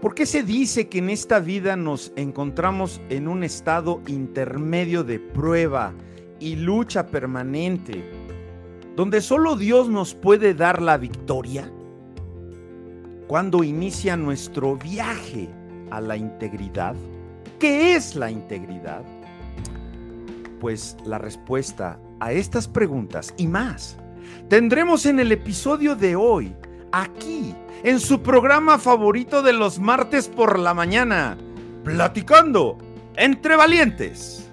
[0.00, 5.18] ¿Por qué se dice que en esta vida nos encontramos en un estado intermedio de
[5.18, 5.94] prueba
[6.38, 8.04] y lucha permanente,
[8.94, 11.72] donde solo Dios nos puede dar la victoria?
[13.26, 15.48] Cuando inicia nuestro viaje
[15.90, 16.94] a la integridad,
[17.58, 19.02] ¿qué es la integridad?
[20.60, 23.96] Pues la respuesta a estas preguntas y más
[24.48, 26.54] tendremos en el episodio de hoy,
[27.00, 31.36] aquí, en su programa favorito de los martes por la mañana,
[31.84, 32.78] platicando
[33.16, 34.48] entre valientes.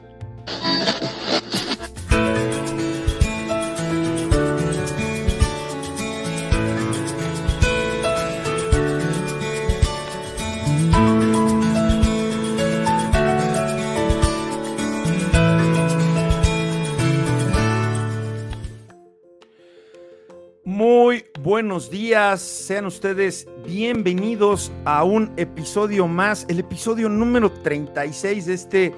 [21.74, 28.94] Buenos días, sean ustedes bienvenidos a un episodio más, el episodio número 36 de este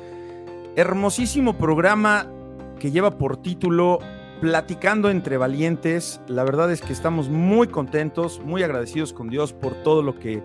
[0.76, 2.30] hermosísimo programa
[2.78, 4.00] que lleva por título
[4.42, 6.20] Platicando entre Valientes.
[6.28, 10.44] La verdad es que estamos muy contentos, muy agradecidos con Dios por todo lo que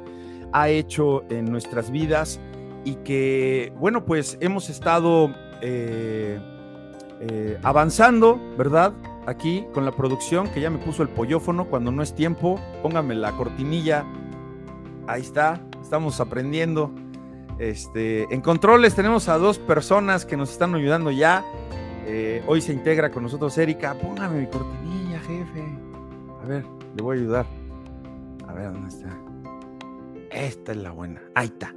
[0.52, 2.38] ha hecho en nuestras vidas
[2.84, 6.38] y que, bueno, pues hemos estado eh,
[7.22, 8.92] eh, avanzando, ¿verdad?
[9.26, 12.60] Aquí con la producción que ya me puso el pollofono cuando no es tiempo.
[12.82, 14.04] Póngame la cortinilla.
[15.06, 16.92] Ahí está, estamos aprendiendo.
[17.58, 21.44] Este, en controles tenemos a dos personas que nos están ayudando ya.
[22.06, 23.94] Eh, hoy se integra con nosotros Erika.
[23.94, 25.64] Póngame mi cortinilla, jefe.
[26.42, 26.64] A ver,
[26.96, 27.46] le voy a ayudar.
[28.48, 29.16] A ver, ¿dónde está?
[30.30, 31.22] Esta es la buena.
[31.34, 31.74] Ahí está.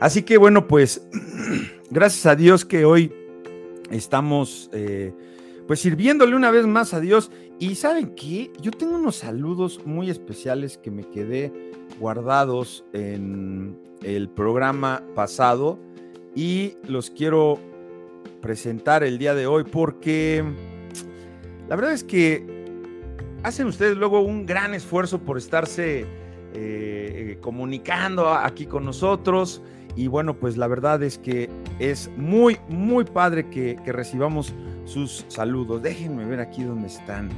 [0.00, 1.06] Así que bueno, pues
[1.90, 3.12] gracias a Dios que hoy
[3.90, 5.12] estamos eh,
[5.68, 7.30] pues sirviéndole una vez más a Dios.
[7.60, 11.52] Y saben qué, yo tengo unos saludos muy especiales que me quedé
[12.00, 15.78] guardados en el programa pasado
[16.34, 17.58] y los quiero
[18.40, 20.44] presentar el día de hoy porque
[21.68, 22.46] la verdad es que
[23.42, 26.06] hacen ustedes luego un gran esfuerzo por estarse
[26.54, 29.62] eh, comunicando aquí con nosotros
[29.96, 34.54] y bueno pues la verdad es que es muy muy padre que, que recibamos
[34.88, 35.82] sus saludos.
[35.82, 37.30] Déjenme ver aquí dónde están.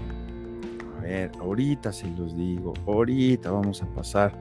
[0.99, 4.33] A ver, ahorita se los digo, ahorita vamos a pasar.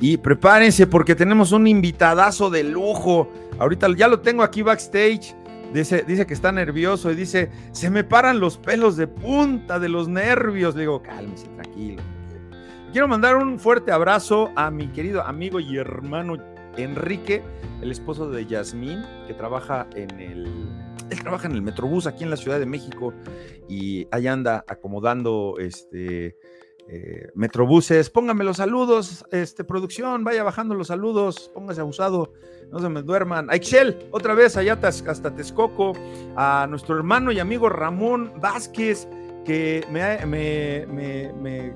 [0.00, 3.28] Y prepárense porque tenemos un invitadazo de lujo.
[3.58, 5.34] Ahorita ya lo tengo aquí backstage.
[5.72, 9.88] Dice, dice que está nervioso y dice, se me paran los pelos de punta de
[9.88, 10.74] los nervios.
[10.74, 12.02] Le digo, cálmese, tranquilo.
[12.92, 16.36] Quiero mandar un fuerte abrazo a mi querido amigo y hermano
[16.76, 17.42] Enrique,
[17.82, 20.48] el esposo de Yasmín, que trabaja en el
[21.22, 23.12] trabaja en el Metrobús aquí en la Ciudad de México
[23.68, 26.36] y ahí anda acomodando este
[26.88, 28.10] eh, Metrobuses.
[28.10, 32.32] Pónganme los saludos, este, producción, vaya bajando los saludos, póngase abusado,
[32.70, 33.50] no se me duerman.
[33.50, 35.92] A Excel, otra vez allá hasta Texcoco,
[36.36, 39.08] a nuestro hermano y amigo Ramón Vázquez,
[39.44, 41.74] que me, me, me, me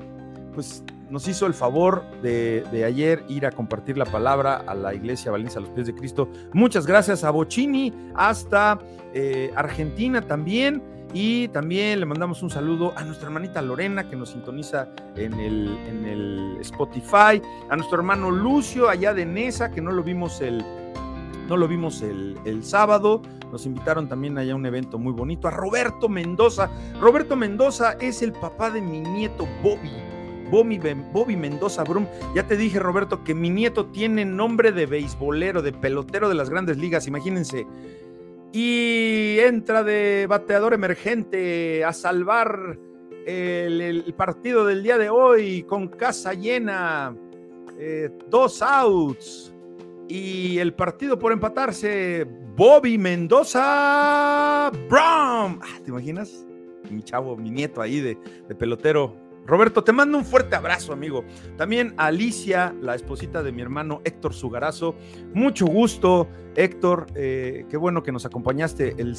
[0.54, 5.30] pues nos hizo el favor de, ayer ir a compartir la palabra a la iglesia
[5.30, 6.28] Valencia a los pies de Cristo.
[6.52, 8.78] Muchas gracias a Bocini, hasta
[9.14, 10.82] eh, Argentina también.
[11.14, 15.78] Y también le mandamos un saludo a nuestra hermanita Lorena que nos sintoniza en el,
[15.88, 17.40] en el Spotify,
[17.70, 20.62] a nuestro hermano Lucio allá de Nesa que no lo vimos el,
[21.48, 23.22] no lo vimos el, el, sábado.
[23.50, 25.48] Nos invitaron también allá a un evento muy bonito.
[25.48, 26.68] A Roberto Mendoza.
[27.00, 30.17] Roberto Mendoza es el papá de mi nieto Bobby.
[30.50, 32.06] Bobby, Mendoza Brum.
[32.34, 36.50] Ya te dije, Roberto, que mi nieto tiene nombre de beisbolero, de pelotero de las
[36.50, 37.66] grandes ligas, imagínense.
[38.52, 42.78] Y entra de bateador emergente a salvar
[43.26, 47.14] el, partido del día de hoy con casa llena,
[47.78, 49.54] eh, dos outs
[50.08, 52.26] y el partido por empatarse,
[52.56, 55.60] Bobby Mendoza Brum.
[55.60, 56.46] Ah, ¿Te imaginas?
[56.90, 58.16] Mi chavo, mi nieto ahí de,
[58.48, 61.24] de pelotero Roberto, te mando un fuerte abrazo, amigo.
[61.56, 64.94] También Alicia, la esposita de mi hermano Héctor Sugarazo.
[65.32, 67.06] Mucho gusto, Héctor.
[67.14, 69.16] Eh, qué bueno que nos acompañaste el,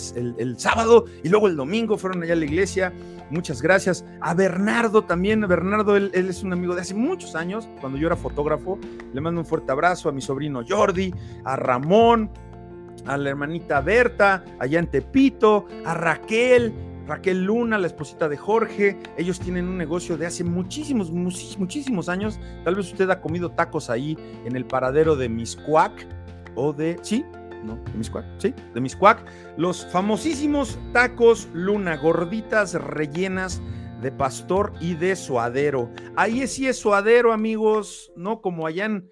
[0.59, 2.93] sábado y luego el domingo fueron allá a la iglesia.
[3.31, 4.05] Muchas gracias.
[4.21, 5.41] A Bernardo también.
[5.47, 8.77] Bernardo, él, él es un amigo de hace muchos años, cuando yo era fotógrafo.
[9.11, 11.11] Le mando un fuerte abrazo a mi sobrino Jordi,
[11.43, 12.29] a Ramón,
[13.07, 16.71] a la hermanita Berta, allá en Tepito, a Raquel,
[17.09, 22.39] Raquel Luna, la esposita de Jorge, ellos tienen un negocio de hace muchísimos, muchísimos años.
[22.63, 24.15] Tal vez usted ha comido tacos ahí
[24.45, 26.07] en el paradero de Miscuac
[26.53, 27.25] o de, sí,
[27.63, 29.25] no, de Miscuac, sí, de Miscuac.
[29.57, 33.59] Los famosísimos tacos Luna, gorditas rellenas
[34.03, 35.89] de pastor y de suadero.
[36.15, 39.09] Ahí sí es suadero, amigos, no como allá en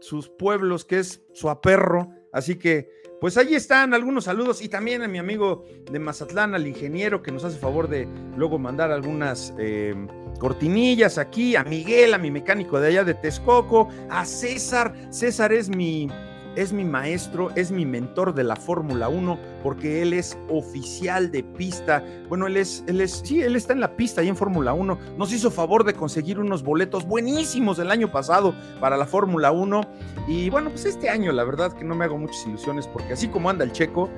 [0.00, 2.08] sus pueblos, que es su aperro.
[2.32, 2.88] Así que,
[3.22, 7.30] pues ahí están algunos saludos y también a mi amigo de Mazatlán, al ingeniero que
[7.30, 9.94] nos hace favor de luego mandar algunas eh,
[10.40, 14.92] cortinillas aquí, a Miguel, a mi mecánico de allá de Texcoco, a César.
[15.10, 16.08] César es mi
[16.56, 21.42] es mi maestro, es mi mentor de la Fórmula 1, porque él es oficial de
[21.42, 22.04] pista.
[22.28, 24.98] Bueno, él es, él es, sí, él está en la pista ahí en Fórmula 1.
[25.16, 29.80] Nos hizo favor de conseguir unos boletos buenísimos el año pasado para la Fórmula 1.
[30.28, 33.28] Y bueno, pues este año la verdad que no me hago muchas ilusiones, porque así
[33.28, 34.08] como anda el checo,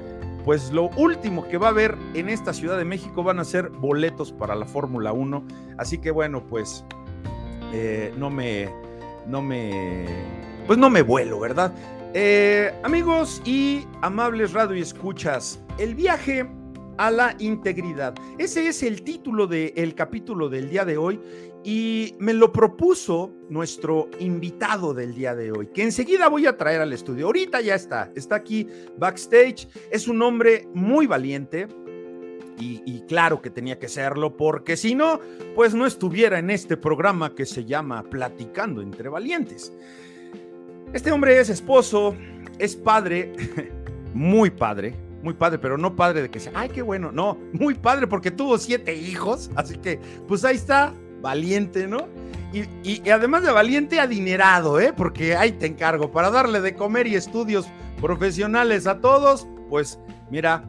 [0.45, 3.71] pues lo último que va a haber en esta Ciudad de México van a ser
[3.71, 5.45] boletos para la Fórmula 1.
[5.79, 6.85] Así que bueno, pues
[7.73, 8.69] eh, no me,
[9.27, 10.05] no me,
[10.67, 11.73] pues no me vuelo, ¿verdad?
[12.17, 16.49] Eh, amigos y amables radio escuchas, el viaje
[16.97, 18.15] a la integridad.
[18.39, 21.21] Ese es el título del capítulo del día de hoy
[21.65, 26.83] y me lo propuso nuestro invitado del día de hoy, que enseguida voy a traer
[26.83, 27.27] al estudio.
[27.27, 29.67] Ahorita ya está, está aquí backstage.
[29.91, 31.67] Es un hombre muy valiente,
[32.61, 35.19] y, y, claro que tenía que serlo, porque si no,
[35.57, 39.73] pues no estuviera en este programa que se llama Platicando entre Valientes.
[40.95, 42.15] Este hombre es esposo,
[42.57, 43.33] es padre,
[44.15, 44.95] muy padre,
[45.25, 48.31] muy padre, pero no padre de que sea, ay, qué bueno, no, muy padre porque
[48.31, 49.99] tuvo siete hijos, así que
[50.29, 52.07] pues ahí está, valiente, ¿no?
[52.53, 54.93] Y, además de valiente, adinerado, ¿eh?
[54.97, 57.67] Porque ahí te encargo, para darle de comer y estudios
[58.01, 59.99] profesionales a todos, pues
[60.31, 60.65] mira,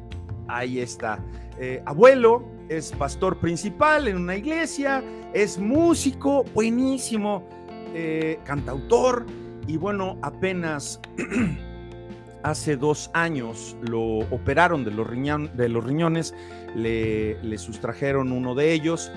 [0.47, 1.23] ahí está.
[1.59, 5.03] Eh, abuelo, es pastor principal en una iglesia,
[5.35, 7.47] es músico, buenísimo,
[7.93, 9.27] eh, cantautor,
[9.67, 10.99] y bueno, apenas
[12.43, 16.35] hace dos años lo operaron de los, riñones,
[16.75, 19.11] le, sustrajeron uno de ellos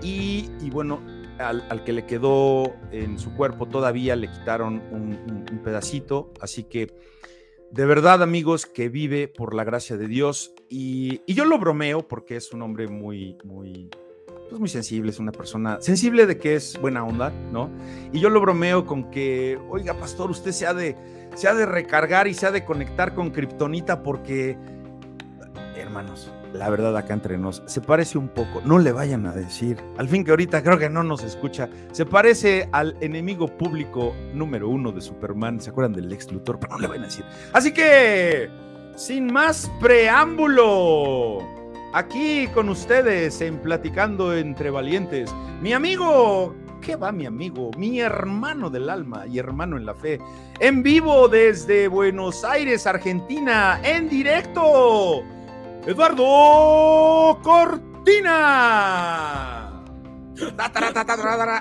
[0.00, 1.00] y, bueno,
[1.38, 6.94] al, que le quedó en su cuerpo todavía le quitaron un, pedacito, así que
[7.72, 10.54] de verdad amigos que vive por la gracia de Dios.
[10.70, 13.90] Y, y yo lo bromeo porque es un hombre muy, muy,
[14.48, 17.70] pues muy sensible, es una persona sensible de que es buena onda, ¿no?
[18.12, 20.96] Y yo lo bromeo con que, oiga, pastor, usted se ha de,
[21.40, 24.56] de recargar y se ha de conectar con Kryptonita porque,
[25.76, 29.76] hermanos, la verdad acá entre nos, se parece un poco, no le vayan a decir,
[29.98, 34.68] al fin que ahorita creo que no nos escucha, se parece al enemigo público número
[34.68, 36.58] uno de Superman, ¿se acuerdan del ex Luthor?
[36.58, 37.24] Pero no le vayan a decir.
[37.52, 38.48] Así que,
[38.96, 41.57] sin más preámbulo.
[41.94, 47.70] Aquí con ustedes en Platicando entre Valientes, mi amigo, ¿qué va mi amigo?
[47.78, 50.20] Mi hermano del alma y hermano en la fe,
[50.60, 55.22] en vivo desde Buenos Aires, Argentina, en directo,
[55.86, 58.22] Eduardo Cortina.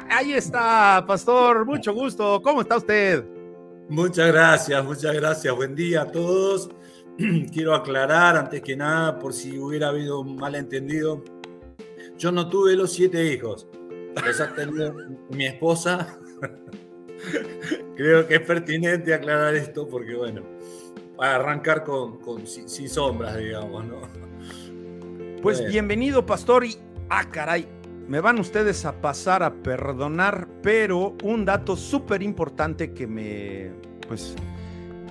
[0.10, 3.24] Ahí está, pastor, mucho gusto, ¿cómo está usted?
[3.88, 6.70] Muchas gracias, muchas gracias, buen día a todos.
[7.54, 11.24] quiero aclarar antes que nada, por si hubiera habido un malentendido,
[12.18, 13.68] yo no tuve los siete hijos,
[14.26, 14.96] los ha tenido
[15.30, 16.20] mi esposa.
[17.96, 20.44] Creo que es pertinente aclarar esto porque, bueno,
[21.16, 24.02] para arrancar con, sin, sombras, digamos, ¿no?
[25.42, 26.78] Pues bienvenido, pastor, y,
[27.10, 27.68] ah, caray,
[28.08, 33.72] me van ustedes a pasar a perdonar, pero un dato súper importante que me,
[34.08, 34.36] pues,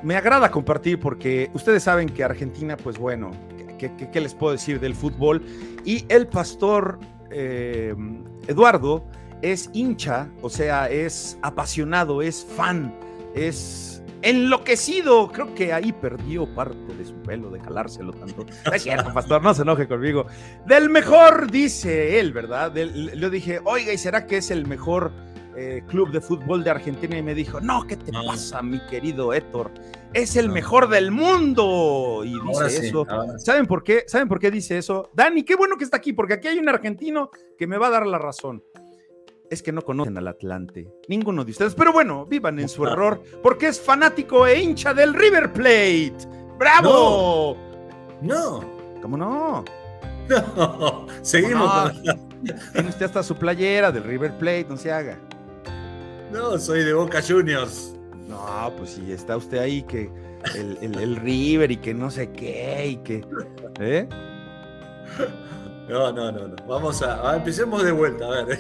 [0.02, 3.30] me agrada compartir porque ustedes saben que Argentina, pues bueno,
[3.78, 5.42] ¿qué, les puedo decir del fútbol?
[5.84, 6.98] Y el pastor
[7.30, 7.94] eh,
[8.46, 9.04] Eduardo
[9.42, 12.94] es hincha, o sea, es apasionado, es fan,
[13.34, 15.30] es enloquecido.
[15.30, 18.46] Creo que ahí perdió parte de su pelo de jalárselo tanto.
[18.72, 20.26] es cierto, pastor, no se enoje conmigo.
[20.66, 22.74] Del mejor, dice él, ¿verdad?
[22.74, 25.12] le dije, oiga, ¿y será que es el mejor?
[25.58, 29.32] Eh, club de fútbol de Argentina y me dijo, no, ¿qué te pasa, mi querido
[29.32, 29.70] Héctor?
[30.12, 32.22] Es el mejor del mundo.
[32.24, 33.06] Y dice eso.
[33.38, 34.04] ¿Saben por qué?
[34.06, 35.10] ¿Saben por qué dice eso?
[35.14, 37.90] Dani, qué bueno que está aquí, porque aquí hay un argentino que me va a
[37.90, 38.62] dar la razón.
[39.48, 41.74] Es que no conocen al Atlante, ninguno de ustedes.
[41.74, 46.16] Pero bueno, vivan en su error, porque es fanático e hincha del River Plate.
[46.58, 47.56] ¡Bravo!
[48.20, 48.62] No.
[49.00, 49.64] ¿Cómo no?
[50.28, 51.92] No, seguimos.
[52.72, 55.16] Tiene usted hasta su playera del River Plate, no se haga.
[56.32, 57.94] No, soy de Boca Juniors.
[58.28, 60.10] No, pues si está usted ahí que
[60.54, 63.24] el, River y que no sé qué y que.
[63.80, 64.08] ¿Eh?
[65.88, 66.56] No, no, no, no.
[66.66, 68.58] Vamos a, empecemos de vuelta, a ver.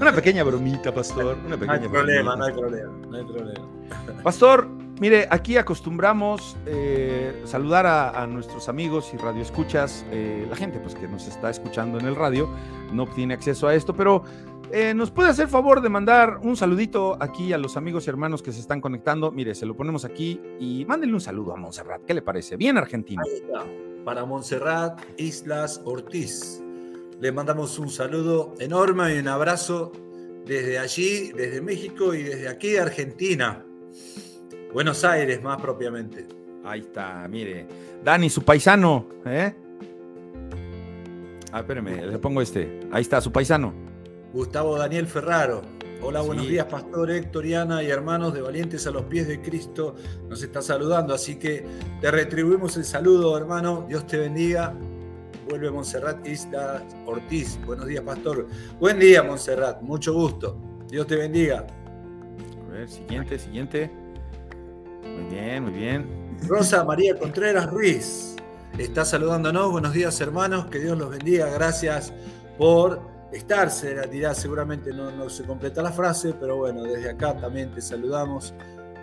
[0.00, 1.36] Una pequeña bromita, pastor.
[1.44, 3.68] Una pequeña no hay problema, no hay problema, no hay problema.
[4.22, 4.66] Pastor,
[4.98, 11.06] mire, aquí acostumbramos eh, saludar a, nuestros amigos y radioescuchas, eh, la gente pues que
[11.06, 12.48] nos está escuchando en el radio,
[12.92, 14.24] no tiene acceso a esto, pero
[14.72, 18.40] Eh, ¿Nos puede hacer favor de mandar un saludito aquí a los amigos y hermanos
[18.40, 19.32] que se están conectando?
[19.32, 22.04] Mire, se lo ponemos aquí y mándenle un saludo a Montserrat.
[22.04, 22.56] ¿Qué le parece?
[22.56, 23.22] Bien argentino.
[23.26, 23.64] Ahí está.
[24.04, 26.62] Para Montserrat Islas Ortiz.
[27.18, 29.90] Le mandamos un saludo enorme y un abrazo
[30.46, 33.64] desde allí, desde México y desde aquí Argentina.
[34.72, 36.28] Buenos Aires, más propiamente.
[36.64, 37.66] Ahí está, mire.
[38.04, 39.52] Dani, su paisano, ¿eh?
[41.50, 42.80] Ah, espérame, le pongo este.
[42.92, 43.89] Ahí está, su paisano.
[44.32, 45.62] Gustavo Daniel Ferraro.
[46.02, 49.96] Hola, buenos días, Pastor Héctor y hermanos de Valientes a los pies de Cristo.
[50.28, 51.66] Nos está saludando, así que
[52.00, 53.84] te retribuimos el saludo, hermano.
[53.88, 54.72] Dios te bendiga.
[55.48, 57.58] Vuelve Montserrat Isla Ortiz.
[57.66, 58.46] Buenos días, Pastor.
[58.78, 59.82] Buen día, Montserrat.
[59.82, 60.56] Mucho gusto.
[60.88, 61.66] Dios te bendiga.
[62.68, 63.90] A ver, siguiente, siguiente.
[65.02, 66.38] Muy bien, muy bien.
[66.46, 68.36] Rosa María Contreras Ruiz
[68.78, 69.70] está saludándonos.
[69.70, 70.66] Buenos días, hermanos.
[70.66, 71.50] Que Dios los bendiga.
[71.50, 72.12] Gracias
[72.56, 73.70] por estar.
[74.10, 78.54] dirá, seguramente no, no se completa la frase, pero bueno, desde acá también te saludamos.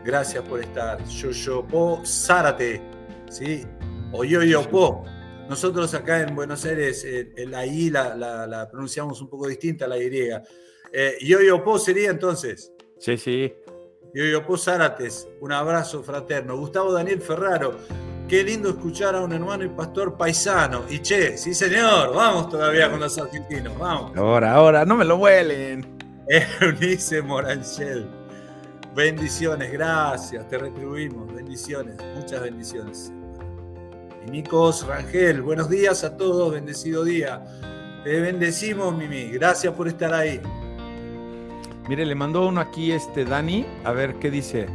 [0.03, 1.03] Gracias por estar.
[1.05, 2.81] Yoyopo Zárate,
[3.29, 3.65] ¿sí?
[4.12, 5.03] O Yoyopo.
[5.50, 9.98] Nosotros acá en Buenos Aires, en la I la, pronunciamos un poco distinta a la
[9.98, 10.29] Y.
[10.91, 12.74] Eh, Yoyopo sería entonces.
[13.00, 13.53] Sí, sí.
[14.13, 16.57] Yoyopo Zárates, un abrazo fraterno.
[16.57, 17.77] Gustavo Daniel Ferraro,
[18.27, 20.84] qué lindo escuchar a un hermano y pastor paisano.
[20.89, 24.15] Y che, sí señor, vamos todavía con los argentinos, vamos.
[24.17, 25.98] Ahora, ahora, no me lo vuelen.
[26.62, 28.07] Eunice Moranchel.
[28.93, 31.34] Bendiciones, gracias, te retribuimos.
[31.34, 33.12] Bendiciones, muchas bendiciones.
[34.29, 37.46] Nicos Rangel, buenos días a todos, bendecido día.
[38.03, 40.41] Te bendecimos, Mimi, gracias por estar ahí.
[41.88, 44.67] Mire, le mandó uno aquí este Dani, a ver qué dice.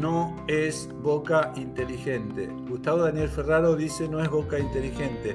[0.00, 2.48] No es boca inteligente.
[2.68, 5.34] Gustavo Daniel Ferraro dice no es boca inteligente.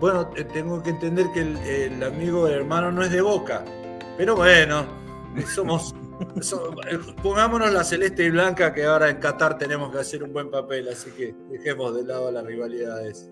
[0.00, 3.64] Bueno, tengo que entender que el, el amigo, el hermano no es de boca.
[4.16, 4.86] Pero bueno,
[5.54, 5.94] somos
[6.90, 10.50] eh, pongámonos la celeste y blanca que ahora en Qatar tenemos que hacer un buen
[10.50, 13.30] papel, así que dejemos de lado las rivalidades.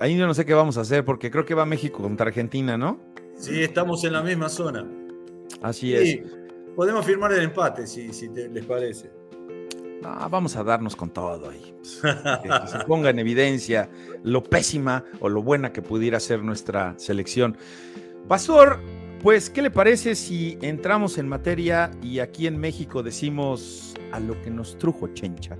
[0.00, 2.76] Ahí yo no sé qué vamos a hacer porque creo que va México contra Argentina,
[2.76, 2.98] ¿no?
[3.36, 4.84] Sí, estamos en la misma zona.
[5.62, 6.20] Así es.
[6.74, 9.10] podemos firmar el empate si, les parece.
[10.30, 11.74] Vamos a darnos con todo ahí.
[12.42, 13.90] que se ponga en evidencia
[14.22, 17.56] lo pésima o lo buena que pudiera ser nuestra selección.
[18.28, 18.80] Pastor,
[19.22, 24.40] pues, ¿qué le parece si entramos en materia y aquí en México decimos a lo
[24.42, 25.56] que nos trujo Chencha?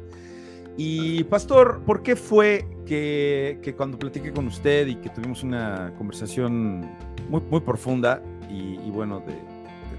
[0.76, 6.80] Y Pastor, ¿por qué fue que, cuando platiqué con usted y que tuvimos una conversación
[7.28, 9.34] muy, muy profunda y, bueno, de,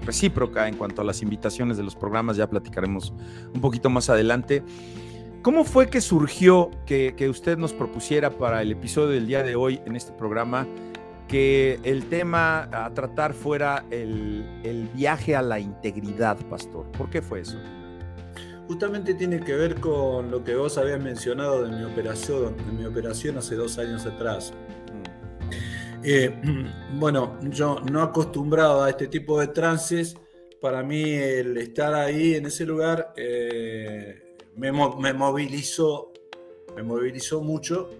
[0.06, 3.12] recíproca en cuanto a las invitaciones de los programas, ya platicaremos
[3.54, 4.62] un poquito más adelante.
[5.42, 9.54] ¿Cómo fue que surgió que, que usted nos propusiera para el episodio del día de
[9.54, 10.66] hoy en este programa
[11.28, 16.90] que el tema a tratar fuera el, viaje a la integridad, pastor.
[16.92, 17.58] ¿Por qué fue eso?
[18.68, 22.84] Justamente tiene que ver con lo que vos habías mencionado de mi operación, de mi
[22.84, 24.52] operación hace dos años atrás.
[26.02, 26.30] Eh,
[26.94, 30.16] bueno, yo no acostumbrado a este tipo de trances,
[30.60, 36.12] para mí el estar ahí en ese lugar eh, me, me movilizó,
[36.74, 37.90] me movilizó mucho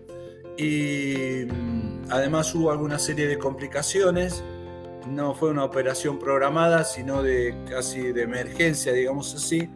[0.57, 4.43] y mm, además hubo alguna serie de complicaciones.
[5.07, 9.69] No fue una operación programada, sino de casi de emergencia, digamos así.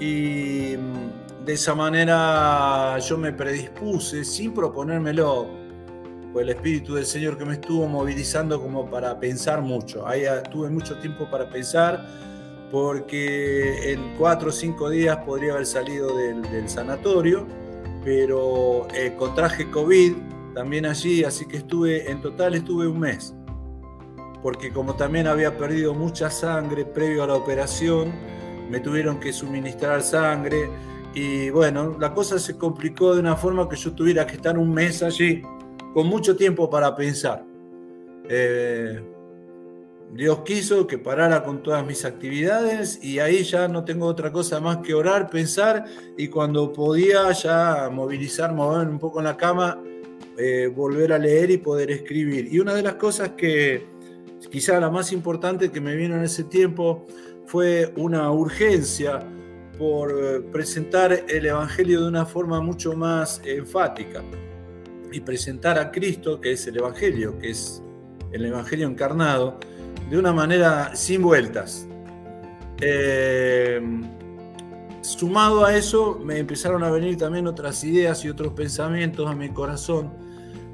[0.00, 5.48] Y mm, de esa manera yo me predispuse sin proponérmelo,
[6.42, 10.06] el Espíritu del Señor que me estuvo movilizando como para pensar mucho.
[10.06, 12.04] Ahí ah, tuve mucho tiempo para pensar
[12.70, 17.46] porque en cuatro o cinco días podría haber salido del, del sanatorio
[18.04, 20.12] pero eh, contraje COVID
[20.54, 23.34] también allí, así que estuve, en total estuve un mes,
[24.42, 28.12] porque como también había perdido mucha sangre previo a la operación,
[28.70, 30.68] me tuvieron que suministrar sangre
[31.14, 34.72] y bueno, la cosa se complicó de una forma que yo tuviera que estar un
[34.72, 35.42] mes allí,
[35.94, 37.44] con mucho tiempo para pensar.
[38.28, 39.00] Eh,
[40.12, 44.60] Dios quiso que parara con todas mis actividades y ahí ya no tengo otra cosa
[44.60, 45.84] más que orar, pensar
[46.18, 49.80] y cuando podía ya movilizar, moverme un poco en la cama,
[50.36, 52.52] eh, volver a leer y poder escribir.
[52.52, 53.86] Y una de las cosas que
[54.50, 57.06] quizá la más importante que me vino en ese tiempo
[57.46, 59.20] fue una urgencia
[59.78, 64.22] por eh, presentar el Evangelio de una forma mucho más enfática
[65.14, 67.82] y presentar a Cristo, que es el Evangelio, que es
[68.32, 69.58] el Evangelio encarnado,
[70.10, 71.86] de una manera sin vueltas.
[72.80, 73.80] Eh,
[75.02, 79.50] sumado a eso, me empezaron a venir también otras ideas y otros pensamientos a mi
[79.50, 80.12] corazón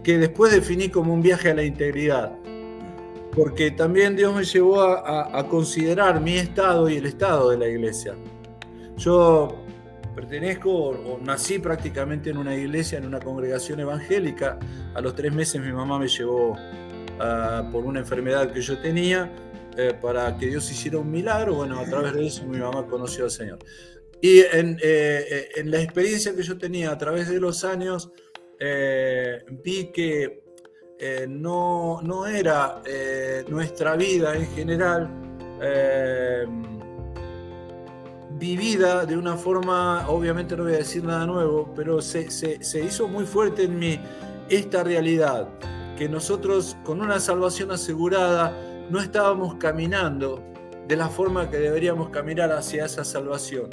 [0.03, 2.33] que después definí como un viaje a la integridad.
[3.37, 8.17] porque también Dios me llevó a, considerar mi estado y el estado de la iglesia.
[8.97, 9.57] Yo
[10.21, 14.59] pertenezco o, nací prácticamente en una iglesia, en una congregación evangélica.
[14.95, 16.57] A los tres meses mi mamá me llevó
[17.19, 19.31] ah, por una enfermedad que yo tenía
[19.77, 21.55] eh, para que Dios hiciera un milagro.
[21.55, 23.59] Bueno, a través de eso mi mamá conoció al Señor.
[24.21, 28.11] Y en, eh, en la experiencia que yo tenía a través de los años,
[28.63, 30.43] eh, vi que
[30.99, 35.09] eh, no, no, era eh, nuestra vida en general
[38.41, 43.07] vivida de una forma, obviamente no voy a decir nada nuevo, pero se, se, hizo
[43.07, 44.01] muy fuerte en mí
[44.49, 45.49] esta realidad,
[45.97, 48.57] que nosotros con una salvación asegurada
[48.89, 50.43] no estábamos caminando
[50.89, 53.69] de la forma que deberíamos caminar hacia esa salvación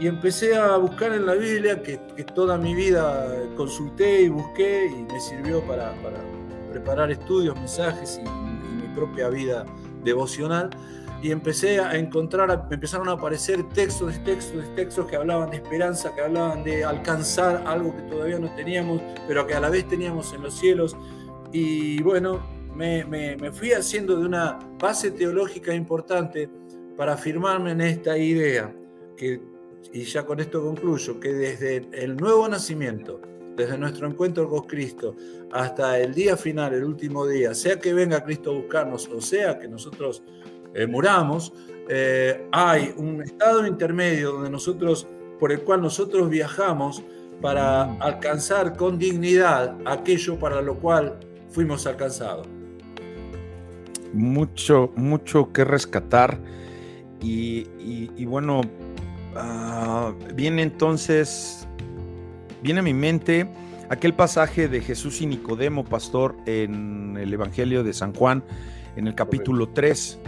[0.00, 1.98] y empecé a buscar en la Biblia, que,
[2.34, 5.94] toda mi vida consulté y busqué y me sirvió para,
[6.70, 9.64] preparar estudios, mensajes y, mi propia vida
[10.02, 10.70] devocional.
[11.24, 16.14] Y empecé a encontrar, me empezaron a aparecer textos, textos, textos que hablaban de esperanza,
[16.14, 20.34] que hablaban de alcanzar algo que todavía no teníamos, pero que a la vez teníamos
[20.34, 20.94] en los cielos.
[21.50, 26.50] Y bueno, me, me fui haciendo de una base teológica importante
[26.94, 28.70] para afirmarme en esta idea,
[29.16, 29.40] que
[29.94, 33.22] y ya con esto concluyo, que desde el nuevo nacimiento,
[33.56, 35.16] desde nuestro encuentro con Cristo
[35.52, 39.58] hasta el día final, el último día, sea que venga Cristo a buscarnos o sea
[39.58, 40.22] que nosotros
[40.74, 41.52] eh, muramos,
[41.88, 45.06] eh, hay un estado intermedio donde nosotros,
[45.38, 47.02] por el cual nosotros viajamos
[47.40, 48.02] para mm.
[48.02, 51.18] alcanzar con dignidad aquello para lo cual
[51.50, 52.46] fuimos alcanzados.
[54.12, 56.38] Mucho, mucho que rescatar
[57.20, 57.66] y,
[58.16, 58.60] y bueno,
[59.36, 61.66] Ah, viene entonces,
[62.62, 63.48] viene a mi mente
[63.90, 68.44] aquel pasaje de Jesús y Nicodemo, pastor, en el Evangelio de San Juan,
[68.96, 70.20] en el capítulo 3.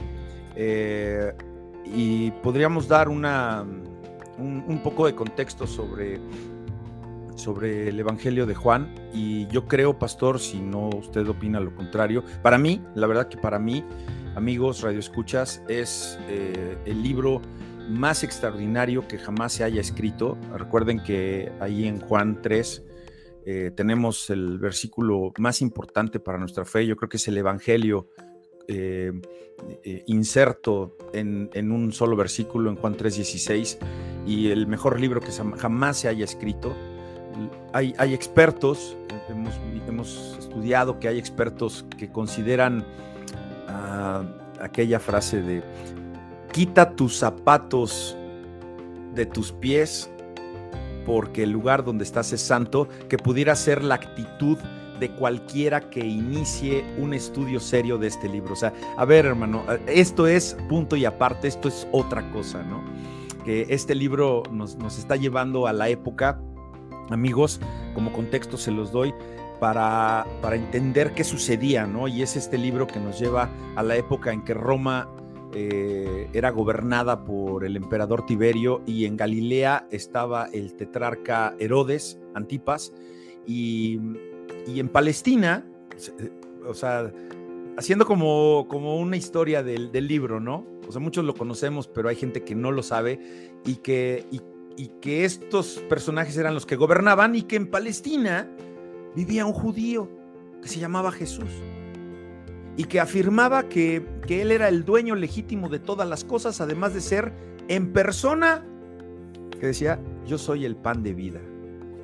[0.56, 1.32] Eh,
[1.84, 3.64] y podríamos dar una,
[4.38, 6.18] un, poco de contexto sobre,
[7.36, 8.92] sobre el Evangelio de Juan.
[9.12, 13.36] Y yo creo, pastor, si no usted opina lo contrario, para mí, la verdad que
[13.36, 13.84] para mí,
[14.34, 17.40] amigos, radioescuchas, es eh, el libro
[17.88, 20.36] más extraordinario que jamás se haya escrito.
[20.56, 22.82] Recuerden que ahí en Juan 3
[23.48, 26.84] eh, tenemos el versículo más importante para nuestra fe.
[26.84, 28.08] Yo creo que es el Evangelio
[28.68, 29.12] eh,
[29.84, 33.78] eh, inserto en, un solo versículo en Juan 3:16
[34.26, 36.74] y el mejor libro que jamás se haya escrito.
[37.72, 38.96] Hay, expertos,
[39.28, 39.54] hemos,
[39.86, 42.86] hemos, estudiado que hay expertos que consideran
[43.68, 44.24] ah,
[44.60, 45.62] aquella frase de
[46.52, 48.16] quita tus zapatos
[49.14, 50.10] de tus pies,
[51.04, 54.58] porque el lugar donde estás es santo, que pudiera ser la actitud
[54.98, 58.52] de cualquiera que inicie un estudio serio de este libro.
[58.52, 62.82] O sea, a ver, hermano, esto es punto y aparte, esto es otra cosa, ¿no?
[63.44, 66.40] Que este libro nos, nos está llevando a la época,
[67.10, 67.60] amigos,
[67.94, 69.14] como contexto se los doy,
[69.60, 72.08] para, para entender qué sucedía, ¿no?
[72.08, 75.08] Y es este libro que nos lleva a la época en que Roma
[75.54, 82.92] eh, era gobernada por el emperador Tiberio y en Galilea estaba el tetrarca Herodes, Antipas,
[83.46, 83.98] y,
[84.66, 85.64] en Palestina,
[86.66, 87.12] o sea,
[87.76, 90.66] haciendo como, como una historia del, libro, ¿no?
[90.88, 94.88] O sea, muchos lo conocemos, pero hay gente que no lo sabe y que, y
[95.00, 98.48] que estos personajes eran los que gobernaban y que en Palestina
[99.14, 100.08] vivía un judío
[100.60, 101.50] que se llamaba Jesús
[102.76, 107.00] y que afirmaba que, él era el dueño legítimo de todas las cosas, además de
[107.00, 107.32] ser
[107.68, 108.64] en persona,
[109.58, 111.40] que decía, yo soy el pan de vida,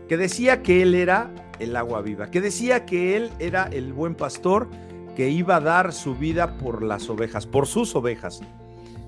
[0.09, 1.31] que decía que él era
[1.63, 4.69] el agua viva, que decía que él era el buen pastor
[5.17, 8.41] que iba a dar su vida por las ovejas, por sus ovejas,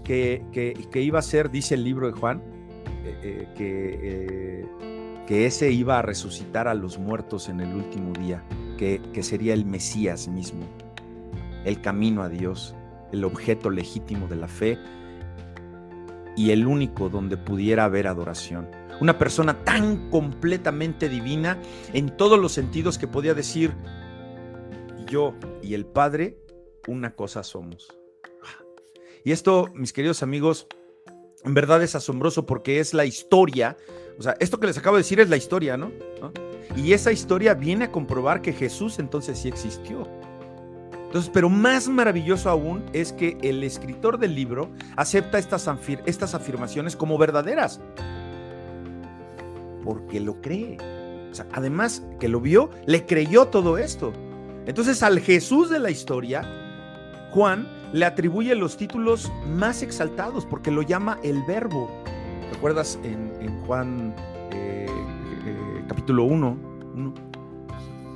[0.04, 2.42] que, que, iba a ser, dice el libro de Juan,
[3.04, 4.66] eh, eh, que, eh,
[5.26, 8.42] que ese iba a resucitar a los muertos en el último día,
[8.76, 10.66] que, que sería el Mesías mismo
[11.64, 12.74] el camino a Dios,
[13.12, 14.78] el objeto legítimo de la fe
[16.36, 18.68] y el único donde pudiera haber adoración.
[19.00, 21.61] Una persona tan completamente divina
[21.92, 23.72] en todos los sentidos que podía decir,
[25.07, 26.38] yo y el Padre,
[26.87, 27.88] una cosa somos.
[29.24, 30.66] Y esto, mis queridos amigos,
[31.44, 33.76] en verdad es asombroso porque es la historia,
[34.18, 35.92] o sea, esto que les acabo de decir es la historia, ¿no?
[36.76, 40.09] Y esa historia viene a comprobar que Jesús entonces sí existió.
[41.07, 45.70] Entonces, pero más maravilloso aún es que el escritor del libro acepta estas,
[46.07, 47.80] estas afirmaciones como verdaderas.
[49.85, 50.79] Porque lo cree.
[51.31, 54.12] O sea, además que lo vio, le creyó todo esto.
[54.66, 56.42] Entonces al Jesús de la historia,
[57.31, 61.90] Juan le atribuye los títulos más exaltados porque lo llama el verbo.
[62.53, 64.14] ¿Recuerdas en, Juan
[64.53, 66.57] eh, eh, capítulo 1,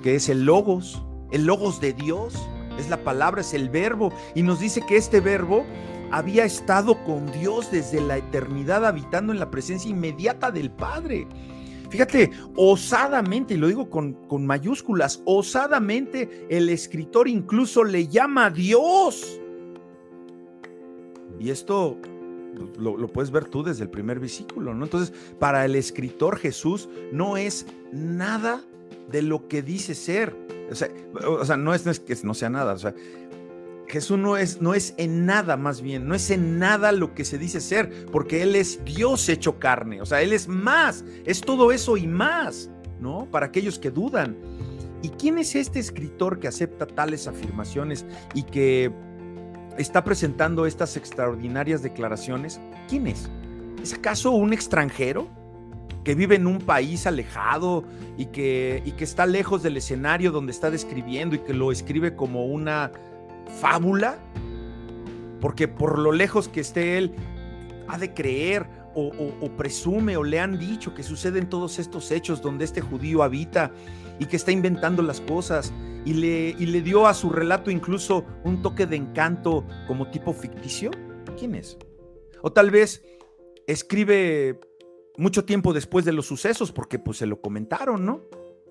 [0.02, 1.02] que es el logos,
[1.32, 2.34] el logos de Dios?
[2.78, 4.12] Es la palabra, es el verbo.
[4.34, 5.64] Y nos dice que este verbo
[6.10, 11.26] había estado con Dios desde la eternidad, habitando en la presencia inmediata del Padre.
[11.90, 18.50] Fíjate, osadamente, y lo digo con, con mayúsculas, osadamente el escritor incluso le llama a
[18.50, 19.40] Dios.
[21.40, 21.96] Y esto
[22.78, 24.84] lo, puedes ver tú desde el primer versículo, ¿no?
[24.84, 28.62] Entonces, para el escritor Jesús no es nada
[29.10, 30.36] de lo que dice ser.
[30.70, 30.88] O sea,
[31.26, 32.94] o sea no, es, no es que no sea nada, o sea,
[33.88, 37.24] Jesús no es, no es en nada más bien, no es en nada lo que
[37.24, 41.40] se dice ser, porque Él es Dios hecho carne, o sea, Él es más, es
[41.40, 42.70] todo eso y más,
[43.00, 43.26] ¿no?
[43.30, 44.36] Para aquellos que dudan.
[45.00, 48.92] ¿Y quién es este escritor que acepta tales afirmaciones y que
[49.78, 52.60] está presentando estas extraordinarias declaraciones?
[52.88, 53.30] ¿Quién es?
[53.82, 55.28] ¿Es acaso un extranjero?
[56.04, 57.84] que vive en un país alejado
[58.16, 62.16] y que, y que está lejos del escenario donde está describiendo y que lo escribe
[62.16, 62.92] como una
[63.48, 64.18] fábula,
[65.40, 67.14] porque por lo lejos que esté él,
[67.88, 72.64] ha de creer o, presume o le han dicho que suceden todos estos hechos donde
[72.64, 73.70] este judío habita
[74.18, 75.72] y que está inventando las cosas
[76.04, 80.32] y le, y le dio a su relato incluso un toque de encanto como tipo
[80.32, 80.90] ficticio.
[81.38, 81.78] ¿Quién es?
[82.42, 83.04] O tal vez
[83.68, 84.58] escribe
[85.16, 88.22] mucho tiempo después de los sucesos porque pues se lo comentaron, ¿no?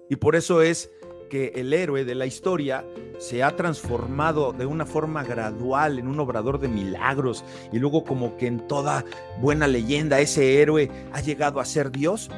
[0.09, 0.91] Y por eso es
[1.27, 2.85] que el héroe de la historia
[3.19, 8.37] se ha transformado de una forma gradual en un obrador de milagros y luego como
[8.37, 9.05] que en toda
[9.41, 12.29] buena leyenda ese héroe ha llegado a ser Dios?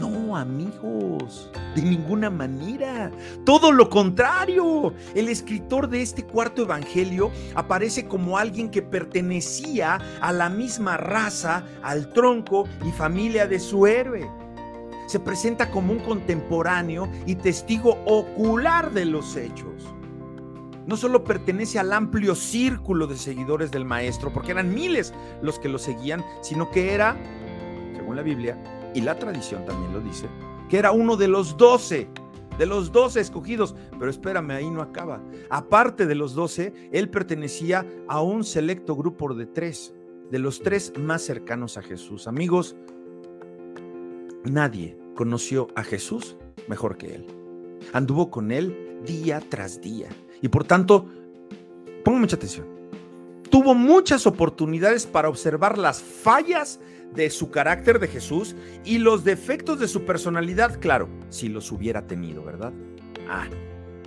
[0.00, 3.12] No, amigos, de ninguna manera.
[3.44, 4.92] Todo lo contrario.
[5.14, 11.64] El escritor de este cuarto evangelio aparece como alguien que pertenecía a la misma raza,
[11.82, 14.39] al tronco y familia de su héroe
[15.10, 19.92] se presenta como un contemporáneo y testigo ocular de los hechos.
[20.86, 25.68] No solo pertenece al amplio círculo de seguidores del maestro, porque eran miles los que
[25.68, 27.16] lo seguían, sino que era,
[27.96, 28.56] según la Biblia,
[28.94, 30.28] y la tradición también lo dice,
[30.68, 32.08] que era uno de los doce,
[32.56, 33.74] de los doce escogidos.
[33.98, 35.20] Pero espérame, ahí no acaba.
[35.50, 39.92] Aparte de los doce, él pertenecía a un selecto grupo de tres,
[40.30, 42.28] de los tres más cercanos a Jesús.
[42.28, 42.76] Amigos,
[44.44, 47.26] nadie conoció a Jesús mejor que él.
[47.92, 50.08] Anduvo con él día tras día.
[50.40, 51.10] Y por tanto,
[52.02, 52.66] pongo mucha atención.
[53.50, 56.80] Tuvo muchas oportunidades para observar las fallas
[57.14, 62.06] de su carácter de Jesús y los defectos de su personalidad, claro, si los hubiera
[62.06, 62.72] tenido, ¿verdad?
[63.28, 63.46] Ah,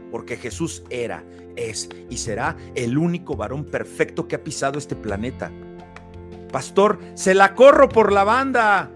[0.09, 1.23] porque Jesús era,
[1.55, 5.51] es y será el único varón perfecto que ha pisado este planeta.
[6.51, 8.89] Pastor, se la corro por la banda.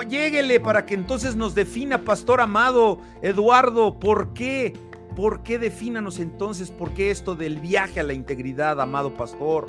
[0.00, 4.72] Lléguele para que entonces nos defina, pastor amado Eduardo, ¿por qué?
[5.14, 6.70] ¿Por qué defínanos entonces?
[6.70, 9.66] ¿Por qué esto del viaje a la integridad, amado pastor?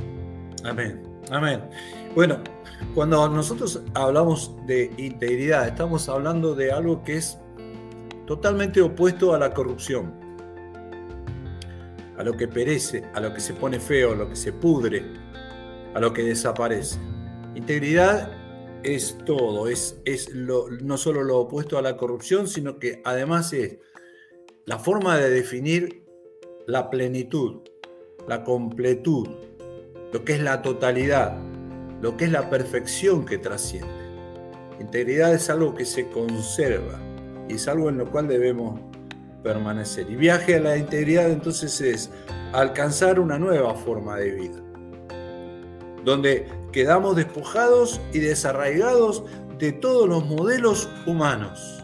[0.63, 1.62] Amén, amén.
[2.15, 2.38] Bueno,
[2.95, 7.38] cuando nosotros hablamos de integridad, estamos hablando de algo que es
[8.25, 10.13] totalmente opuesto a la corrupción,
[12.17, 15.03] a lo que perece, a lo que se pone feo, a lo que se pudre,
[15.93, 16.97] a lo que desaparece.
[17.55, 18.31] Integridad
[18.83, 23.77] es todo, es, es no solo lo opuesto a la corrupción, sino que además es
[24.65, 26.03] la forma de definir
[26.67, 27.61] la plenitud,
[28.27, 29.27] la completud,
[30.11, 31.37] lo que es la totalidad,
[32.01, 34.03] lo que es la perfección que trasciende.
[34.79, 36.99] Integridad es algo que se conserva
[37.47, 38.79] y es algo en lo cual debemos
[39.43, 40.09] permanecer.
[40.09, 42.09] Y viaje a la integridad entonces es
[42.53, 44.63] alcanzar una nueva forma de vida,
[46.03, 49.23] donde quedamos despojados y desarraigados
[49.59, 51.79] de todos los modelos humanos.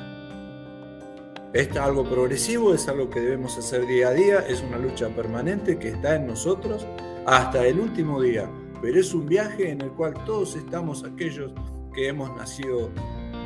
[1.54, 5.80] Es algo progresivo, es algo que debemos hacer día a día, es una lucha permanente
[5.80, 6.86] que está en nosotros
[7.26, 8.50] hasta el último día,
[8.82, 11.54] pero es un viaje en el cual todos estamos aquellos
[11.94, 12.90] que hemos nacido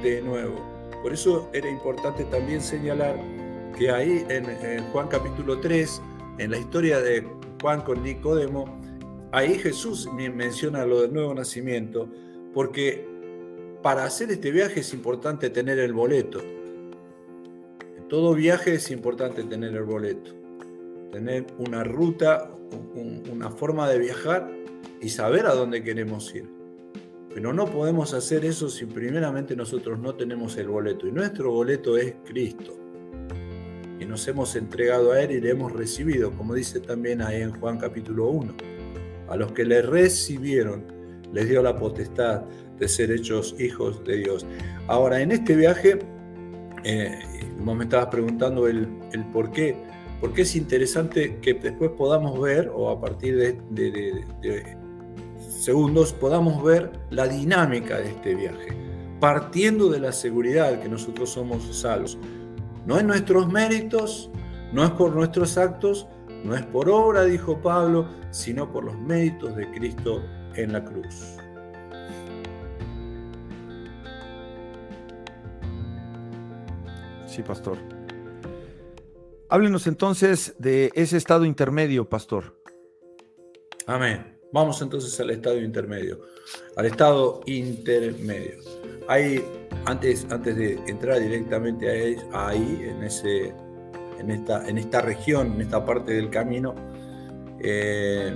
[0.02, 0.56] de nuevo.
[1.02, 3.16] Por eso era importante también señalar
[3.78, 4.46] que ahí en,
[4.92, 6.02] Juan capítulo 3,
[6.38, 7.28] en la historia de
[7.62, 8.66] Juan con Nicodemo,
[9.34, 12.08] ahí Jesús menciona lo del nuevo nacimiento,
[12.54, 13.06] porque
[13.82, 16.40] para hacer este viaje es importante tener el boleto.
[16.40, 20.32] En todo viaje es importante tener el boleto,
[21.12, 22.52] tener una ruta,
[23.30, 24.50] una forma de viajar
[25.02, 26.48] y saber a dónde queremos ir.
[27.34, 31.08] Pero no podemos hacer eso si primeramente nosotros no tenemos el boleto.
[31.08, 32.78] Y nuestro boleto es Cristo.
[34.00, 37.52] y nos hemos entregado a Él y le hemos recibido, como dice también ahí en
[37.52, 38.73] Juan capítulo 1.
[39.28, 40.86] A los que le recibieron,
[41.32, 42.44] les dio la potestad
[42.78, 44.46] de ser hechos hijos de Dios.
[44.88, 46.00] Ahora, en este viaje,
[46.84, 47.20] eh,
[47.60, 49.76] vos me estabas preguntando el, el por qué,
[50.20, 54.78] porque es interesante que después podamos ver, o a partir de, de
[55.64, 58.76] segundos, podamos ver la dinámica de este viaje,
[59.20, 62.18] partiendo de la seguridad que nosotros somos salvos.
[62.86, 64.30] No es nuestros méritos,
[64.74, 66.08] no es por nuestros actos,
[66.44, 70.22] no es por obra, dijo Pablo, sino por los méritos de Cristo
[70.56, 71.38] en la cruz.
[77.26, 77.78] Sí, pastor.
[79.50, 82.60] Háblenos entonces de ese estado intermedio, pastor.
[83.88, 84.38] Amén.
[84.52, 86.20] Vamos entonces al estado intermedio.
[86.76, 88.60] Al estado intermedio.
[89.08, 89.44] Hay,
[89.86, 91.90] antes, antes de entrar directamente
[92.34, 93.54] ahí, en, ese,
[94.24, 96.74] en, esta, en esta región, en esta parte del camino,
[97.60, 98.36] eh,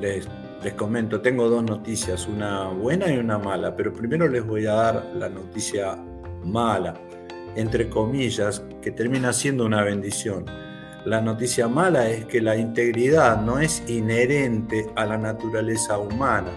[0.00, 0.28] les,
[0.62, 4.72] les comento, tengo dos noticias, una buena y una mala, pero primero les voy a
[4.72, 5.96] dar la noticia
[6.44, 6.94] mala,
[7.54, 10.44] entre comillas, que termina siendo una bendición
[11.06, 16.50] la noticia mala es que la integridad no es inherente a la naturaleza humana,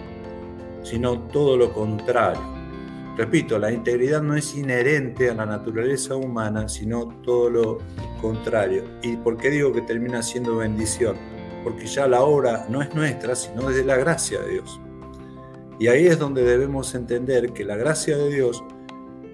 [0.82, 2.59] sino todo lo contrario.
[3.19, 7.77] Repito, la integridad no es inherente a la naturaleza humana, sino todo lo
[8.21, 8.86] contrario.
[9.03, 11.17] ¿Y por qué digo que termina siendo bendición?
[11.62, 14.79] Porque ya la obra no es nuestra, sino es de la gracia de Dios.
[15.82, 18.63] Y ahí es donde debemos entender que la gracia de Dios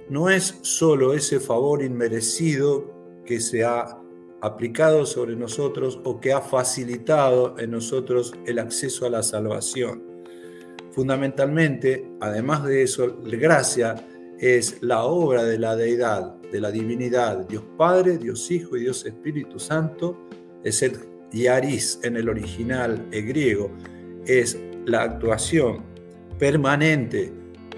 [0.10, 2.91] no es solo ese favor inmerecido
[3.24, 4.00] que se ha
[4.41, 10.05] aplicado sobre nosotros o que ha facilitado en nosotros el acceso a la salvación.
[10.96, 13.96] Fundamentalmente, además de eso, gracia
[14.40, 19.06] es la obra de la deidad, de la divinidad, Dios Padre, Dios Hijo y Dios
[19.06, 20.18] Espíritu Santo,
[20.64, 20.94] es el
[21.34, 23.72] yaris en el original griego,
[24.26, 25.84] es la actuación
[26.40, 27.34] permanente,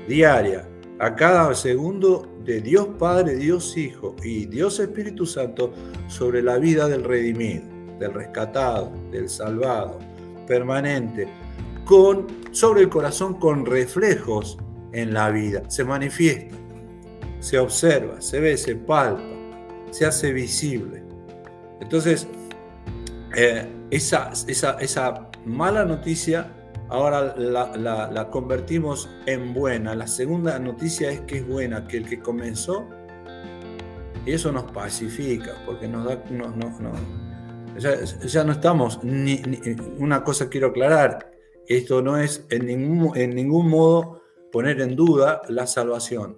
[0.07, 5.73] diaria, a cada segundo de Dios Padre, Dios Hijo y Dios Espíritu Santo
[6.07, 7.63] sobre la vida del redimido,
[7.99, 9.97] del rescatado, del salvado,
[10.45, 11.27] permanente,
[11.87, 14.57] con, sobre el corazón con reflejos
[14.91, 15.63] en la vida.
[15.69, 16.55] Se manifiesta,
[17.39, 19.23] se observa, se ve, se palpa,
[19.91, 21.03] se hace visible.
[21.81, 22.27] Entonces,
[23.35, 26.51] eh, esa, esa, esa mala noticia
[26.89, 29.95] ahora la, convertimos en buena.
[29.95, 32.87] La segunda noticia es que es buena, que el que comenzó,
[34.25, 36.21] y eso nos pacifica, porque nos da...
[36.29, 36.71] No, no,
[37.77, 38.99] ya, no estamos,
[39.99, 41.26] una cosa quiero aclarar,
[41.67, 46.37] esto no es en ningún, en ningún modo poner en duda la salvación,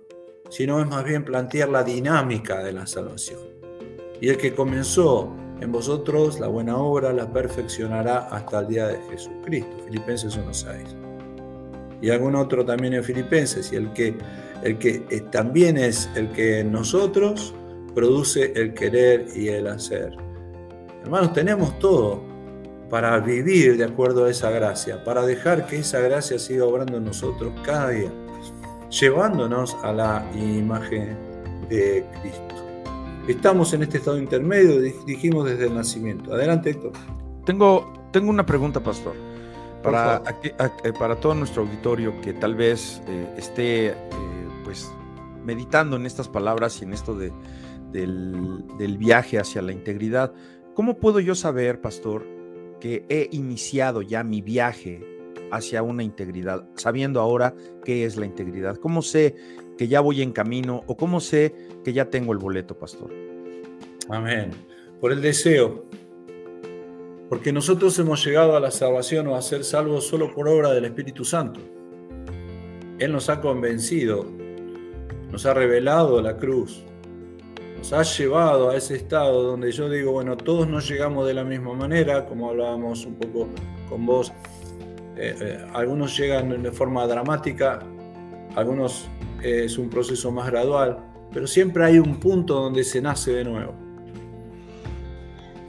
[0.49, 3.39] sino es más bien plantear la dinámica de la salvación.
[4.21, 8.99] Y el que comenzó en vosotros la buena obra la perfeccionará hasta el día de
[9.09, 9.71] Jesucristo.
[9.85, 11.99] Filipenses 1.6.
[12.01, 13.71] Y algún otro también en Filipenses.
[13.71, 14.17] Y el que,
[14.63, 17.53] el que eh, también es el que en nosotros
[17.93, 20.15] produce el querer y el hacer.
[21.03, 22.28] Hermanos, tenemos todo
[22.89, 27.05] para vivir de acuerdo a esa gracia, para dejar que esa gracia siga obrando en
[27.05, 28.11] nosotros cada día,
[28.89, 31.15] llevándonos a la imagen
[31.69, 32.55] de Cristo.
[33.27, 36.33] Estamos en este estado intermedio, dijimos desde el nacimiento.
[36.33, 36.93] Adelante, Héctor.
[37.45, 39.13] Tengo, tengo una pregunta, pastor.
[39.83, 43.95] Para, eh, para todo nuestro auditorio que tal vez eh, esté eh,
[44.65, 44.91] pues
[45.45, 47.31] meditando en estas palabras y en esto de,
[47.91, 50.33] del, del viaje hacia la integridad,
[50.73, 52.25] ¿cómo puedo yo saber, pastor,
[52.79, 55.01] que he iniciado ya mi viaje
[55.51, 58.77] hacia una integridad, sabiendo ahora qué es la integridad?
[58.77, 59.35] ¿Cómo sé
[59.77, 63.11] que ya voy en camino o cómo sé que ya tengo el boleto, pastor?
[64.09, 64.51] Amén.
[64.99, 65.85] Por el deseo.
[67.29, 70.85] Porque nosotros hemos llegado a la salvación o a ser salvos solo por obra del
[70.85, 71.59] Espíritu Santo.
[72.97, 74.25] Él nos ha convencido,
[75.31, 76.83] nos ha revelado la cruz,
[77.79, 81.45] nos ha llevado a ese estado donde yo digo, bueno, todos no llegamos de la
[81.45, 83.47] misma manera, como hablábamos un poco
[83.87, 84.33] con vos.
[85.15, 87.79] Eh, eh, algunos llegan de forma dramática,
[88.55, 89.07] algunos
[89.41, 90.99] eh, es un proceso más gradual,
[91.31, 93.73] pero siempre hay un punto donde se nace de nuevo.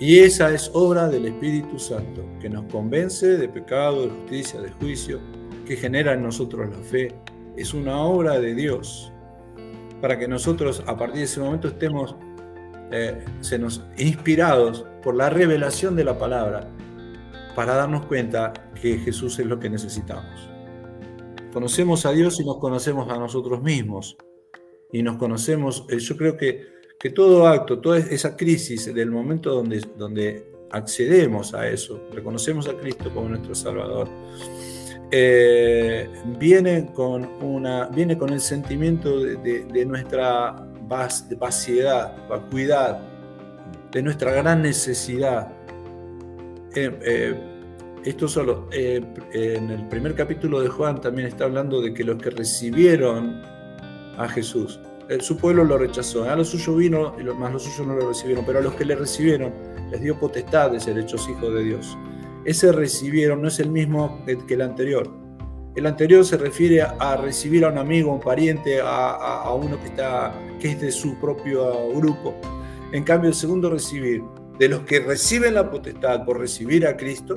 [0.01, 4.71] Y esa es obra del Espíritu Santo, que nos convence de pecado, de justicia, de
[4.73, 5.21] juicio,
[5.65, 7.15] que genera en nosotros la fe.
[7.57, 9.13] Es una obra de Dios
[10.01, 12.17] para que nosotros a partir de ese momento estemos
[12.93, 16.69] eh, se nos, inspirados por la revelación de la palabra
[17.55, 20.49] para darnos cuenta que Jesús es lo que necesitamos.
[21.53, 24.17] Conocemos a Dios y nos conocemos a nosotros mismos.
[24.93, 26.67] Y nos conocemos, eh, yo creo que,
[26.99, 32.77] que todo acto, toda esa crisis del momento donde, donde accedemos a eso, reconocemos a
[32.77, 34.09] Cristo como nuestro Salvador,
[35.13, 40.57] eh, viene, con una, viene con el sentimiento de, nuestra
[41.39, 43.01] vaciedad, vacuidad,
[43.91, 45.49] de nuestra gran necesidad.
[46.75, 47.35] Eh, eh,
[48.05, 52.31] esto solo, en el primer capítulo de Juan también está hablando de que los que
[52.31, 53.43] recibieron
[54.17, 54.81] a Jesús,
[55.19, 58.61] su pueblo lo rechazó, a los suyos vino, más los suyos no lo recibieron, pero
[58.61, 59.53] a los que le recibieron
[59.91, 61.99] les dio potestad de ser hechos hijos de Dios.
[62.45, 65.11] Ese recibieron no es el mismo que el anterior.
[65.77, 69.87] El anterior se refiere a recibir a un amigo, a un pariente, a, uno que,
[69.87, 72.35] está, que es de su propio grupo.
[72.93, 74.23] En cambio, el segundo recibir,
[74.59, 77.37] de los que reciben la potestad por recibir a Cristo,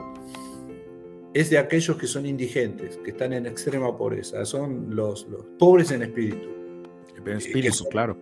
[1.34, 5.92] es de aquellos que son indigentes, que están en extrema pobreza, son los, los pobres
[5.92, 6.48] en espíritu.
[7.26, 8.18] En espíritu, claro.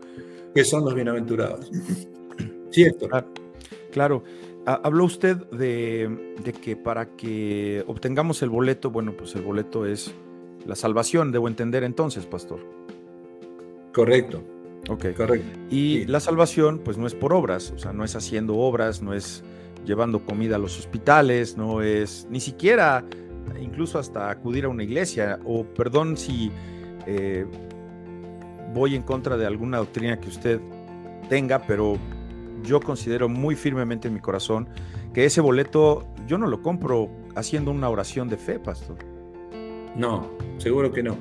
[0.53, 1.71] Que son los bienaventurados.
[2.69, 3.07] ¿Cierto?
[3.91, 4.23] Claro.
[4.65, 10.13] Habló usted de, que para que obtengamos el boleto, bueno, pues el boleto es
[10.65, 12.59] la salvación, debo entender entonces, pastor.
[13.93, 14.43] Correcto.
[14.89, 15.07] Ok.
[15.17, 15.59] Correcto.
[15.69, 19.13] Y la salvación, pues no es por obras, o sea, no es haciendo obras, no
[19.13, 19.43] es
[19.85, 23.03] llevando comida a los hospitales, no es ni siquiera,
[23.59, 26.51] incluso hasta acudir a una iglesia, o perdón si
[27.07, 27.45] eh,
[28.73, 30.61] voy en contra de alguna doctrina que usted
[31.29, 31.97] tenga, pero
[32.63, 34.69] yo considero muy firmemente en mi corazón
[35.13, 38.97] que ese boleto yo no lo compro haciendo una oración de fe, pastor.
[39.95, 41.17] No, seguro que no.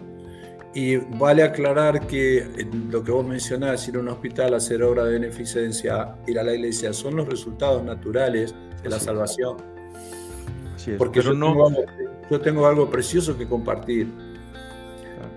[0.73, 2.47] Y vale aclarar que
[2.91, 6.55] lo que vos mencionás, ir a un hospital, hacer obra de beneficencia, ir a la
[6.55, 9.57] iglesia, son los resultados naturales de la salvación.
[10.97, 11.49] Porque yo, no...
[11.49, 11.85] tengo algo,
[12.31, 14.09] yo tengo algo precioso que compartir.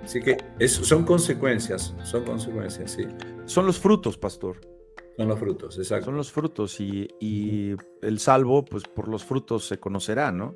[0.04, 0.38] Así que
[0.68, 3.08] son consecuencias, son consecuencias, sí.
[3.46, 4.73] Son los frutos, pastor.
[5.18, 6.06] Son los frutos, exacto.
[6.06, 10.56] Son los frutos y, el salvo, pues por los frutos se conocerá, ¿no?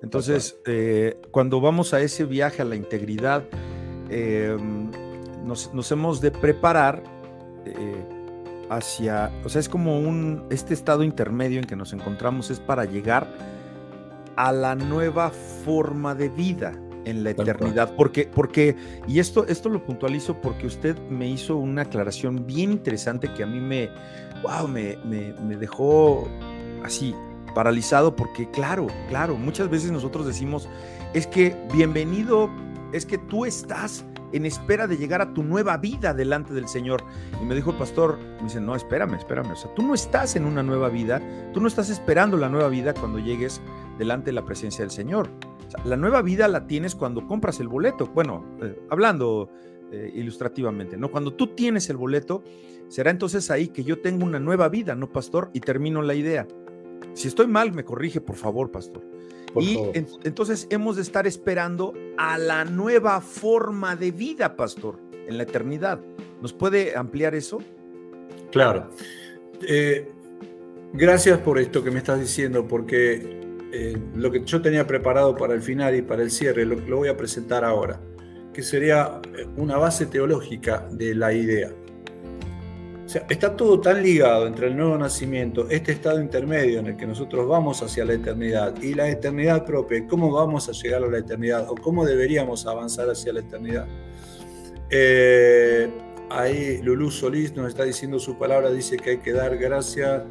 [0.00, 3.44] Entonces, eh, cuando vamos a ese viaje a la integridad,
[4.08, 4.90] em,
[5.44, 7.02] nos, hemos de preparar
[7.64, 8.04] eh,
[8.68, 12.84] hacia, o sea, es como un, este estado intermedio en que nos encontramos es para
[12.84, 13.28] llegar
[14.36, 16.72] a la nueva forma de vida
[17.04, 17.94] en la eternidad.
[17.96, 23.32] Porque, porque, y esto, esto lo puntualizo porque usted me hizo una aclaración bien interesante
[23.34, 23.90] que a mí me,
[24.42, 26.28] wow, me, me, dejó
[26.84, 27.14] así
[27.54, 30.68] paralizado porque claro, claro, muchas veces nosotros decimos,
[31.14, 32.50] es que bienvenido,
[32.92, 37.04] es que tú estás en espera de llegar a tu nueva vida delante del Señor.
[37.42, 40.36] Y me dijo el pastor, me dice, no, espérame, espérame, o sea, tú no estás
[40.36, 41.20] en una nueva vida,
[41.52, 43.60] tú no estás esperando la nueva vida cuando llegues
[43.98, 45.28] delante de la presencia del Señor
[45.84, 48.06] la nueva vida la tienes cuando compras el boleto.
[48.06, 49.50] Bueno, eh, hablando
[49.90, 51.10] eh, ilustrativamente, ¿no?
[51.10, 52.42] Cuando tú tienes el boleto,
[52.88, 55.50] será entonces ahí que yo tengo una nueva vida, ¿no, pastor?
[55.52, 56.46] Y termino la idea.
[57.14, 59.02] Si estoy mal, me corrige, por favor, pastor.
[59.60, 65.42] y entonces hemos de estar esperando a la nueva forma de vida, pastor, en la
[65.42, 66.00] eternidad.
[66.40, 67.58] ¿Nos puede ampliar eso?
[68.50, 68.88] Claro.
[69.68, 70.10] Eh,
[70.92, 73.40] gracias por esto que me estás diciendo, porque
[73.72, 76.98] eh, lo que yo tenía preparado para el final y para el cierre, lo, lo
[76.98, 77.98] voy a presentar ahora,
[78.52, 81.70] que sería eh, una base teológica de la idea.
[83.04, 86.96] O sea, está todo tan ligado entre el nuevo nacimiento, este estado intermedio en el
[86.96, 91.08] que nosotros vamos hacia la eternidad y la eternidad propia, cómo vamos a llegar a
[91.08, 93.86] la eternidad o cómo deberíamos avanzar hacia la eternidad.
[94.90, 95.90] Eh,
[96.28, 100.22] ahí Lulú Solís nos está diciendo su palabra, dice que hay que dar gracias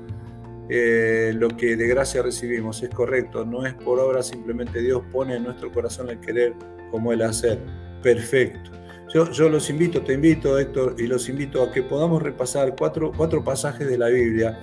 [0.69, 2.81] eh, lo que de gracia recibimos.
[2.83, 6.53] Es correcto, no es por obra, simplemente Dios pone en nuestro corazón el querer
[6.89, 7.59] como el hacer.
[8.01, 8.71] Perfecto.
[9.13, 13.11] Yo, yo los invito, te invito Héctor, y los invito a que podamos repasar cuatro,
[13.15, 14.57] cuatro pasajes de la Biblia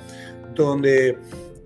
[0.54, 1.18] donde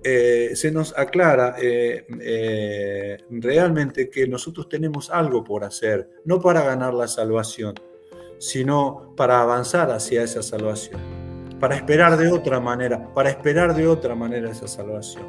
[0.02, 6.92] eh, se nos aclara eh, realmente que nosotros tenemos algo por hacer, no para ganar
[6.92, 7.74] la salvación,
[8.38, 11.11] sino para avanzar hacia esa salvación
[11.62, 15.22] para esperar de otra manera, para esperar de otra manera esa salvación.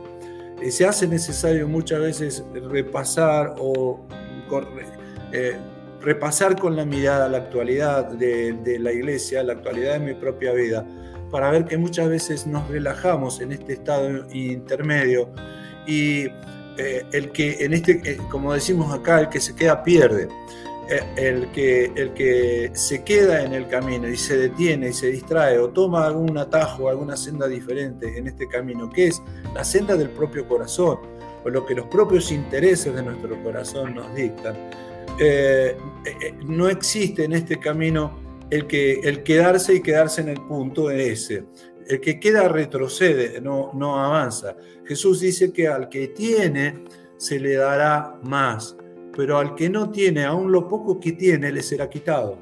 [0.68, 4.04] Se hace necesario muchas veces repasar o
[5.32, 5.56] eh,
[6.02, 10.84] repasar con la mirada la actualidad de, la iglesia, la actualidad de mi propia vida,
[11.30, 15.30] para ver que muchas veces nos relajamos en este estado intermedio
[15.86, 16.24] y
[16.80, 20.28] eh, el que en este, eh, como decimos acá, el que se queda pierde.
[20.90, 25.08] Eh, el que, el que se queda en el camino y se detiene y se
[25.08, 29.22] distrae o toma algún atajo, alguna senda diferente en este camino, que es
[29.56, 31.00] la senda del propio corazón
[31.46, 34.56] o lo que los propios intereses de nuestro corazón nos dictan,
[35.20, 38.20] eh, eh, no existe en este camino
[38.50, 41.46] el, que, el quedarse y quedarse en el punto ese.
[41.88, 44.56] El que queda retrocede, no, no avanza.
[44.86, 46.84] Jesús dice que al que tiene
[47.18, 48.76] se le dará más,
[49.16, 52.38] pero al que no tiene, aún lo poco que tiene, le será quitado.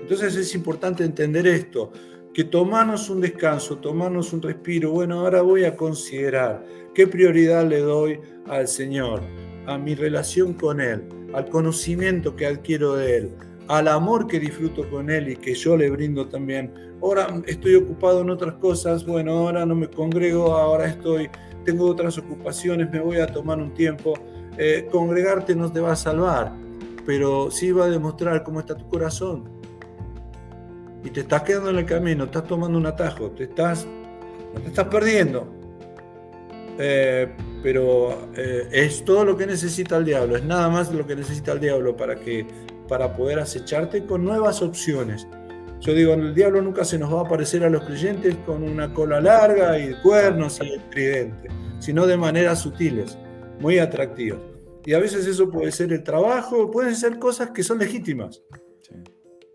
[0.00, 1.90] Entonces es importante entender esto,
[2.32, 7.80] que tomarnos un descanso, tomarnos un respiro, bueno, ahora voy a considerar qué prioridad le
[7.80, 9.22] doy al Señor,
[9.66, 11.02] a mi relación con Él,
[11.32, 13.30] al conocimiento que adquiero de Él,
[13.68, 16.72] al amor que disfruto con Él y que yo le brindo también.
[17.02, 21.28] Ahora estoy ocupado en otras cosas, bueno, ahora no me congrego, ahora estoy,
[21.64, 24.14] tengo otras ocupaciones, me voy a tomar un tiempo.
[24.58, 26.52] Eh, congregarte no te va a salvar,
[27.04, 29.44] pero sí va a demostrar cómo está tu corazón.
[31.04, 33.86] Y te estás quedando en el camino, estás tomando un atajo, te estás,
[34.62, 35.46] te estás perdiendo.
[36.78, 37.28] Eh,
[37.62, 41.52] pero eh, es todo lo que necesita el diablo, es nada más lo que necesita
[41.52, 42.46] el diablo para que
[42.86, 45.26] para poder acecharte con nuevas opciones.
[45.80, 48.92] Yo digo, el diablo nunca se nos va a aparecer a los creyentes con una
[48.92, 51.48] cola larga y cuernos y tridente,
[51.78, 53.18] sino de maneras sutiles,
[53.60, 54.40] muy atractivas.
[54.84, 58.42] Y a veces eso puede ser el trabajo, pueden ser cosas que son legítimas,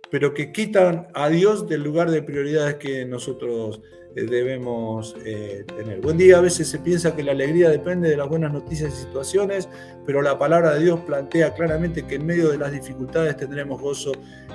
[0.10, 3.82] pero que quitan a Dios del lugar de prioridades que nosotros
[4.14, 6.02] eh, debemos eh, tener.
[6.02, 9.04] Buen día, a veces se piensa que la alegría depende de las buenas noticias y
[9.04, 9.70] situaciones,
[10.06, 14.12] pero la palabra de Dios plantea claramente que en medio de las dificultades tendremos gozo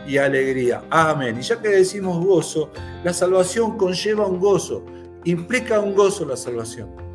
[0.07, 0.85] y alegría.
[0.91, 1.39] Amén.
[1.39, 2.71] Y ya que decimos gozo,
[3.03, 4.85] la salvación conlleva un gozo,
[5.25, 7.06] implica un gozo la salvación.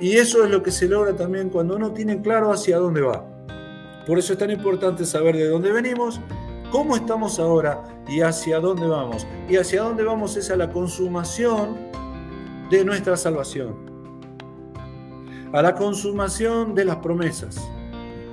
[0.00, 3.24] Y eso es lo que se logra también cuando uno tiene claro hacia dónde va.
[4.06, 6.20] Por eso es tan importante saber de dónde venimos
[6.74, 9.26] cómo estamos ahora y hacia dónde vamos.
[9.48, 11.76] Y hacia dónde vamos es a la consumación
[12.68, 13.76] de nuestra salvación,
[15.52, 17.56] a la consumación de las promesas.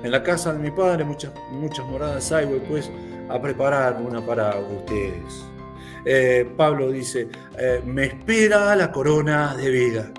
[0.02, 2.90] En la casa de mi padre muchas, muchas moradas hay, voy pues
[3.28, 5.44] a preparar una para ustedes.
[6.04, 10.12] Eh, Pablo dice, eh, me espera la corona de vida.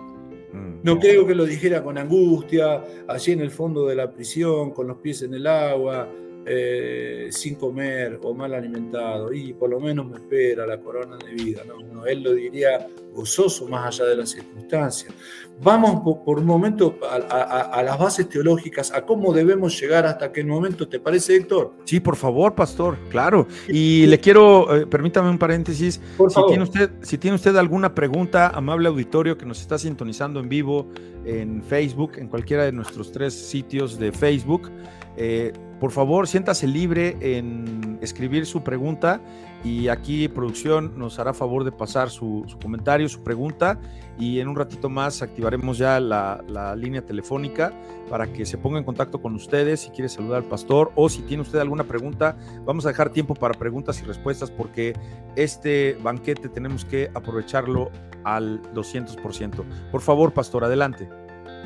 [0.84, 4.86] No creo que lo dijera con angustia, allí en el fondo de la prisión, con
[4.86, 6.10] los pies en el agua,
[6.46, 11.32] eh, sin comer o mal alimentado, y por lo menos me espera la corona de
[11.32, 11.62] vida.
[11.66, 15.14] No, él lo diría gozoso más allá de las circunstancias.
[15.62, 20.88] Vamos por, un momento a, las bases teológicas, a cómo debemos llegar hasta qué momento,
[20.88, 21.74] ¿te parece, Héctor?
[21.86, 23.48] Sí, por favor, pastor, claro.
[23.68, 28.50] Y le quiero, eh, permítame un paréntesis, si tiene, usted, si tiene usted alguna pregunta,
[28.50, 30.90] amable auditorio que nos está sintonizando en vivo
[31.26, 34.70] en Facebook, en cualquiera de nuestros tres sitios de Facebook,
[35.18, 39.20] eh, por favor, siéntase libre en escribir su pregunta
[39.66, 43.80] y aquí producción nos hará favor de pasar su, comentario, su pregunta
[44.18, 46.42] y en un ratito más activaremos ya la,
[46.78, 47.74] línea telefónica
[48.10, 51.22] para que se ponga en contacto con ustedes si quiere saludar al pastor o si
[51.24, 52.38] tiene usted alguna pregunta.
[52.66, 54.94] Vamos a dejar tiempo para preguntas y respuestas porque
[55.36, 57.92] este banquete tenemos que aprovecharlo
[58.24, 59.64] al 200%.
[59.92, 61.10] Por favor, pastor, adelante.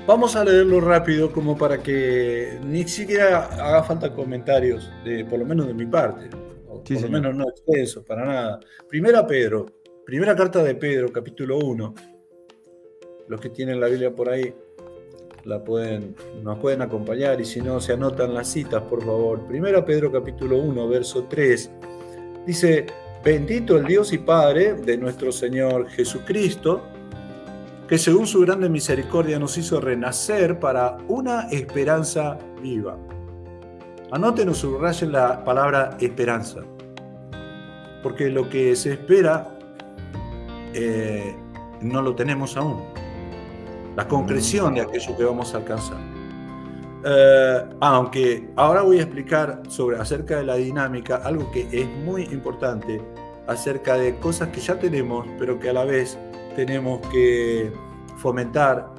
[0.05, 5.45] Vamos a leerlo rápido como para que ni siquiera haga falta comentarios, de, por lo
[5.45, 6.29] menos de mi parte.
[6.29, 8.59] por lo menos no exceso, para nada.
[8.87, 9.65] Primera Pedro,
[10.05, 11.95] primera carta de Pedro, capítulo 1.
[13.27, 14.53] Los que tienen la Biblia por ahí
[15.43, 19.45] la pueden, nos pueden acompañar y si no, se anotan las citas, por favor.
[19.47, 21.71] Primera Pedro, capítulo 1, verso 3.
[22.45, 22.85] Dice,
[23.23, 26.81] bendito el Dios y Padre de nuestro Señor Jesucristo
[27.87, 32.97] que según su grande misericordia nos hizo renacer para una esperanza viva.
[34.11, 36.61] Anoten o subrayen la palabra esperanza,
[38.03, 39.57] porque lo que se espera
[40.73, 41.35] eh,
[41.81, 42.83] no lo tenemos aún.
[43.95, 45.97] La concreción de aquello que vamos a alcanzar.
[47.05, 52.23] Eh, aunque ahora voy a explicar sobre, acerca de la dinámica algo que es muy
[52.23, 53.01] importante
[53.47, 56.17] acerca de cosas que ya tenemos, pero que a la vez
[56.57, 57.71] tenemos que
[58.17, 58.95] fomentar,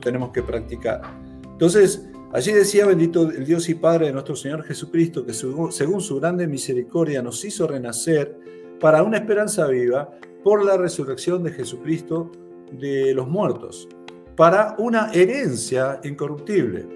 [0.00, 1.02] tenemos que practicar.
[1.42, 6.20] Entonces, allí decía, bendito el Dios y Padre de nuestro Señor Jesucristo, que según su
[6.20, 8.38] grande misericordia nos hizo renacer
[8.78, 10.08] para una esperanza viva
[10.44, 12.30] por la resurrección de Jesucristo
[12.70, 13.88] de los muertos,
[14.36, 16.86] para una herencia incorruptible,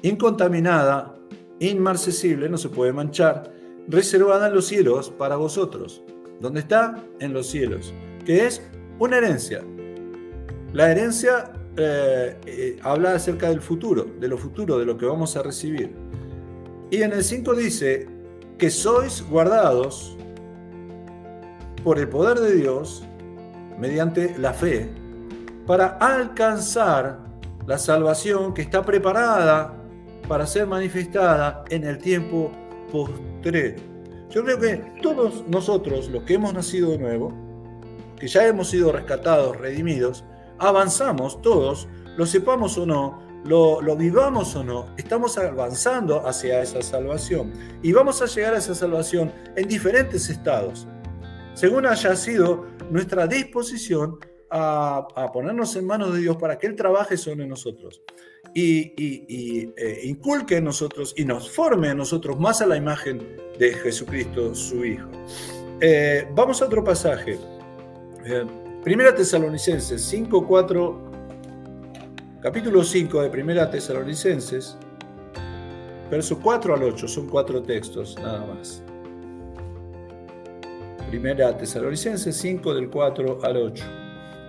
[0.00, 1.14] incontaminada,
[1.60, 3.52] inmarcesible, no se puede manchar,
[3.86, 6.02] reservada en los cielos para vosotros.
[6.40, 7.04] ¿Dónde está?
[7.20, 7.92] En los cielos,
[8.24, 8.62] que es
[8.98, 9.62] una herencia.
[10.72, 15.36] La herencia eh, eh, habla acerca del futuro, de lo futuro, de lo que vamos
[15.36, 15.92] a recibir.
[16.90, 18.08] Y en el 5 dice
[18.58, 20.16] que sois guardados
[21.82, 23.04] por el poder de Dios
[23.78, 24.88] mediante la fe
[25.66, 27.18] para alcanzar
[27.66, 29.74] la salvación que está preparada
[30.28, 32.52] para ser manifestada en el tiempo
[32.92, 33.76] postrero.
[34.30, 37.43] Yo creo que todos nosotros, los que hemos nacido de nuevo,
[38.24, 40.24] que ya hemos sido rescatados, redimidos,
[40.58, 46.80] avanzamos todos, lo sepamos o no, lo, lo, vivamos o no, estamos avanzando hacia esa
[46.80, 47.52] salvación.
[47.82, 50.88] Y vamos a llegar a esa salvación en diferentes estados,
[51.52, 54.18] según haya sido nuestra disposición
[54.48, 58.00] a, ponernos en manos de Dios para que Él trabaje sobre nosotros
[58.54, 58.94] y,
[59.76, 63.18] eh, inculque en nosotros y nos forme a nosotros más a la imagen
[63.58, 65.10] de Jesucristo, su Hijo.
[65.82, 67.38] Eh, vamos a otro pasaje.
[68.82, 71.10] Primera Tesalonicenses 5, 4,
[72.40, 74.78] capítulo 5 de Primera Tesalonicenses,
[76.10, 78.82] verso 4 al 8, son cuatro textos nada más.
[81.10, 83.84] Primera Tesalonicenses 5 del 4 al 8.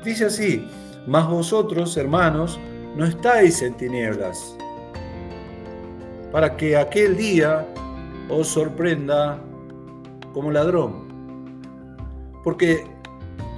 [0.05, 0.65] Dice así,
[1.05, 2.57] mas vosotros, hermanos,
[2.95, 4.55] no estáis en tinieblas,
[6.32, 7.67] para que aquel día
[8.30, 9.38] os sorprenda
[10.34, 11.03] como ladrón.
[12.41, 12.94] Porque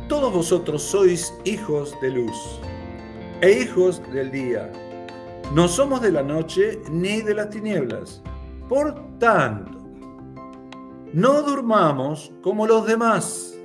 [0.07, 2.59] todos vosotros sois hijos de luz
[3.41, 4.71] e hijos del día.
[5.53, 8.21] No somos de la noche ni de las tinieblas.
[8.67, 9.71] Por tanto,
[11.13, 13.57] no durmamos como los demás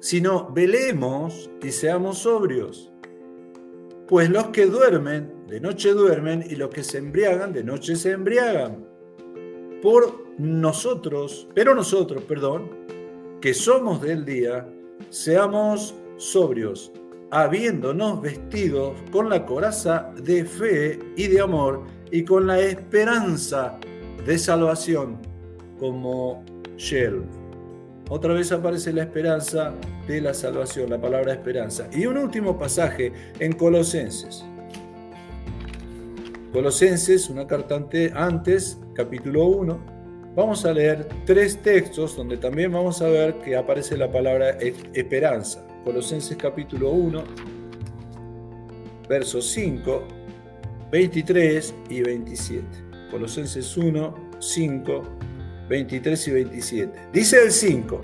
[0.00, 2.90] sino velemos y seamos sobrios.
[4.08, 8.12] Pues los que duermen, de noche duermen, y los que se embriagan, de noche se
[8.12, 8.88] embriagan.
[9.82, 12.70] Por nosotros, pero nosotros, perdón,
[13.40, 14.68] que somos del día,
[15.08, 16.92] seamos sobrios,
[17.30, 23.78] habiéndonos vestidos con la coraza de fe y de amor y con la esperanza
[24.26, 25.18] de salvación
[25.78, 26.44] como
[26.76, 27.22] Shell.
[28.08, 29.72] Otra vez aparece la esperanza
[30.08, 31.88] de la salvación, la palabra esperanza.
[31.92, 34.44] Y un último pasaje en Colosenses.
[36.52, 37.80] Colosenses, una carta
[38.14, 39.99] antes, capítulo 1.
[40.36, 44.50] Vamos a leer tres textos donde también vamos a ver que aparece la palabra
[44.94, 45.66] esperanza.
[45.84, 47.24] Colosenses capítulo 1,
[49.08, 50.04] versos 5,
[50.92, 52.64] 23 y 27.
[53.10, 55.02] Colosenses 1, 5,
[55.68, 57.00] 23 y 27.
[57.12, 58.00] Dice el 5.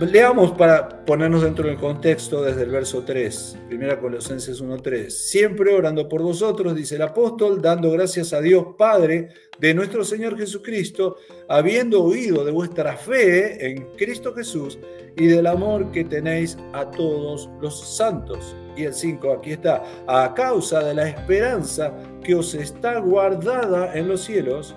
[0.00, 5.10] Leamos para ponernos dentro del contexto desde el verso 3, 1 Colosenses 1.3.
[5.10, 10.38] Siempre orando por vosotros, dice el apóstol, dando gracias a Dios Padre de nuestro Señor
[10.38, 11.16] Jesucristo,
[11.48, 14.78] habiendo oído de vuestra fe en Cristo Jesús
[15.16, 18.54] y del amor que tenéis a todos los santos.
[18.76, 21.92] Y el 5, aquí está, a causa de la esperanza
[22.22, 24.76] que os está guardada en los cielos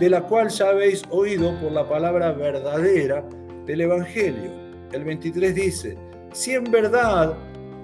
[0.00, 3.22] de la cual ya habéis oído por la palabra verdadera
[3.66, 4.50] del Evangelio.
[4.92, 5.96] El 23 dice,
[6.32, 7.36] si en verdad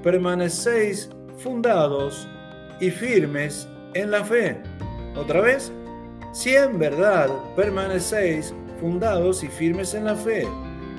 [0.03, 2.29] permanecéis fundados
[2.81, 4.57] y firmes en la fe.
[5.17, 5.73] Otra vez,
[6.33, 10.47] si en verdad permanecéis fundados y firmes en la fe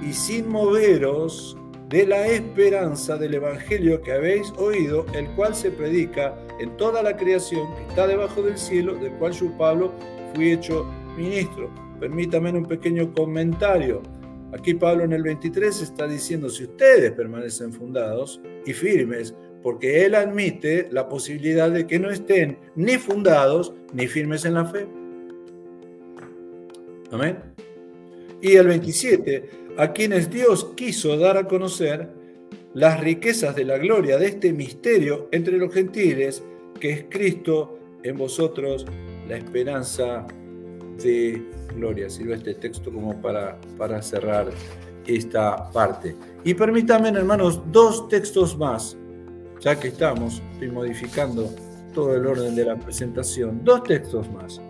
[0.01, 1.57] y sin moveros
[1.89, 7.15] de la esperanza del Evangelio que habéis oído, el cual se predica en toda la
[7.15, 9.91] creación que está debajo del cielo, del cual yo, Pablo,
[10.33, 11.69] fui hecho ministro.
[11.99, 14.01] Permítame un pequeño comentario.
[14.53, 19.33] Aquí Pablo en el 23 está diciendo, si ustedes permanecen fundados y firmes,
[19.63, 24.65] porque él admite la posibilidad de que no estén ni fundados ni firmes en la
[24.65, 24.85] fe.
[27.11, 27.37] Amén.
[28.41, 32.09] Y el 27, a quienes Dios quiso dar a conocer
[32.73, 36.43] las riquezas de la gloria de este misterio entre los gentiles,
[36.79, 38.85] que es Cristo en vosotros,
[39.27, 40.27] la esperanza
[41.01, 41.41] de
[41.75, 42.09] gloria.
[42.09, 44.47] Sirve este texto como para, para cerrar
[45.07, 46.15] esta parte.
[46.43, 48.97] Y permítanme, hermanos, dos textos más,
[49.59, 51.49] ya que estamos, estoy modificando
[51.93, 54.61] todo el orden de la presentación, dos textos más.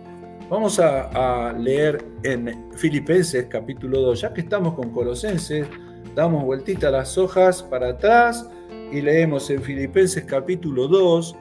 [0.50, 5.66] Vamos a, a leer en Filipenses capítulo 2, ya que estamos con Colosenses,
[6.14, 8.48] damos vueltita las hojas para atrás
[8.92, 11.34] y leemos en Filipenses capítulo 2,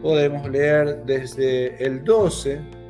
[0.00, 2.81] podemos leer desde el 12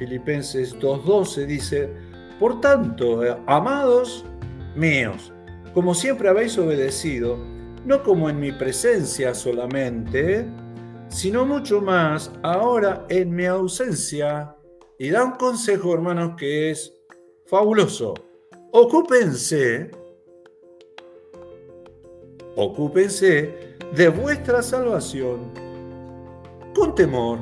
[0.00, 1.90] Filipenses 2.12 dice,
[2.38, 4.24] Por tanto, eh, amados
[4.74, 5.30] míos,
[5.74, 7.36] como siempre habéis obedecido,
[7.84, 10.46] no como en mi presencia solamente,
[11.08, 14.56] sino mucho más ahora en mi ausencia.
[14.98, 16.94] Y da un consejo, hermanos, que es
[17.44, 18.14] fabuloso.
[18.72, 19.90] Ocúpense,
[22.56, 25.52] ocúpense de vuestra salvación
[26.74, 27.38] con temor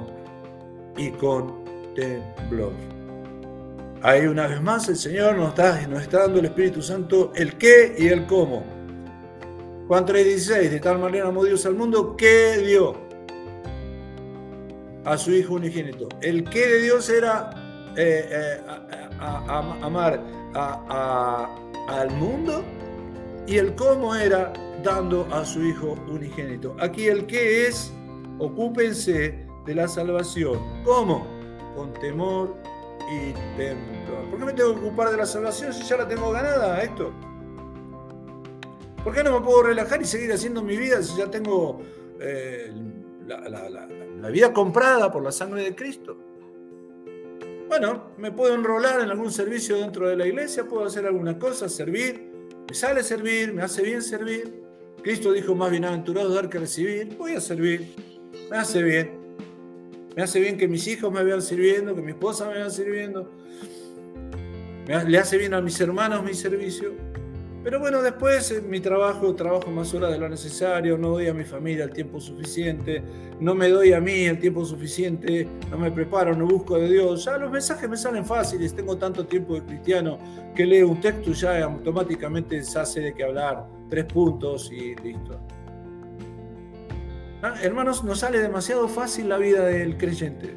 [0.97, 1.58] y con
[1.99, 2.73] temblor.
[4.03, 7.55] Ahí una vez más el Señor nos está, nos está dando el Espíritu Santo el
[7.59, 8.65] qué y el cómo.
[9.89, 12.95] Juan 3:16, de tal manera amó Dios al mundo que dio
[15.05, 16.09] a su Hijo unigénito.
[16.21, 17.51] El qué de Dios era
[17.97, 18.61] eh, eh,
[19.21, 20.23] amar
[21.89, 22.63] al mundo
[23.47, 24.53] y el cómo era
[24.85, 26.77] dando a su Hijo unigénito.
[26.79, 27.93] Aquí el qué es,
[28.39, 30.59] ocúpense de la salvación.
[30.85, 31.38] ¿Cómo?
[31.75, 32.57] Con temor
[33.11, 34.31] y temblor.
[34.31, 37.13] ¿Por qué me tengo que ocupar de la salvación si ya la tengo ganada esto?
[39.03, 41.81] ¿Por qué no me puedo relajar y seguir haciendo mi vida si ya tengo
[42.21, 42.73] eh,
[43.27, 46.17] la, vida comprada por la sangre de Cristo?
[47.69, 51.69] Bueno, me puedo enrolar en algún servicio dentro de la iglesia, puedo hacer alguna cosa,
[51.69, 52.29] servir.
[52.69, 54.63] Me sale servir, me hace bien servir.
[55.03, 57.17] Cristo dijo más bienaventurado dar que recibir.
[57.17, 57.95] Voy a servir.
[58.51, 59.18] Me hace bien.
[60.19, 63.31] Me hace bien que mis hijos me vean sirviendo, que mi esposa me vean sirviendo.
[65.07, 66.91] le hace bien a mis hermanos mi servicio.
[67.63, 71.35] Pero bueno, después en mi trabajo, trabajo más horas de lo necesario, no doy a
[71.35, 73.01] mi familia el tiempo suficiente,
[73.39, 77.25] no me doy a mí el tiempo suficiente, no me preparo, no busco de Dios.
[77.25, 80.19] Ya los mensajes me salen fáciles, tengo tanto tiempo de cristiano
[80.53, 84.97] que leo un texto y ya automáticamente se hace de qué hablar, tres puntos y
[84.97, 85.39] listo.
[87.41, 90.57] Ah, hermanos, nos sale demasiado fácil la vida del creyente.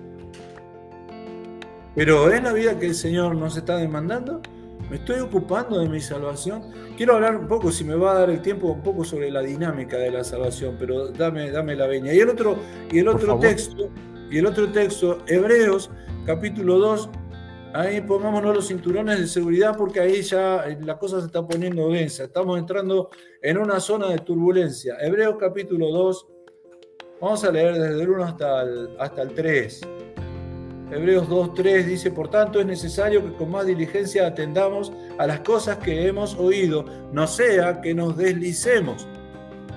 [1.94, 4.42] Pero ¿es la vida que el Señor nos está demandando?
[4.90, 6.64] ¿Me estoy ocupando de mi salvación?
[6.98, 9.42] Quiero hablar un poco, si me va a dar el tiempo, un poco sobre la
[9.42, 12.14] dinámica de la salvación, pero dame, dame la veña.
[12.14, 12.58] Y el otro,
[12.92, 13.90] y el otro texto,
[14.32, 15.92] y el otro texto, Hebreos,
[16.26, 17.10] capítulo 2,
[17.76, 22.24] ahí pongámonos los cinturones de seguridad porque ahí ya la cosa se está poniendo densa.
[22.24, 23.12] Estamos entrando
[23.44, 24.96] en una zona de turbulencia.
[25.00, 26.28] Hebreos capítulo 2,
[27.22, 28.64] vamos a leer desde el 1 hasta
[29.00, 29.82] hasta el 3.
[30.92, 35.78] Hebreos 2.3 dice, por tanto es necesario que con más diligencia atendamos a las cosas
[35.78, 39.08] que hemos oído, no sea que nos deslicemos.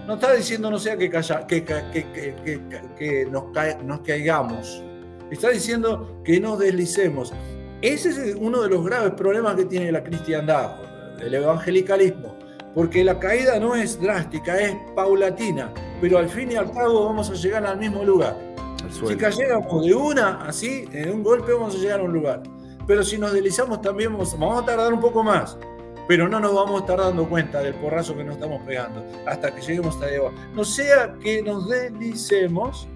[0.09, 3.45] No está diciendo no sea que, que, nos,
[3.85, 4.83] nos caigamos.
[5.31, 7.33] Está diciendo que nos deslicemos.
[7.81, 10.79] Ese es uno de los graves problemas que tiene la cristiandad,
[11.21, 12.34] el evangelicalismo.
[12.75, 15.73] Porque la caída no es drástica, es paulatina.
[16.01, 18.37] Pero al fin y al cabo vamos a llegar al mismo lugar.
[18.91, 22.43] Si cayéramos de una, así, en un golpe vamos a llegar a un lugar.
[22.87, 25.57] Pero si nos deslizamos también vamos, a tardar un poco más.
[26.07, 29.55] Pero no nos vamos a estar dando cuenta del porrazo que nos estamos pegando hasta
[29.55, 30.35] que lleguemos hasta abajo.
[30.55, 32.87] No sea que nos deslicemos,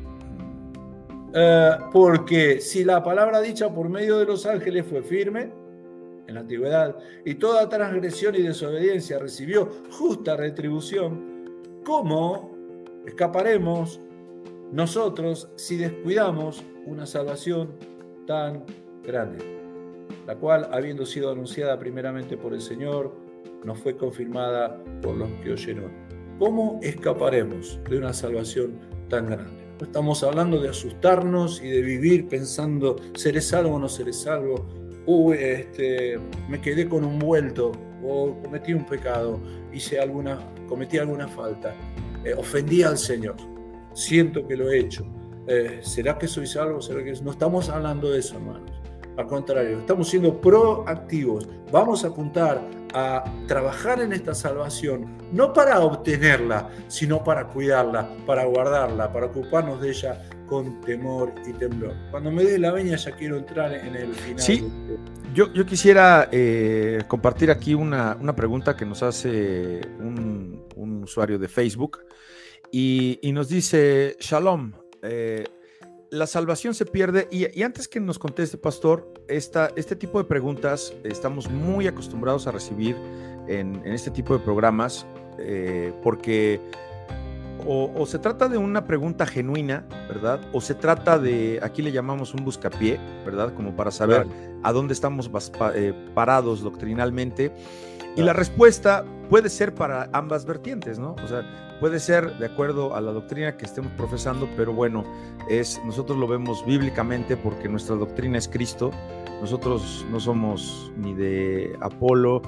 [1.33, 5.51] eh, porque si la palabra dicha por medio de los ángeles fue firme
[6.29, 12.57] en la antigüedad y toda transgresión y desobediencia recibió justa retribución, ¿cómo
[13.07, 14.01] escaparemos
[14.71, 17.71] nosotros si descuidamos una salvación
[18.27, 18.65] tan
[19.03, 19.39] grande,
[20.27, 23.15] la cual, habiendo sido anunciada primeramente por el Señor,
[23.65, 25.91] nos fue confirmada por los que oyeron.
[26.39, 29.51] ¿Cómo escaparemos de una salvación tan grande?
[29.81, 34.67] No estamos hablando de asustarnos y de vivir pensando, ¿seré salvo o no seré salvo?
[35.11, 37.73] Uy, este, me quedé con un vuelto
[38.05, 39.41] o cometí un pecado,
[39.73, 40.39] hice alguna,
[40.69, 41.75] cometí alguna falta,
[42.25, 43.37] eh, ofendí al Señor
[43.99, 45.05] siento que lo he hecho.
[45.47, 46.81] Eh, ¿Será que soy salvo?
[46.81, 48.71] ¿Será que no estamos hablando de eso, hermanos?
[49.17, 51.49] Al contrario, estamos siendo proactivos.
[51.73, 52.63] Vamos a apuntar
[52.95, 59.81] a trabajar en esta salvación, no para obtenerla, sino para cuidarla, para guardarla, para ocuparnos
[59.81, 61.95] de ella con temor y temblor.
[62.11, 64.41] Cuando me dé la veña ya quiero entrar en el final.
[64.41, 64.67] Sí,
[65.35, 71.39] yo, yo quisiera eh, compartir aquí una, una, pregunta que nos hace un, un usuario
[71.39, 72.01] de Facebook.
[72.71, 74.73] Y, nos dice, Shalom,
[75.03, 75.45] eh,
[76.11, 77.29] la salvación se pierde.
[77.31, 82.53] Y, antes que nos conteste, pastor, esta, este tipo de preguntas estamos muy acostumbrados a
[82.53, 82.97] recibir
[83.47, 85.07] en, este tipo de programas,
[85.39, 86.61] eh, porque
[87.67, 90.41] o, se trata de una pregunta genuina, ¿verdad?
[90.53, 93.53] O se trata de, aquí le llamamos un buscapié, ¿verdad?
[93.55, 94.27] Como para saber
[94.63, 95.31] a dónde estamos
[95.75, 97.53] eh, parados doctrinalmente.
[98.17, 101.15] Y la respuesta puede ser para ambas vertientes, ¿no?
[101.23, 101.43] O sea,
[101.81, 105.05] Puede ser de acuerdo a la doctrina que estemos profesando, pero bueno,
[105.49, 108.91] es, nosotros lo vemos bíblicamente porque nuestra doctrina es Cristo.
[109.41, 112.43] Nosotros no somos ni de Apolo,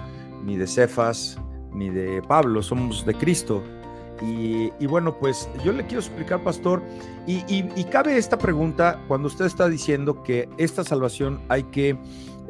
[0.45, 1.39] ni de Cefas,
[1.73, 3.63] ni de Pablo, somos de Cristo.
[4.21, 6.83] Y, bueno, pues yo le quiero explicar, pastor,
[7.27, 11.97] y, cabe esta pregunta cuando usted está diciendo que esta salvación hay que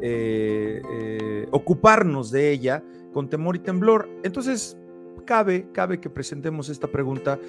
[0.01, 4.09] eh, eh, ocuparnos de ella con temor y temblor.
[4.23, 4.77] Entonces,
[5.25, 7.39] cabe, cabe que presentemos esta pregunta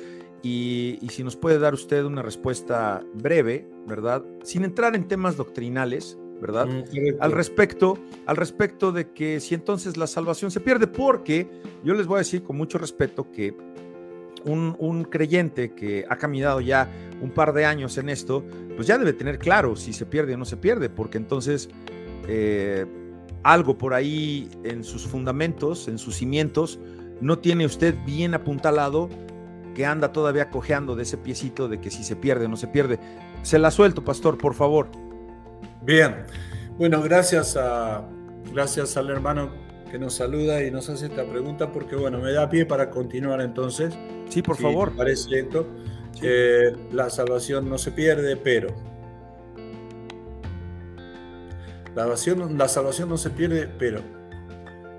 [0.42, 4.24] y, si nos puede dar usted una respuesta breve, ¿verdad?
[4.42, 6.66] Sin entrar en temas doctrinales, ¿verdad?
[6.66, 7.96] Mm, al respecto,
[8.26, 11.48] al respecto de que si entonces la salvación se pierde, porque
[11.84, 13.54] yo les voy a decir con mucho respeto que
[14.44, 16.90] un, un, creyente que ha caminado ya
[17.20, 18.44] un par de años en esto,
[18.74, 21.68] pues ya debe tener claro si se pierde o no se pierde, porque entonces
[22.26, 22.86] eh,
[23.42, 26.78] algo por ahí en sus fundamentos, en sus cimientos,
[27.20, 29.08] no tiene usted bien apuntalado
[29.74, 32.66] que anda todavía cojeando de ese piecito de que si se pierde o no se
[32.66, 32.98] pierde.
[33.42, 34.88] Se la suelto, pastor, por favor.
[35.82, 36.24] Bien.
[36.78, 38.08] Bueno, gracias a
[38.52, 39.50] gracias al hermano
[39.90, 43.40] que nos saluda y nos hace esta pregunta porque bueno, me da pie para continuar
[43.40, 43.94] entonces.
[44.28, 44.94] Sí, por favor.
[44.96, 45.66] Parece lento.
[46.22, 48.68] Eh, la salvación no se pierde, pero
[51.94, 54.00] la salvación, no se pierde, pero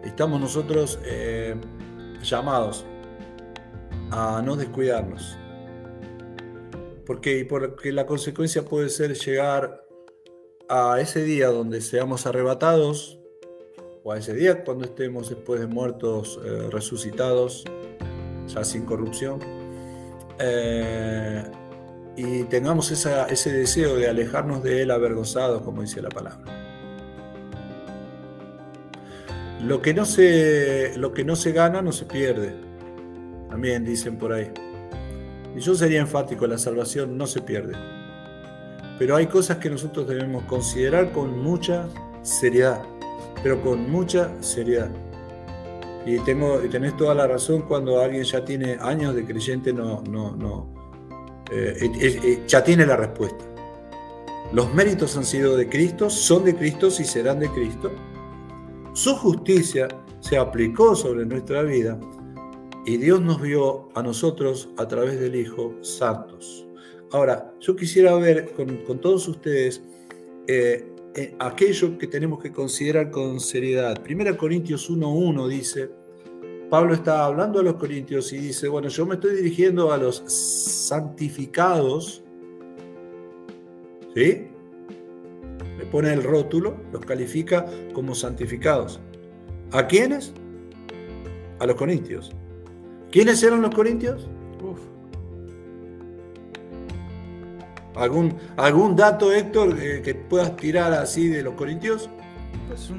[0.03, 1.55] estamos nosotros eh,
[2.21, 2.85] llamados
[4.11, 5.37] a no descuidarnos.
[7.05, 9.85] Porque, porque la consecuencia puede ser llegar
[10.69, 13.19] a ese día donde seamos arrebatados,
[14.03, 17.63] o a ese día cuando estemos después de muertos eh, resucitados,
[18.47, 19.39] ya sin corrupción,
[20.39, 21.43] eh,
[22.15, 26.62] y tengamos ese deseo de alejarnos de él avergonzados, como dice la palabra.
[29.65, 32.53] Lo que no se, lo que no se gana no se pierde.
[33.49, 34.51] También dicen por ahí.
[35.55, 37.73] Y yo sería enfático, la salvación no se pierde.
[38.99, 41.87] Pero hay cosas que nosotros debemos considerar con mucha
[42.23, 42.81] seriedad.
[43.41, 44.89] Pero con mucha seriedad.
[46.05, 50.35] Y, tengo, tenés toda la razón cuando alguien ya tiene años de creyente, no, no,
[50.35, 50.73] no,
[51.49, 53.45] eh, ya tiene la respuesta.
[54.51, 57.91] Los méritos han sido de Cristo, son de Cristo y serán de Cristo
[58.93, 59.87] su justicia
[60.19, 61.99] se aplicó sobre nuestra vida
[62.85, 66.67] y Dios nos vio a nosotros a través del Hijo santos.
[67.11, 69.83] Ahora, yo quisiera ver con, todos ustedes
[70.47, 70.85] eh,
[71.15, 74.01] eh, aquello que tenemos que considerar con seriedad.
[74.01, 75.89] Primera Corintios 1.1 dice,
[76.69, 80.23] Pablo está hablando a los corintios y dice, bueno, yo me estoy dirigiendo a los
[80.27, 82.23] santificados,
[84.15, 84.47] ¿sí?
[85.85, 88.99] Pone el rótulo, los califica como santificados.
[89.71, 90.33] ¿A quiénes?
[91.59, 92.31] A los corintios.
[93.11, 94.27] ¿Quiénes eran los corintios?
[97.95, 102.09] ¿Algún, ¿Algún dato, Héctor, eh, que puedas tirar así de los corintios?
[102.67, 102.91] Pues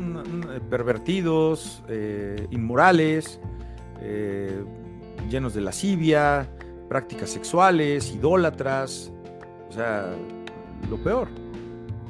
[0.71, 3.41] pervertidos, eh, inmorales,
[4.01, 4.63] eh,
[5.29, 6.49] llenos de lascivia,
[6.89, 9.13] prácticas sexuales, idólatras,
[9.69, 10.15] o sea,
[10.89, 11.29] lo peor.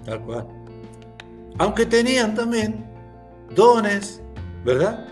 [0.04, 0.63] Tal cual.
[1.58, 2.84] Aunque tenían también
[3.54, 4.20] dones,
[4.64, 5.06] ¿verdad?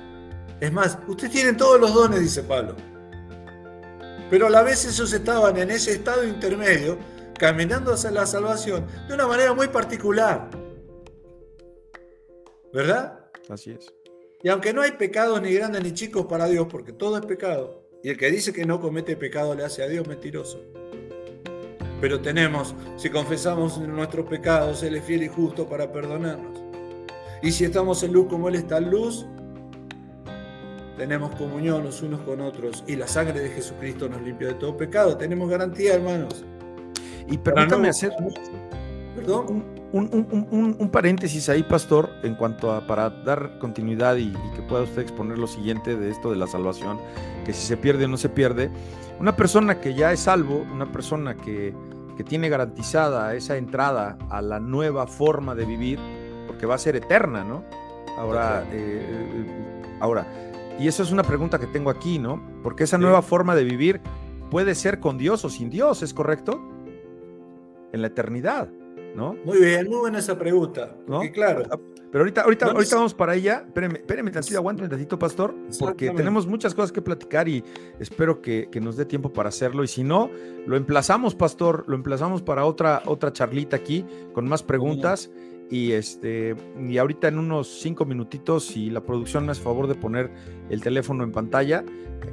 [0.61, 2.74] Es más, ustedes tienen todos los dones, dice Pablo.
[4.28, 6.99] Pero a la vez ellos estaban en ese estado intermedio,
[7.38, 10.49] caminando hacia la salvación de una manera muy particular.
[12.72, 13.26] ¿Verdad?
[13.49, 13.93] Así es.
[14.43, 17.88] Y aunque no hay pecados ni grandes ni chicos para Dios, porque todo es pecado,
[18.03, 20.82] y el que dice que no comete pecado le hace a Dios mentiroso
[22.03, 26.61] pero tenemos, si confesamos nuestros pecados, Él es fiel y justo para perdonarnos.
[27.42, 29.24] Y si estamos en luz como Él está en luz,
[30.98, 34.76] tenemos comunión los unos con otros y la sangre de Jesucristo nos limpia de todo
[34.76, 35.16] pecado.
[35.16, 36.44] Tenemos garantía, hermanos.
[37.28, 38.11] Y permítame hacer
[39.14, 39.64] ¿Perdón?
[39.92, 45.03] Un, paréntesis ahí, pastor, en cuanto a para dar continuidad y, y, que pueda usted
[45.03, 46.98] exponer lo siguiente de esto de la salvación,
[47.44, 48.70] que si se pierde o no se pierde.
[49.20, 51.74] Una persona que ya es salvo, una persona que
[52.16, 55.98] que tiene garantizada esa entrada a la nueva forma de vivir,
[56.46, 57.64] porque va a ser eterna, ¿no?
[58.18, 60.26] Ahora, eh, eh, ahora,
[60.78, 62.42] y eso es una pregunta que tengo aquí, ¿no?
[62.62, 64.00] Porque esa nueva forma de vivir
[64.50, 66.60] puede ser con Dios o sin Dios, ¿es correcto?
[67.92, 68.68] En la eternidad,
[69.14, 69.34] ¿no?
[69.44, 70.94] Muy bien, muy buena esa pregunta.
[71.06, 71.20] ¿no?
[71.32, 71.64] claro.
[72.12, 73.64] Pero ahorita, ahorita, ahorita vamos para allá.
[73.66, 77.64] Espéreme, espéreme tantito, aguántame tantito, pastor, porque tenemos muchas cosas que platicar y
[77.98, 79.82] espero que, nos dé tiempo para hacerlo.
[79.82, 80.30] Y si no,
[80.66, 84.04] lo emplazamos, pastor, lo emplazamos para otra, otra charlita aquí
[84.34, 85.30] con más preguntas.
[85.70, 86.54] Y este,
[86.86, 90.30] y ahorita en unos cinco minutitos, si la producción me hace favor de poner
[90.68, 91.82] el teléfono en pantalla,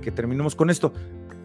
[0.02, 0.92] que terminemos con esto.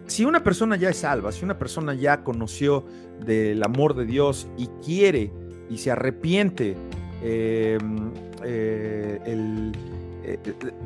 [0.07, 2.83] Si una persona ya es salva, si una persona ya conoció
[3.25, 5.31] del amor de Dios y quiere
[5.69, 6.75] y se arrepiente
[7.21, 8.11] Em,
[8.43, 10.37] eh, eh,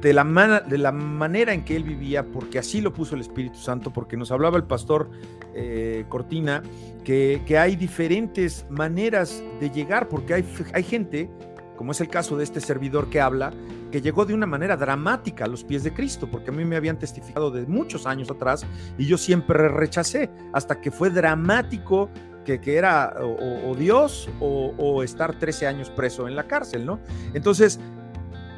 [0.01, 3.57] de, la de la manera en que él vivía, porque así lo puso el Espíritu
[3.57, 5.09] Santo, porque nos hablaba el pastor
[5.53, 6.61] eh, Cortina,
[7.03, 11.30] que, hay diferentes maneras de llegar, porque hay, hay gente,
[11.77, 13.53] como es el caso de este servidor que habla,
[13.91, 16.75] que llegó de una manera dramática a los pies de Cristo, porque a mí me
[16.75, 18.65] habían testificado de muchos años atrás
[18.97, 22.09] y yo siempre rechacé, hasta que fue dramático
[22.57, 26.99] que, era o, Dios o, estar 13 años preso en la cárcel, ¿no?
[27.33, 27.79] Entonces,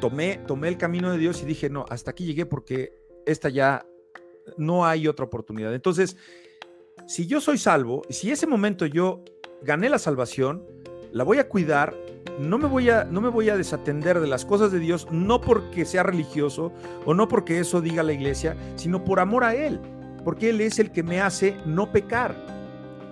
[0.00, 2.94] tomé, tomé el camino de Dios y dije, no, hasta aquí llegué porque
[3.26, 3.84] esta ya
[4.56, 5.74] no hay otra oportunidad.
[5.74, 6.16] Entonces,
[7.06, 9.24] si yo soy salvo, si ese momento yo
[9.62, 10.64] gané la salvación,
[11.12, 11.94] la voy a cuidar,
[12.38, 15.40] no me voy a, no me voy a desatender de las cosas de Dios, no
[15.40, 16.72] porque sea religioso
[17.04, 19.78] o no porque eso diga la iglesia, sino por amor a Él,
[20.24, 22.34] porque Él es el que me hace no pecar,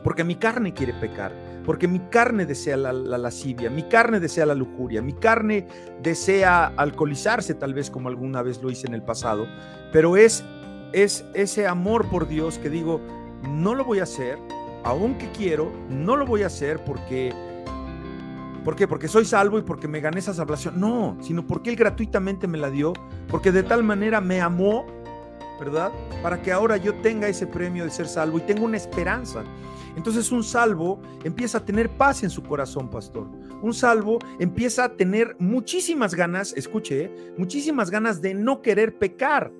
[0.03, 1.32] porque mi carne quiere pecar,
[1.64, 5.66] porque mi carne desea la, lascivia, mi carne desea la lujuria, mi carne
[6.03, 9.46] desea alcoholizarse tal vez como alguna vez lo hice en el pasado,
[9.92, 10.44] pero es,
[10.92, 13.01] es ese amor por Dios que digo,
[13.42, 14.38] no lo voy a hacer,
[14.84, 17.32] aunque quiero, no lo voy a hacer porque
[18.64, 18.86] ¿Por qué?
[18.86, 20.78] Porque soy salvo y porque me gané esa salvación.
[20.78, 22.92] No, sino porque Él gratuitamente me la dio,
[23.28, 24.86] porque de tal manera me amó,
[25.59, 25.92] ¿verdad?
[26.22, 29.44] Para que ahora yo tenga ese premio de ser salvo y tenga una esperanza.
[30.01, 33.28] Entonces un salvo empieza a tener paz en su corazón, pastor.
[33.61, 37.34] Un salvo empieza a tener muchísimas ganas, escuche, ¿eh?
[37.36, 39.53] muchísimas ganas de no querer pecar,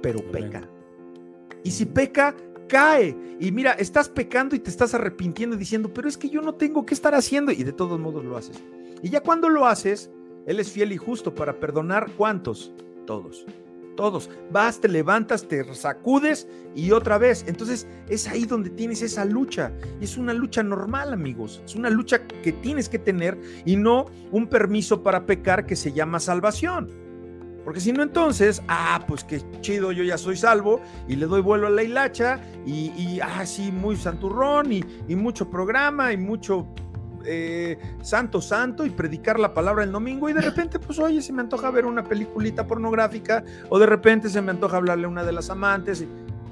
[0.00, 0.66] pero peca.
[1.62, 2.34] Y si peca,
[2.70, 3.14] cae.
[3.38, 6.86] Y mira, estás pecando y te estás arrepintiendo diciendo, pero es que yo no tengo
[6.86, 7.52] que estar haciendo.
[7.52, 8.64] Y de todos modos lo haces.
[9.02, 10.10] Y ya cuando lo haces,
[10.46, 12.72] Él es fiel y justo para perdonar cuántos?
[13.04, 13.44] Todos.
[13.96, 14.30] Todos.
[14.50, 17.44] Vas, te levantas, te sacudes y otra vez.
[17.46, 19.72] Entonces es ahí donde tienes esa lucha.
[20.00, 21.62] Y es una lucha normal, amigos.
[21.64, 25.92] Es una lucha que tienes que tener y no un permiso para pecar que se
[25.92, 27.02] llama salvación.
[27.64, 31.42] Porque si no, entonces, ah, pues qué chido, yo ya soy salvo y le doy
[31.42, 36.16] vuelo a la hilacha y, y ah, sí, muy santurrón y, y mucho programa y
[36.16, 36.66] mucho
[37.24, 41.32] eh, santo, santo y predicar la palabra el domingo y de repente, pues oye, se
[41.32, 45.24] me antoja ver una peliculita pornográfica o de repente se me antoja hablarle a una
[45.24, 46.04] de las amantes.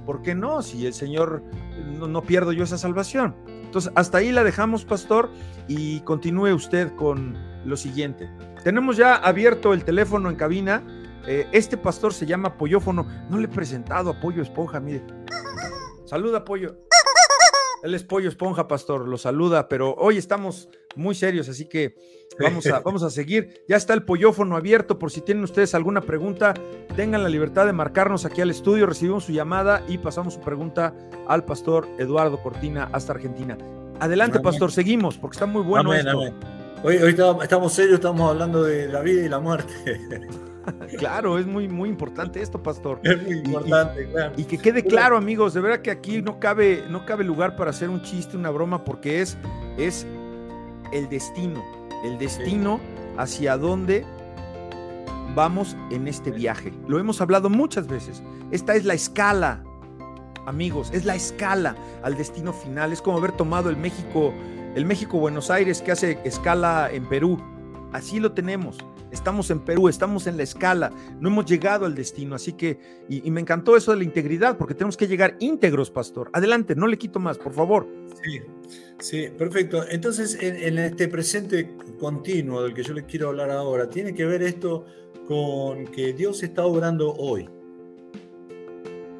[0.06, 0.62] ¿Por qué no?
[0.62, 1.42] Si el Señor
[1.86, 3.36] no, pierdo yo esa salvación.
[3.46, 5.30] Entonces, hasta ahí la dejamos, pastor,
[5.68, 8.28] y continúe usted con lo siguiente.
[8.64, 10.82] Tenemos ya abierto el teléfono en cabina
[11.26, 13.06] eh, este pastor se llama Pollófono.
[13.28, 15.02] No le he presentado a Pollo Esponja, mire.
[16.04, 16.76] Saluda, Pollo.
[17.82, 21.94] Él es Pollo Esponja, pastor, lo saluda, pero hoy estamos muy serios, así que
[22.38, 23.62] vamos a, vamos a seguir.
[23.68, 26.54] Ya está el Pollófono abierto, por si tienen ustedes alguna pregunta,
[26.94, 30.94] tengan la libertad de marcarnos aquí al estudio, recibimos su llamada y pasamos su pregunta
[31.26, 33.56] al pastor Eduardo Cortina hasta Argentina.
[33.98, 35.90] Adelante, pastor, seguimos, porque está muy bueno.
[36.82, 39.74] Hoy, hoy estamos serios, estamos hablando de la vida y la muerte.
[40.98, 43.00] claro, es muy, muy importante esto, pastor.
[43.02, 44.32] Es muy importante, y, claro.
[44.36, 47.70] Y que quede claro, amigos, de verdad que aquí no cabe, no cabe lugar para
[47.70, 49.36] hacer un chiste, una broma, porque es,
[49.78, 50.06] es
[50.92, 51.62] el destino,
[52.04, 52.80] el destino
[53.16, 54.04] hacia dónde
[55.34, 56.72] vamos en este viaje.
[56.86, 58.22] Lo hemos hablado muchas veces.
[58.50, 59.62] Esta es la escala,
[60.46, 62.92] amigos, es la escala al destino final.
[62.92, 64.32] Es como haber tomado el México,
[64.74, 67.40] el México Buenos Aires que hace escala en Perú.
[67.92, 68.78] Así lo tenemos.
[69.10, 72.34] Estamos en Perú, estamos en la escala, no hemos llegado al destino.
[72.34, 76.30] Así que, y, me encantó eso de la integridad, porque tenemos que llegar íntegros, pastor.
[76.32, 77.86] Adelante, no le quito más, por favor.
[78.22, 78.40] Sí,
[78.98, 79.84] sí, perfecto.
[79.88, 84.42] Entonces, en, este presente continuo del que yo les quiero hablar ahora, tiene que ver
[84.42, 84.84] esto
[85.26, 87.48] con que Dios está obrando hoy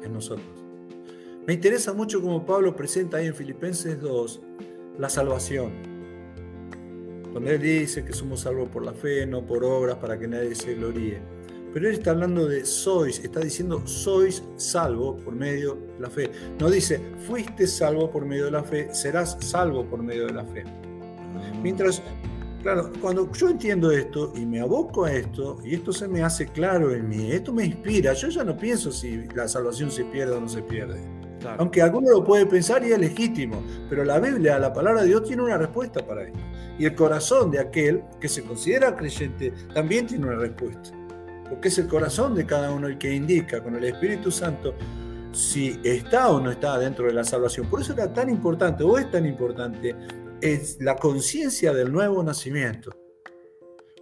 [0.03, 0.47] en nosotros.
[1.45, 4.41] Me interesa mucho como Pablo presenta ahí en Filipenses 2
[4.99, 5.90] la salvación
[7.33, 10.55] donde él dice que somos salvos por la fe, no por obras, para que nadie
[10.55, 11.21] se gloríe.
[11.73, 16.29] Pero él está hablando de sois, está diciendo sois salvo por medio de la fe.
[16.59, 20.43] No dice fuiste salvo por medio de la fe, serás salvo por medio de la
[20.43, 20.65] fe.
[21.63, 22.01] Mientras,
[22.61, 26.47] claro, cuando yo entiendo esto y me aboco a esto, y esto se me hace
[26.47, 30.35] claro en mí, esto me inspira, yo ya no pienso si la salvación se pierde
[30.35, 31.20] o no se pierde.
[31.57, 35.23] Aunque alguno lo puede pensar y es legítimo, pero la Biblia, la palabra de Dios,
[35.23, 36.39] tiene una respuesta para esto.
[36.77, 40.91] Y el corazón de aquel que se considera creyente también tiene una respuesta.
[41.49, 44.73] Porque es el corazón de cada uno el que indica con el Espíritu Santo
[45.31, 47.69] si está o no está dentro de la salvación.
[47.69, 49.95] Por eso era tan importante, o es tan importante,
[50.41, 52.91] es la conciencia del nuevo nacimiento.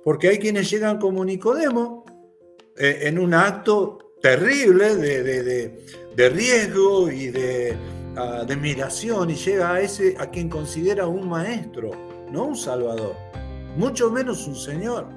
[0.03, 2.05] Porque hay quienes llegan como Nicodemo
[2.77, 7.77] eh, en un acto terrible de, riesgo y de,
[8.15, 11.91] uh, de y llega a ese a quien considera un maestro
[12.31, 13.15] no un Salvador,
[13.75, 15.07] mucho menos un Señor.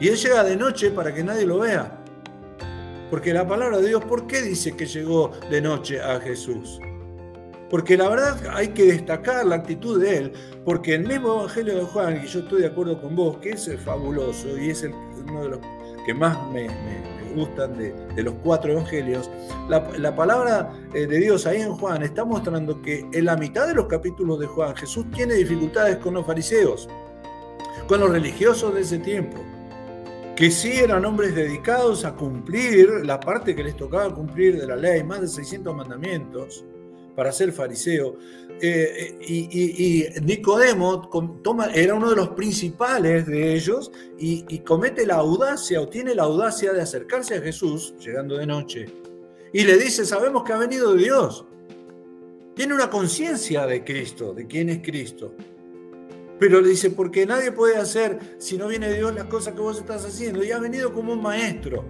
[0.00, 1.98] Y Él llega de noche para que nadie lo vea.
[3.10, 6.80] Porque la palabra de Dios, ¿por qué dice que llegó de noche a Jesús?
[7.68, 10.32] Porque la verdad hay que destacar la actitud de Él,
[10.64, 13.70] porque el mismo Evangelio de Juan, y yo estoy de acuerdo con vos, que es
[13.84, 15.60] fabuloso y es uno de los
[16.06, 16.66] que más me
[17.34, 19.30] gustan de, los cuatro evangelios,
[19.68, 23.74] la, palabra eh, de Dios ahí en Juan está mostrando que en la mitad de
[23.74, 26.88] los capítulos de Juan Jesús tiene dificultades con los fariseos,
[27.88, 29.38] con los religiosos de ese tiempo,
[30.36, 34.76] que sí eran hombres dedicados a cumplir la parte que les tocaba cumplir de la
[34.76, 36.64] ley, más de 600 mandamientos,
[37.14, 38.16] para ser fariseo.
[38.60, 41.10] Eh, y, Nicodemo
[41.74, 46.72] era uno de los principales de ellos y, comete la audacia o tiene la audacia
[46.72, 48.86] de acercarse a Jesús, llegando de noche,
[49.52, 51.44] y le dice, sabemos que ha venido de Dios.
[52.54, 55.34] Tiene una conciencia de Cristo, de quién es Cristo.
[56.38, 59.78] Pero le dice, porque nadie puede hacer, si no viene Dios, las cosas que vos
[59.78, 60.42] estás haciendo.
[60.42, 61.84] Y ha venido como un maestro.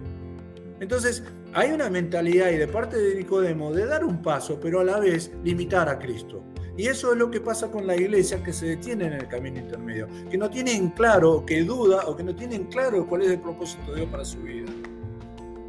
[0.79, 1.23] Entonces,
[1.53, 4.99] hay una mentalidad y de parte de Nicodemo de dar un paso, pero a la
[4.99, 6.43] vez limitar a Cristo.
[6.75, 9.59] Y eso es lo que pasa con la iglesia que se detiene en el camino
[9.59, 13.39] intermedio, que no tienen claro, que duda o que no tienen claro cuál es el
[13.39, 14.71] propósito de Dios para su vida.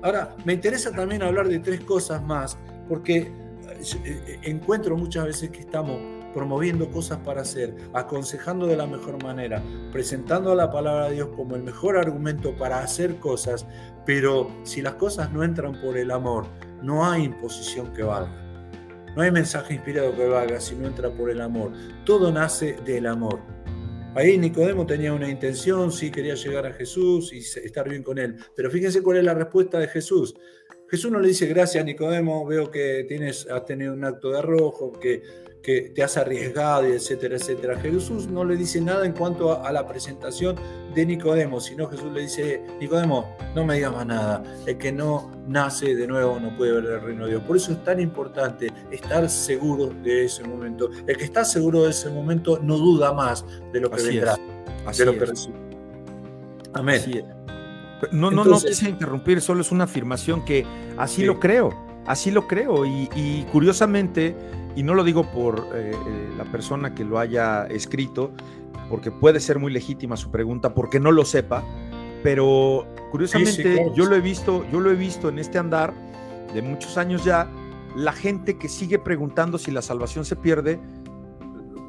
[0.03, 2.57] Ahora, me interesa también hablar de tres cosas más,
[2.89, 3.31] porque eh,
[4.05, 6.01] eh, encuentro muchas veces que estamos
[6.35, 9.63] promoviendo cosas para hacer, aconsejando de la mejor manera,
[9.93, 13.67] presentando a la palabra de Dios como el mejor argumento para hacer cosas,
[14.05, 16.47] pero si las cosas no entran por el amor,
[16.83, 18.41] no hay imposición que valga.
[19.17, 21.73] No hay mensaje inspirado que valga si no entra por el amor.
[22.05, 23.41] Todo nace del amor.
[24.17, 28.37] Ahí Nicodemo tenía una intención, sí quería llegar a Jesús y estar bien con él.
[28.55, 30.35] Pero fíjense cuál es la respuesta de Jesús.
[30.89, 34.93] Jesús no le dice, gracias Nicodemo, veo que tienes, has tenido un acto de arrojo,
[34.93, 35.23] que
[35.65, 37.81] que te has arriesgado, etcétera, etcétera.
[37.81, 40.57] Jesús no le dice nada en cuanto a, la presentación
[40.95, 45.33] de Nicodemo, sino Jesús le dice, Nicodemo, no me digas más nada, el que no
[45.49, 47.43] nace de nuevo no puede ver el reino de Dios.
[47.45, 50.91] Por eso es tan importante estar seguro de ese momento.
[51.07, 55.05] El que está seguro de ese momento no duda más de lo que vendrá, de
[55.07, 55.57] lo que recibe.
[56.75, 57.01] Amén.
[58.13, 60.67] No, no, no quise interrumpir, solo es una afirmación que
[60.99, 61.71] así lo creo,
[62.07, 62.85] así lo creo.
[62.87, 64.35] y curiosamente,
[64.77, 68.33] y no lo digo por eh, eh, la persona que lo haya escrito,
[68.89, 71.65] porque puede ser muy legítima su pregunta, porque no lo sepa,
[72.23, 75.95] pero curiosamente yo lo he visto, yo lo he visto en este andar
[76.53, 77.51] de muchos años ya,
[77.97, 80.81] la gente que sigue preguntando si la salvación se pierde,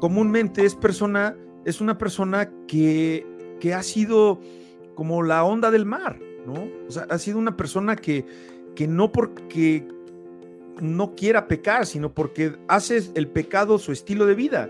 [0.00, 3.26] comúnmente es persona, es una persona que,
[3.60, 4.40] que ha sido
[4.94, 6.68] como la onda del mar, ¿no?
[6.88, 8.24] O sea, ha sido una persona que,
[8.74, 9.86] que no porque
[10.80, 14.68] no quiera pecar, sino porque hace el pecado su estilo de vida.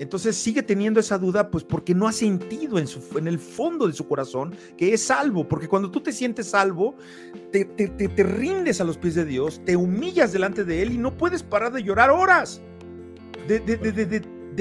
[0.00, 3.92] Entonces sigue teniendo esa duda, pues porque no ha sentido en, su, el fondo de
[3.92, 6.96] su corazón que es salvo, porque cuando tú te sientes salvo,
[7.52, 7.68] te,
[8.16, 11.72] rindes a los pies de Dios, te humillas delante de Él y no puedes parar
[11.72, 12.60] de llorar horas,
[13.46, 13.60] de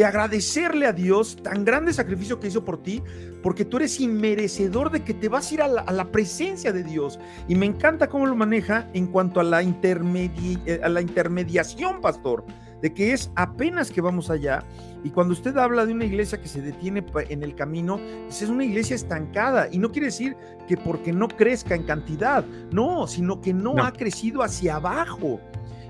[0.06, 3.04] agradecerle a Dios tan grande sacrificio que hizo por ti,
[3.44, 7.20] porque tú eres inmerecedor de que te vas a ir a la, presencia de Dios.
[7.48, 12.46] Y me encanta cómo lo maneja en cuanto a la, eh, a la intermediación, pastor,
[12.82, 14.64] de que es apenas que vamos allá.
[15.04, 18.50] Y cuando usted habla de una iglesia que se detiene en el camino, pues es
[18.50, 19.68] una iglesia estancada.
[19.72, 20.36] Y no quiere decir
[20.68, 23.76] que porque no crezca en cantidad, no, sino que no.
[23.84, 25.40] ha crecido hacia abajo.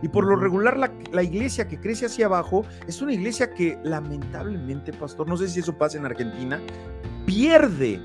[0.04, 4.91] Y por lo regular la, iglesia que crece hacia abajo es una iglesia que lamentablemente,
[4.91, 6.62] pastor, no sé si eso pasa en Argentina,
[7.26, 8.01] pierde,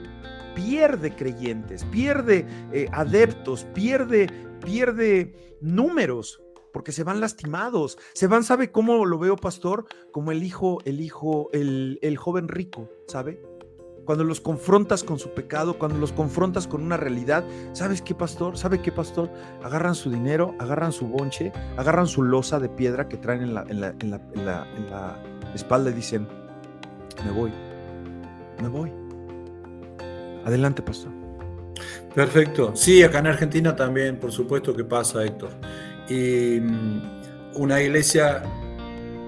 [0.55, 4.29] pierde creyentes, pierde eh, adeptos, pierde,
[4.65, 6.41] pierde números
[6.73, 9.87] porque se van lastimados, se van, ¿sabe cómo lo veo, pastor?
[10.13, 13.43] Como el hijo, el hijo, el, el joven rico, ¿sabe?
[14.09, 17.45] Cuando los confrontas con su pecado, cuando los confrontas con una realidad,
[17.75, 18.57] ¿sabes qué, pastor?
[18.57, 19.31] ¿Sabe qué, pastor?
[19.63, 25.19] Agarran su dinero, agarran su bonche, agarran su losa de piedra que traen en la,
[25.55, 26.27] espalda y dicen,
[27.23, 27.53] me voy,
[28.63, 28.91] me voy.
[30.47, 31.13] Adelante, pastor.
[32.15, 32.75] Perfecto.
[32.75, 35.51] Sí, acá en Argentina también, por supuesto que pasa, Héctor.
[36.09, 38.43] Y mm, una iglesia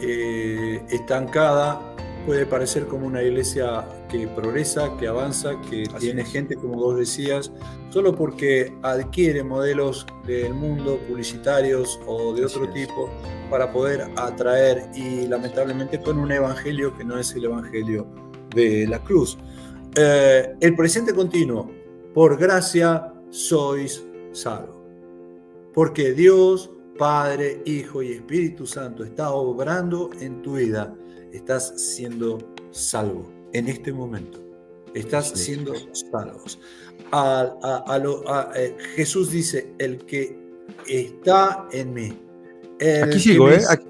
[0.01, 1.90] eh, estancada
[2.27, 7.53] puede parecer como una iglesia que progresa, que avanza, que tiene gente, como vos decías,
[7.91, 13.11] solo porque adquiere modelos del mundo publicitarios o de otro tipo
[13.51, 18.07] para poder atraer y lamentablemente con un evangelio que no es el evangelio
[18.55, 19.39] de la cruz.
[19.97, 21.71] Eh, el presente continuo,
[22.15, 24.77] por gracia sois salvos.
[25.73, 30.95] Porque Dios, Padre, Hijo y Espíritu Santo está obrando en tu vida
[31.33, 32.39] estás siendo
[32.71, 34.39] salvo en este momento.
[34.95, 36.45] Estás siendo salvo.
[37.13, 40.37] A, eh, Jesús dice, el que
[40.89, 42.13] está en mí.
[43.03, 43.63] aquí sigo, ¿eh?
[43.69, 43.87] Aquí,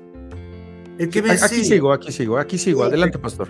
[0.98, 2.84] el que me aquí sigo, aquí sigo, aquí sigo.
[2.84, 3.48] Adelante, pastor.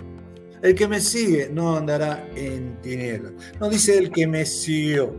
[0.61, 3.33] El que me sigue no andará en tinieblas.
[3.59, 5.13] No dice el que me siguió.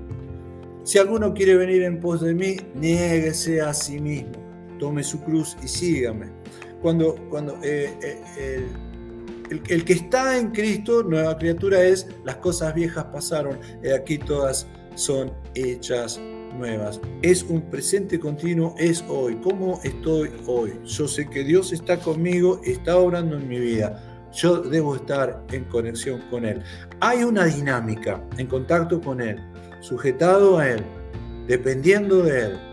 [0.84, 4.32] Si alguno quiere venir en pos de mí, niéguese a sí mismo.
[4.78, 6.41] Tome su cruz y sígame
[6.82, 7.96] cuando, cuando eh,
[8.36, 8.66] eh,
[9.68, 14.66] el, que está en Cristo, nueva criatura es, las cosas viejas pasaron, y aquí todas
[14.96, 16.20] son hechas
[16.58, 17.00] nuevas.
[17.22, 19.36] Es un presente continuo, es hoy.
[19.36, 20.72] ¿Cómo estoy hoy?
[20.84, 24.30] Yo sé que Dios está conmigo, está obrando en mi vida.
[24.34, 26.62] Yo debo estar en conexión con Él.
[27.00, 29.38] Hay una dinámica en contacto con Él,
[29.80, 30.82] sujetado a Él,
[31.46, 32.71] dependiendo de Él.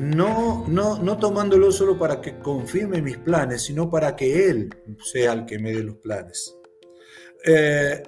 [0.00, 4.70] No, no, no tomándolo solo para que confirme mis planes, sino para que Él
[5.02, 6.56] sea el que me dé los planes.
[7.46, 8.02] Eh,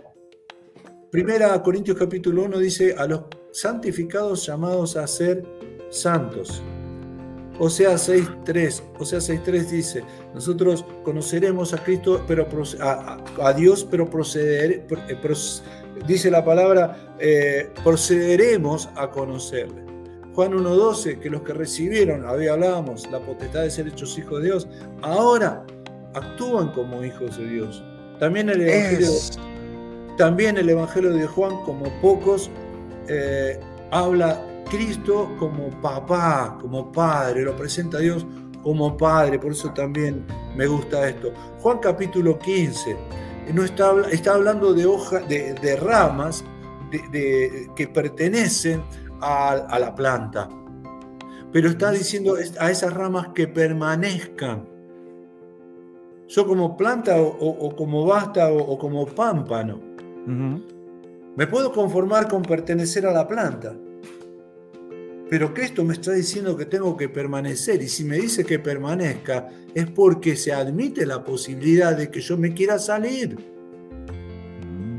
[1.11, 5.45] primera Corintios capítulo 1 dice, a los santificados llamados a ser
[5.91, 6.63] santos.
[7.59, 12.47] O sea 6.3, o sea 6.3 dice, nosotros conoceremos a Cristo, pero
[12.81, 15.35] a, Dios, pero proceder, eh,
[16.07, 19.96] dice la palabra, eh, procederemos a conocerle.
[20.37, 24.49] Juan 1.12, que los que recibieron, había hablábamos, la potestad de ser hechos hijos de
[24.49, 24.69] Dios,
[25.01, 25.65] ahora
[26.13, 27.83] actúan como hijos de Dios.
[28.21, 29.09] También el Evangelio,
[30.19, 32.51] también el evangelio de Juan, como pocos,
[33.09, 33.59] eh,
[33.91, 38.27] habla Cristo como papá, como padre, lo presenta a Dios
[38.63, 41.33] como padre, por eso también me gusta esto.
[41.61, 42.95] Juan capítulo 15,
[43.55, 46.45] no está, está hablando de, hoja, de, ramas
[46.91, 48.83] de, que pertenecen
[49.21, 50.49] a, la planta,
[51.53, 54.69] pero está diciendo a esas ramas que permanezcan.
[56.29, 59.81] Yo como planta o, como basta o, como pámpano.
[61.37, 63.77] Me puedo conformar con pertenecer a la planta,
[65.29, 69.49] pero Cristo me está diciendo que tengo que permanecer y si me dice que permanezca
[69.75, 73.56] es porque se admite la posibilidad de que yo me quiera salir.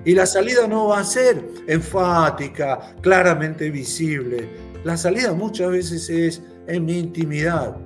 [0.06, 4.48] Y la salida no va a ser enfática, claramente visible.
[4.84, 7.78] La salida muchas veces es en mi intimidad.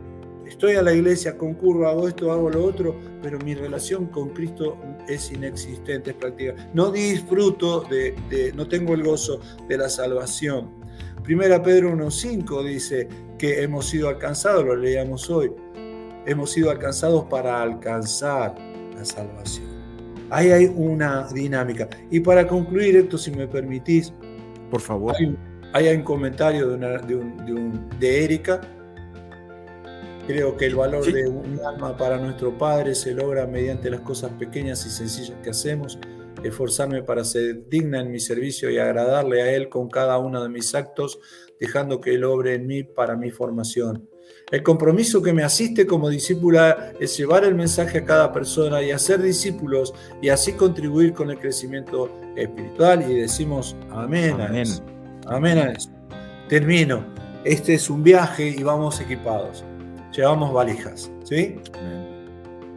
[0.45, 4.77] Estoy a la iglesia, concurro, hago esto, hago lo otro, pero mi relación con Cristo
[5.07, 6.55] es inexistente, es práctica.
[6.73, 10.69] No disfruto de, de no tengo el gozo de la salvación.
[11.23, 13.07] Primera Pedro 1.5 dice
[13.37, 15.51] que hemos sido alcanzados, lo leíamos hoy,
[16.25, 18.55] hemos sido alcanzados para alcanzar
[18.95, 19.70] la salvación.
[20.31, 21.89] Ahí hay una dinámica.
[22.09, 24.13] Y para concluir esto, si me permitís,
[24.69, 25.13] por favor.
[25.73, 26.77] Hay, un comentario de,
[27.99, 28.61] de, Erika.
[30.27, 34.31] Creo que el valor de un alma para nuestro Padre se logra mediante las cosas
[34.39, 35.99] pequeñas y sencillas que hacemos
[36.43, 40.49] esforzarme para ser digna en mi servicio y agradarle a Él con cada uno de
[40.49, 41.19] mis actos,
[41.59, 44.09] dejando que Él obre en mí para mi formación.
[44.51, 48.91] El compromiso que me asiste como discípula es llevar el mensaje a cada persona y
[48.91, 53.09] hacer discípulos y así contribuir con el crecimiento espiritual.
[53.09, 54.39] Y decimos amén.
[54.41, 54.67] Amén.
[55.25, 55.89] Amén a eso.
[56.49, 57.05] Termino.
[57.45, 59.63] Este es un viaje y vamos equipados.
[60.13, 61.09] Llevamos valijas.
[61.23, 61.55] ¿Sí?
[61.73, 62.10] Amén.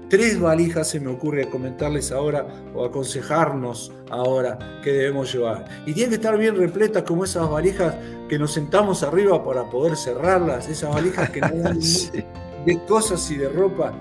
[0.08, 5.64] Tres valijas se me ocurre comentarles ahora o aconsejarnos ahora que debemos llevar.
[5.86, 7.94] Y tienen que estar bien repletas como esas valijas
[8.28, 11.78] que nos sentamos arriba para poder cerrarlas, esas valijas que nos dan
[12.66, 13.92] de cosas y de ropa.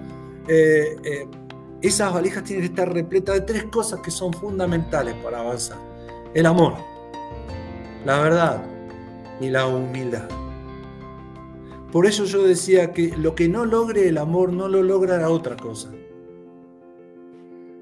[0.48, 1.28] Eh, eh,
[1.82, 5.78] esas valijas tienen que estar repletas de tres cosas que son fundamentales para avanzar.
[6.34, 6.76] El amor,
[8.06, 8.64] la verdad
[9.40, 10.43] y la humildad.
[11.94, 15.30] Por eso yo decía que lo que no logre el amor no lo logra la
[15.30, 15.92] otra cosa.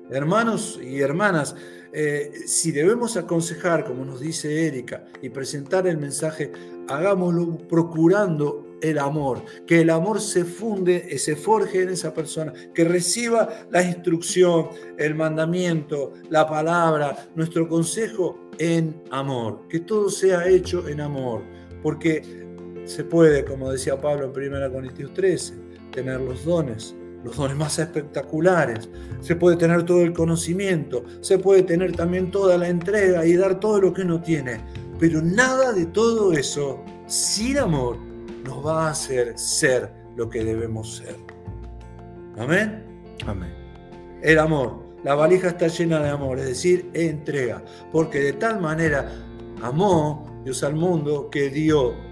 [0.10, 1.56] Hermanos y hermanas,
[1.94, 6.52] eh, si debemos aconsejar, como nos dice Erika, y presentar el mensaje,
[6.90, 12.84] hagámoslo procurando el amor, que el amor se funde, se forje en esa persona, que
[12.84, 20.86] reciba la instrucción, el mandamiento, la palabra, nuestro consejo en amor, que todo sea hecho
[20.90, 21.44] en amor,
[21.82, 22.41] porque
[22.92, 25.54] se puede, como decía Pablo en 1 Corintios 13,
[25.92, 26.94] tener los dones,
[27.24, 28.90] los dones más espectaculares.
[29.22, 33.60] Se puede tener todo el conocimiento, se puede tener también toda la entrega y dar
[33.60, 34.60] todo lo que uno tiene.
[35.00, 37.98] Pero nada de todo eso, sin amor,
[38.44, 41.16] nos va a hacer ser lo que debemos ser.
[42.38, 42.84] Amén.
[43.26, 43.54] Amén.
[44.22, 44.92] El amor.
[45.04, 47.64] La valija está llena de amor, es decir, entrega.
[47.92, 49.12] Porque de tal manera
[49.62, 52.11] amó Dios al mundo que dio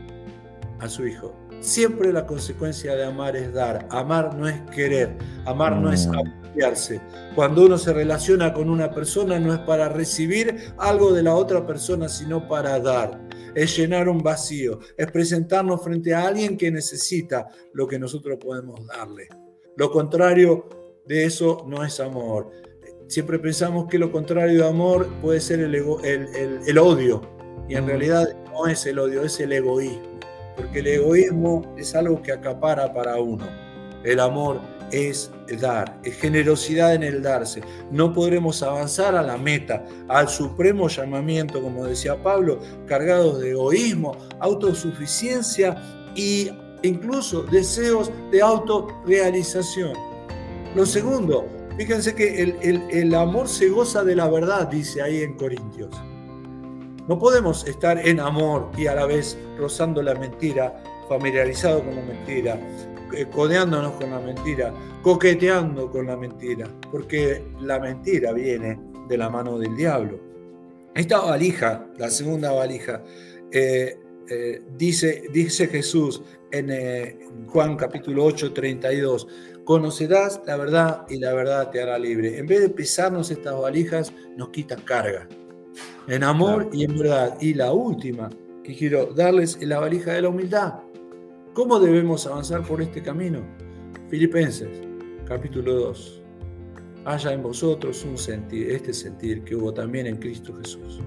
[0.80, 3.86] a su Hijo Siempre la consecuencia de amar es dar.
[3.90, 5.18] Amar no es querer.
[5.46, 6.18] Amar no es mm.
[6.18, 7.02] apropiarse.
[7.36, 11.66] Cuando uno se relaciona con una persona no es para recibir algo de la otra
[11.68, 13.28] persona, sino para dar.
[13.56, 14.80] Es llenar un vacío.
[14.96, 19.28] Es presentarnos frente a alguien que necesita lo que nosotros podemos darle.
[19.76, 20.70] Lo contrario
[21.06, 22.52] de eso no es amor.
[23.08, 27.22] Siempre pensamos que lo contrario de amor puede ser el, el odio.
[27.68, 27.88] Y en mm.
[27.88, 30.09] realidad no es el odio, es el egoísmo
[30.60, 33.48] porque el egoísmo es algo que acapara para uno.
[34.04, 34.60] El amor
[34.92, 35.32] es
[35.62, 37.62] dar, es generosidad en el darse.
[37.92, 44.18] No podremos avanzar a la meta, al supremo llamamiento, como decía Pablo, cargados de egoísmo,
[44.42, 45.82] autosuficiencia
[46.18, 46.52] e
[46.84, 49.94] incluso deseos de autorrealización.
[50.76, 55.36] Lo segundo, fíjense que el, el amor se goza de la verdad, dice ahí en
[55.36, 55.96] Corintios.
[57.10, 60.80] No podemos estar en amor y a la vez rozando la mentira,
[61.10, 62.60] familiarizado con la mentira,
[63.18, 64.72] eh, codeándonos con la mentira,
[65.02, 70.20] coqueteando con la mentira, porque la mentira viene de la mano del diablo.
[70.94, 73.04] Esta valija, la segunda valija,
[73.52, 73.98] eh,
[74.30, 76.22] eh, dice, dice Jesús
[76.52, 79.28] en Juan capítulo 8, 32,
[79.64, 82.38] conocerás la verdad y la verdad te hará libre.
[82.38, 85.28] En vez de pesarnos estas valijas, nos quita carga.
[86.10, 87.38] En amor y en verdad.
[87.40, 88.30] Y la última
[88.64, 90.74] que quiero darles es la valija de la humildad.
[91.54, 93.42] ¿Cómo debemos avanzar por este camino?
[94.10, 94.70] Filipenses,
[95.28, 96.22] capítulo 2.
[97.06, 101.00] Haya en vosotros un sentir, este sentir que hubo también en Cristo Jesús,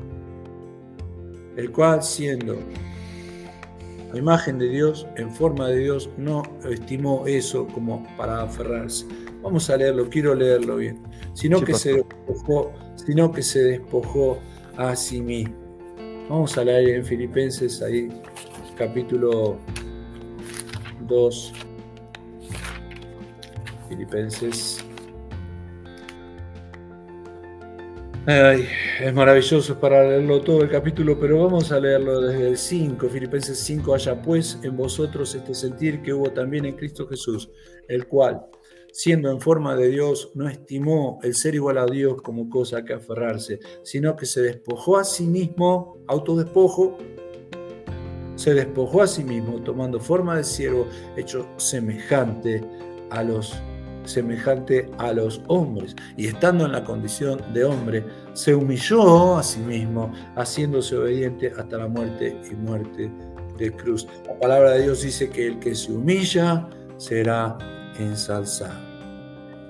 [1.56, 2.56] el cual siendo
[4.12, 9.06] la imagen de Dios, en forma de Dios, no estimó eso como para aferrarse.
[9.42, 11.02] Vamos a leerlo, quiero leerlo bien.
[11.34, 14.38] Sino, que, se despojó, sino que se despojó
[14.90, 15.54] a sí mismo.
[16.28, 18.08] Vamos a leer en Filipenses ahí,
[18.76, 19.58] capítulo
[21.06, 21.52] 2,
[23.88, 24.84] Filipenses.
[28.24, 33.58] es maravilloso para leerlo todo el capítulo, pero vamos a leerlo desde el 5, Filipenses
[33.58, 37.50] 5, haya pues en vosotros este sentir que hubo también en Cristo Jesús,
[37.88, 38.42] el cual,
[38.92, 42.92] siendo en forma de Dios, no estimó el ser igual a Dios como cosa que
[42.92, 46.98] aferrarse, sino que se despojó a sí mismo, autodespojo,
[48.36, 50.86] se despojó a sí mismo, tomando forma de siervo,
[51.16, 52.62] hecho semejante
[53.10, 53.54] a los
[54.04, 59.60] semejante a los hombres, y estando en la condición de hombre, se humilló a sí
[59.60, 63.12] mismo, haciéndose obediente hasta la muerte y muerte
[63.58, 64.08] de cruz.
[64.26, 67.56] La palabra de Dios dice que el que se humilla será
[67.98, 68.92] ensalzado.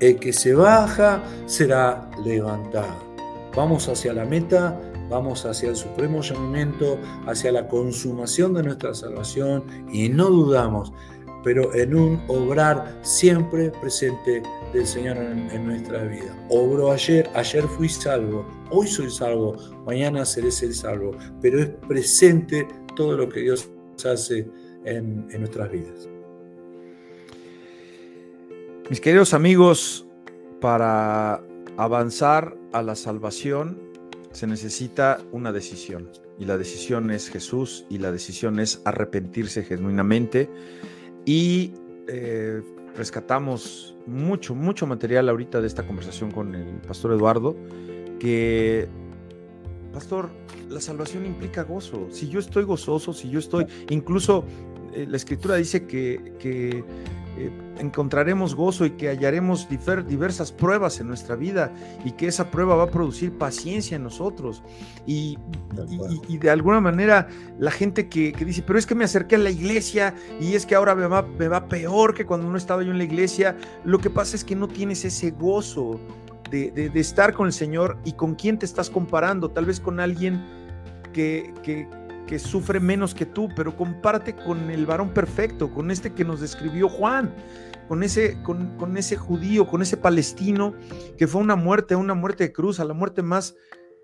[0.01, 3.13] El que se baja será levantado.
[3.55, 4.81] Vamos hacia la meta
[5.13, 10.93] vamos hacia el supremo llamamiento, hacia la consumación de nuestra salvación y no dudamos,
[11.45, 14.43] pero en un obrar siempre presente
[14.73, 16.35] del Señor en, nuestra vida.
[16.49, 21.13] Obro ayer, ayer fui salvo, hoy soy salvo, mañana seré el salvo,
[21.43, 22.67] pero es presente
[22.97, 23.69] todo lo que Dios
[24.05, 24.49] hace
[24.85, 26.12] en nuestras vidas.
[28.93, 30.07] Mis queridos amigos,
[30.61, 31.43] para
[31.79, 33.81] avanzar a la salvación
[34.33, 40.51] se necesita una decisión y la decisión es Jesús y la decisión es arrepentirse genuinamente
[41.25, 41.73] y
[42.07, 42.61] eh,
[42.95, 47.57] rescatamos mucho, mucho material ahorita de esta conversación con el pastor Eduardo
[48.21, 48.91] que,
[49.95, 50.29] pastor,
[50.69, 52.09] la salvación implica gozo.
[52.11, 54.45] Si yo estoy gozoso, si yo estoy, incluso
[54.93, 56.85] eh, la escritura dice que, que
[57.39, 61.73] eh, encontraremos gozo y que hallaremos diversas pruebas en nuestra vida
[62.05, 64.63] y que esa prueba va a producir paciencia en nosotros.
[65.07, 65.39] Y,
[66.29, 67.29] de alguna manera
[67.59, 70.75] la gente que, dice, pero es que me acerqué a la iglesia y es que
[70.75, 73.99] ahora me va, me va peor que cuando no estaba yo en la iglesia, lo
[73.99, 75.99] que pasa es que no tienes ese gozo
[76.51, 80.01] de, de estar con el Señor y con quién te estás comparando, tal vez con
[80.01, 80.45] alguien
[81.13, 81.89] que, que
[82.27, 86.41] que sufre menos que tú, pero comparte con el varón perfecto, con este que nos
[86.41, 87.35] describió Juan,
[87.89, 90.75] con ese, con, ese judío, con ese palestino,
[91.19, 93.57] que fue una muerte, una muerte de cruz, a la muerte más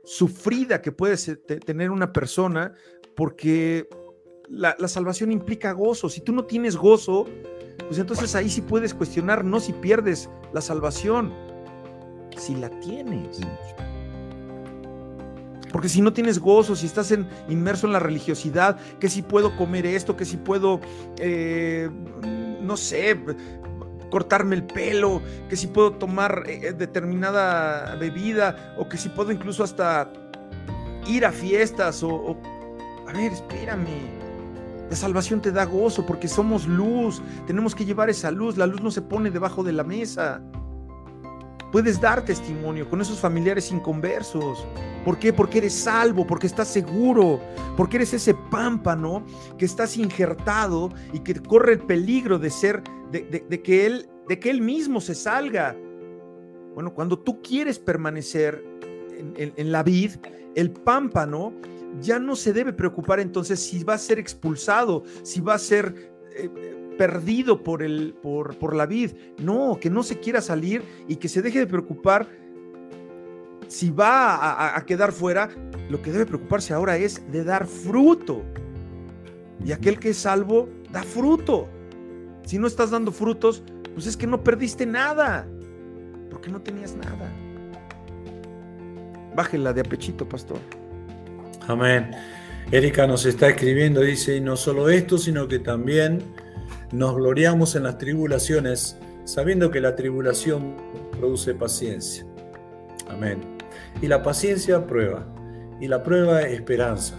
[0.04, 2.74] sufrida que puede tener una persona,
[3.14, 3.88] porque
[4.48, 6.08] la, la, salvación implica gozo.
[6.08, 7.26] Si tú no tienes gozo,
[7.86, 11.32] pues entonces ahí sí puedes cuestionar, no si pierdes la salvación,
[12.36, 13.40] si la tienes.
[15.72, 19.56] Porque si no tienes gozo, si estás en, inmerso en la religiosidad, que si puedo
[19.56, 20.80] comer esto, que si puedo,
[21.18, 21.90] eh,
[22.60, 23.18] no sé,
[24.10, 29.62] cortarme el pelo, que si puedo tomar eh, determinada bebida, o que si puedo incluso
[29.62, 30.10] hasta
[31.06, 32.36] ir a fiestas, o, o,
[33.08, 34.18] a ver, espérame.
[34.90, 38.80] La salvación te da gozo porque somos luz, tenemos que llevar esa luz, la luz
[38.82, 40.40] no se pone debajo de la mesa.
[41.70, 44.66] Puedes dar testimonio con esos familiares inconversos.
[45.04, 45.32] ¿Por qué?
[45.32, 47.40] Porque eres salvo, porque estás seguro,
[47.76, 49.24] porque eres ese pámpano
[49.58, 52.82] que estás injertado y que corre el peligro de ser,
[53.12, 55.76] de, que, él, de que él mismo se salga.
[56.74, 58.64] Bueno, cuando tú quieres permanecer
[59.36, 60.12] en, la vid,
[60.54, 61.52] el pámpano
[62.00, 66.12] ya no se debe preocupar entonces si va a ser expulsado, si va a ser...
[66.34, 69.12] Eh, perdido por, el, por, por la vid.
[69.38, 72.28] No, que no se quiera salir y que se deje de preocupar
[73.68, 75.48] si va a, quedar fuera.
[75.88, 78.42] Lo que debe preocuparse ahora es de dar fruto.
[79.64, 81.68] Y aquel que es salvo da fruto.
[82.44, 83.62] Si no estás dando frutos,
[83.94, 85.46] pues es que no perdiste nada.
[86.30, 87.32] Porque no tenías nada.
[89.34, 90.58] Bájela de apechito, pastor.
[91.66, 92.10] Amén.
[92.70, 96.22] Erika nos está escribiendo, dice, y no solo esto, sino que también
[96.92, 100.74] nos gloriamos en las tribulaciones, sabiendo que la tribulación
[101.18, 102.26] produce paciencia.
[103.08, 103.40] Amén.
[104.00, 105.26] Y la paciencia prueba,
[105.80, 107.14] y la prueba esperanza,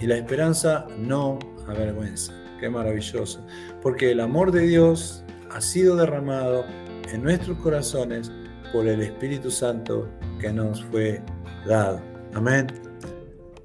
[0.00, 2.32] y la esperanza no avergüenza.
[2.60, 3.44] Qué maravilloso.
[3.82, 6.64] Porque el amor de Dios ha sido derramado
[7.12, 8.32] en nuestros corazones
[8.72, 10.08] por el Espíritu Santo
[10.40, 11.22] que nos fue
[11.66, 12.00] dado.
[12.34, 12.66] Amén.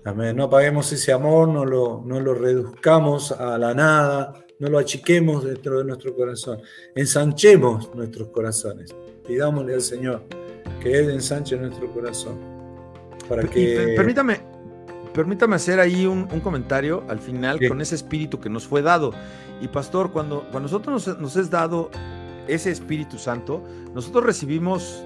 [0.06, 0.36] Amén.
[0.36, 5.44] No apaguemos ese amor, no lo, no lo reduzcamos a la nada, no lo achiquemos
[5.44, 6.60] dentro de nuestro corazón.
[6.96, 8.94] Ensanchemos nuestros corazones.
[9.26, 10.24] Pidámosle al Señor
[10.82, 12.38] que Él ensanche nuestro corazón.
[13.28, 13.94] Para que...
[13.96, 14.42] permítame,
[15.14, 19.14] permítame hacer ahí un, comentario al final con ese espíritu que nos fue dado.
[19.62, 21.90] Y pastor, cuando, cuando nosotros nos, nos es dado
[22.48, 23.64] ese Espíritu Santo,
[23.94, 25.04] nosotros recibimos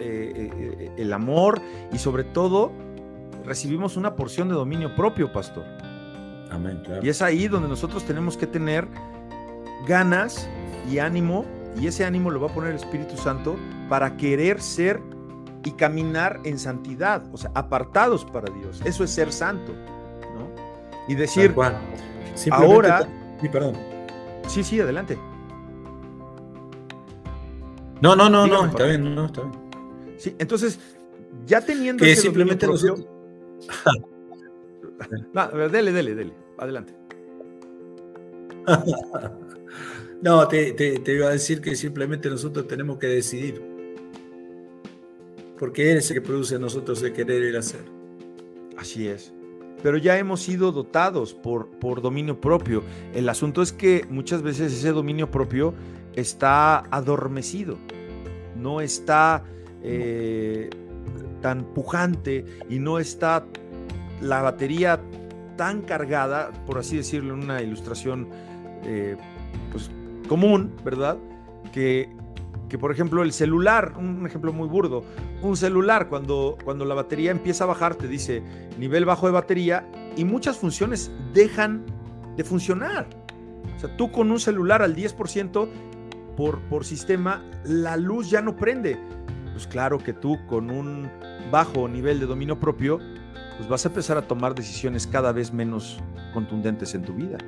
[0.00, 1.60] eh, eh, el amor
[1.92, 2.72] y sobre todo
[3.44, 5.64] recibimos una porción de dominio propio, pastor.
[6.54, 8.86] Amén, Y es ahí donde nosotros tenemos que tener
[9.88, 10.48] ganas
[10.88, 11.44] y ánimo,
[11.76, 13.56] y ese ánimo lo va a poner el Espíritu Santo
[13.88, 15.00] para querer ser
[15.64, 18.80] y caminar en santidad, o sea, apartados para Dios.
[18.84, 20.48] Eso es ser santo, ¿no?
[21.08, 21.54] Y decir,
[22.50, 23.08] ahora...
[23.40, 23.74] Sí, perdón.
[24.46, 25.18] Sí, sí, adelante.
[28.00, 29.54] No, no, no, no, está bien, no, está bien.
[30.18, 30.78] Sí, entonces,
[31.46, 33.06] ya teniendo que simplemente nosotros...
[35.72, 36.94] dele, dele, dele, adelante.
[40.22, 43.62] no, te, te, iba a decir que simplemente nosotros tenemos que decidir.
[45.58, 47.84] Porque Él es el que produce en nosotros el querer y el hacer.
[48.76, 49.32] Así es.
[49.82, 52.82] Pero ya hemos sido dotados por, por dominio propio.
[53.14, 55.74] El asunto es que muchas veces ese dominio propio
[56.14, 57.76] está adormecido,
[58.56, 59.44] no está
[59.82, 60.70] eh,
[61.42, 63.46] tan pujante y no está
[64.22, 65.00] la batería
[65.56, 68.28] tan cargada, por así decirlo, una ilustración
[68.84, 69.16] eh,
[69.72, 69.90] pues,
[70.28, 71.18] común, ¿verdad?
[71.72, 72.08] Que,
[72.68, 75.04] que, por ejemplo, el celular, un ejemplo muy burdo,
[75.42, 78.42] un celular, cuando, cuando la batería empieza a bajar, te dice
[78.78, 79.86] nivel bajo de batería
[80.16, 81.84] y muchas funciones dejan
[82.36, 83.06] de funcionar.
[83.76, 85.68] O sea, tú con un celular al 10%
[86.36, 88.98] por, por sistema, la luz ya no prende.
[89.52, 91.08] Pues claro que tú con un
[91.50, 92.98] bajo nivel de dominio propio,
[93.56, 95.98] pues vas a empezar a tomar decisiones cada vez menos
[96.32, 97.38] contundentes en tu vida.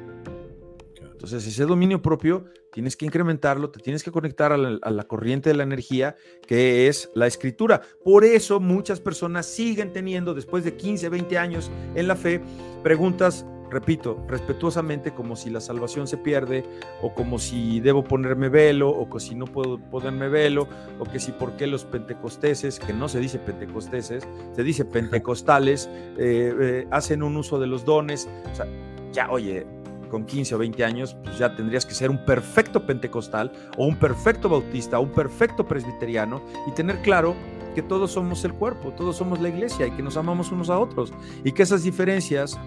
[1.00, 5.04] Entonces, ese dominio propio tienes que incrementarlo, te tienes que conectar a la, a la,
[5.04, 6.14] corriente de la energía,
[6.46, 7.80] que es la escritura.
[8.04, 12.42] Por eso muchas personas siguen teniendo, después de 15, 20 años en la fe,
[12.82, 16.64] preguntas repito, respetuosamente como si la salvación se pierde,
[17.02, 20.68] o como si debo ponerme velo, o que si no puedo ponerme velo,
[20.98, 25.88] o que si por qué los pentecosteses, que no se dice pentecosteses, se dice pentecostales,
[26.18, 28.28] eh, eh, hacen un uso de los dones.
[28.52, 28.66] O sea,
[29.12, 29.66] ya, oye,
[30.10, 33.96] con 15 o 20 años, pues ya tendrías que ser un perfecto pentecostal, o un
[33.96, 37.34] perfecto bautista, o un perfecto presbiteriano, y tener claro
[37.76, 40.78] que todos somos el cuerpo, todos somos la iglesia y que nos amamos unos a
[40.78, 41.12] otros
[41.44, 42.58] y que esas diferencias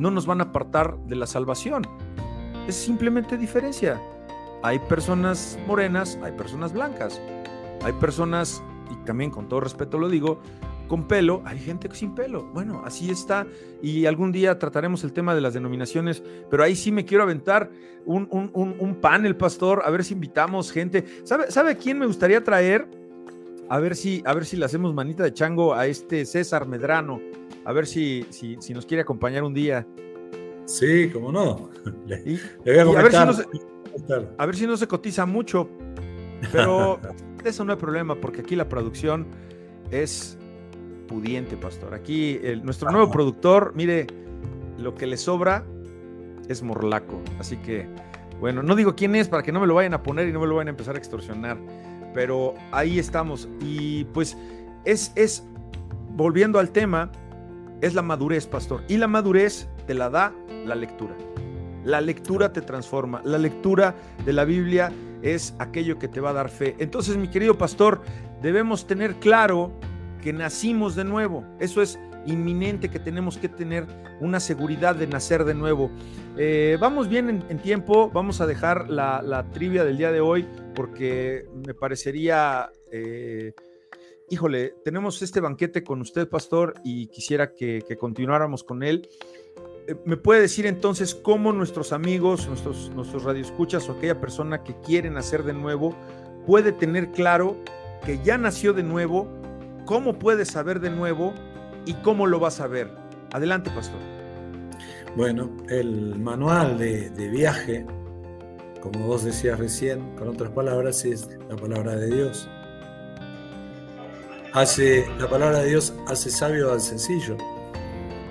[0.00, 1.82] no nos van a apartar de la salvación.
[2.66, 4.00] Es simplemente diferencia.
[4.62, 7.20] Hay personas morenas, hay personas blancas,
[7.84, 10.40] hay personas, y también con todo respeto lo digo,
[10.88, 12.44] con pelo, hay gente sin pelo.
[12.54, 13.46] Bueno, así está.
[13.82, 17.70] Y algún día trataremos el tema de las denominaciones, pero ahí sí me quiero aventar
[18.06, 21.04] un, un, panel, pastor, a ver si invitamos gente.
[21.24, 22.88] ¿Sabe, ¿Sabe quién me gustaría traer?
[23.68, 27.20] A ver si, a ver si le hacemos manita de chango a este César Medrano
[27.64, 29.86] a ver si, si, si nos quiere acompañar un día.
[30.66, 31.70] Sí, cómo no.
[32.06, 33.44] Le, voy a, a, ver si no se,
[34.38, 35.68] a ver si no se cotiza mucho,
[36.52, 37.00] pero
[37.44, 39.26] eso no hay problema porque aquí la producción
[39.90, 40.38] es
[41.08, 41.94] pudiente, pastor.
[41.94, 44.06] Aquí el, nuestro nuevo productor, mire,
[44.78, 45.64] lo que le sobra
[46.48, 47.20] es morlaco.
[47.38, 47.86] Así que,
[48.38, 50.40] bueno, no digo quién es para que no me lo vayan a poner y no
[50.40, 51.58] me lo vayan a empezar a extorsionar,
[52.14, 53.48] pero ahí estamos.
[53.60, 54.36] Y pues
[54.84, 55.44] es, es
[56.10, 57.10] volviendo al tema,
[57.80, 58.82] es la madurez, pastor.
[58.88, 60.32] Y la madurez te la da
[60.64, 61.16] la lectura.
[61.84, 63.22] La lectura te transforma.
[63.24, 63.94] La lectura
[64.24, 64.92] de la Biblia
[65.22, 66.76] es aquello que te va a dar fe.
[66.78, 68.02] Entonces, mi querido pastor,
[68.42, 69.72] debemos tener claro
[70.22, 71.44] que nacimos de nuevo.
[71.58, 73.86] Eso es inminente que tenemos que tener
[74.20, 75.90] una seguridad de nacer de nuevo.
[76.36, 81.46] Eh, vamos bien en, tiempo, vamos a dejar la, trivia del día de hoy porque
[81.66, 83.52] me parecería, eh,
[84.30, 89.08] híjole, tenemos este banquete con usted, pastor, y quisiera que, continuáramos con él.
[89.86, 94.74] Eh, ¿Me puede decir entonces cómo nuestros amigos, nuestros, nuestros radioescuchas o aquella persona que
[94.80, 95.96] quiere nacer de nuevo
[96.46, 97.56] puede tener claro
[98.06, 99.28] que ya nació de nuevo,
[99.84, 101.34] cómo puede saber de nuevo
[101.84, 102.88] y cómo lo va a saber?
[103.32, 104.00] Adelante, pastor.
[105.16, 107.84] Bueno, el manual de, viaje,
[108.80, 112.48] como vos decías recién, con otras palabras, es la palabra de Dios.
[114.52, 117.36] Hace, la palabra de Dios hace sabio al sencillo.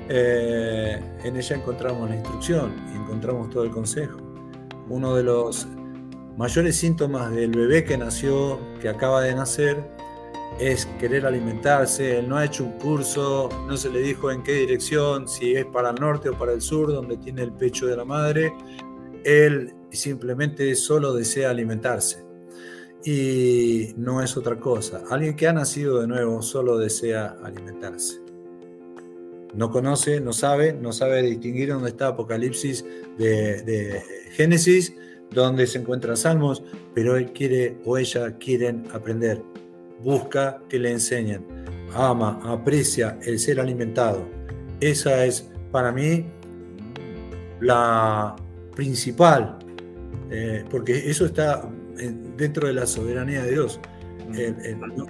[0.09, 4.17] Eh, en ella encontramos la instrucción y encontramos todo el consejo.
[4.89, 5.65] Uno de los
[6.35, 9.77] mayores síntomas del bebé que nació, que acaba de nacer,
[10.59, 14.53] es querer alimentarse, él no ha hecho un curso, no se le dijo en qué
[14.53, 17.95] dirección, si es para el norte o para el sur, donde tiene el pecho de
[17.95, 18.51] la madre,
[19.23, 22.28] él simplemente solo desea alimentarse.
[23.03, 25.03] Y no es otra cosa.
[25.09, 28.19] Alguien que ha nacido de nuevo solo desea alimentarse.
[29.53, 32.85] No conoce, no sabe, no sabe distinguir dónde está Apocalipsis
[33.17, 34.93] de, de Génesis,
[35.31, 36.61] dónde se encuentran Salmos,
[36.93, 39.41] pero él quiere o ella quieren aprender
[40.03, 41.45] busca que le enseñen,
[41.93, 44.27] ama, aprecia el ser alimentado.
[44.79, 46.25] Esa es para mí
[47.59, 48.35] la
[48.75, 49.59] principal,
[50.31, 51.69] eh, porque eso está
[52.37, 53.79] dentro de la soberanía de Dios.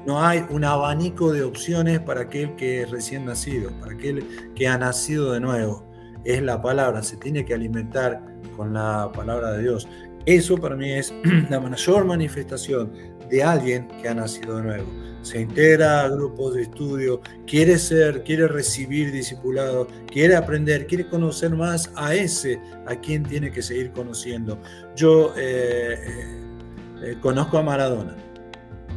[0.05, 4.23] no, hay un abanico de opciones para aquel que es recién nacido, para aquel
[4.55, 5.89] que ha nacido de nuevo.
[6.25, 8.21] Es la palabra, se tiene que alimentar
[8.55, 9.87] con la palabra de Dios.
[10.25, 11.13] Eso para mí es
[11.49, 12.91] la mayor manifestación
[13.29, 15.09] de alguien que ha nacido de nuevo.
[15.21, 21.51] Se integra a grupos de estudio, quiere ser, quiere recibir discipulado, quiere aprender, quiere conocer
[21.51, 24.57] más a ese a quien tiene que seguir conociendo.
[24.95, 25.97] Yo eh,
[27.03, 28.15] eh, conozco a Maradona,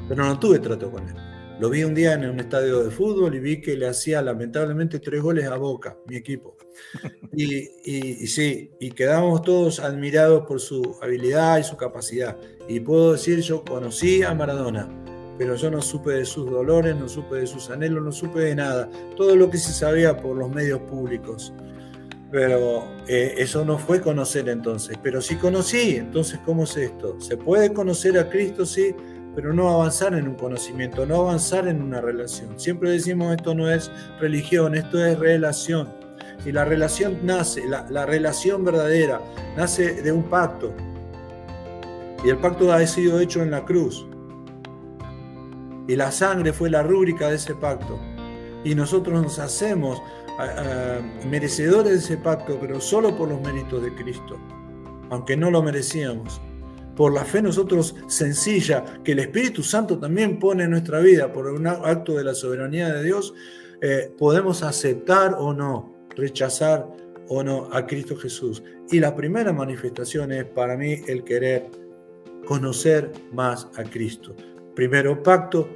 [0.09, 1.15] pero no tuve trato con él.
[1.62, 4.99] Lo vi un día en un estadio de fútbol y vi que le hacía lamentablemente
[4.99, 6.57] tres goles a Boca, mi equipo.
[7.35, 12.37] Y, y, sí, y quedamos todos admirados por su habilidad y su capacidad.
[12.69, 14.87] Y puedo decir, yo conocí a Maradona,
[15.39, 18.55] pero yo no supe de sus dolores, no supe de sus anhelos, no supe de
[18.55, 18.91] nada.
[19.16, 21.55] Todo lo que se sabía por los medios públicos.
[22.33, 24.99] Pero eh, eso no fue conocer entonces.
[25.03, 27.21] Pero sí conocí, entonces ¿cómo es esto?
[27.21, 28.65] ¿Se puede conocer a Cristo?
[28.65, 28.97] Sí,
[29.35, 32.59] pero no avanzar en un conocimiento, no avanzar en una relación.
[32.59, 35.89] Siempre decimos esto no es religión, esto es relación.
[36.45, 39.21] Y la relación nace, la, relación verdadera,
[39.57, 40.73] nace de un pacto.
[42.25, 44.07] Y el pacto ha sido hecho en la cruz.
[45.87, 48.01] Y la sangre fue la rúbrica de ese pacto.
[48.65, 50.01] Y nosotros nos hacemos
[51.28, 54.39] merecedores de ese pacto, pero solo por los méritos de Cristo,
[55.10, 56.40] aunque no lo merecíamos.
[56.97, 61.47] Por la fe nosotros sencilla, que el Espíritu Santo también pone en nuestra vida, por
[61.47, 63.35] un acto de la soberanía de Dios,
[63.81, 66.86] eh, podemos aceptar o no rechazar
[67.28, 68.62] o no a Cristo Jesús.
[68.90, 71.70] Y la primera manifestación es para mí el querer
[72.47, 74.35] conocer más a Cristo.
[74.74, 75.69] Primero pacto,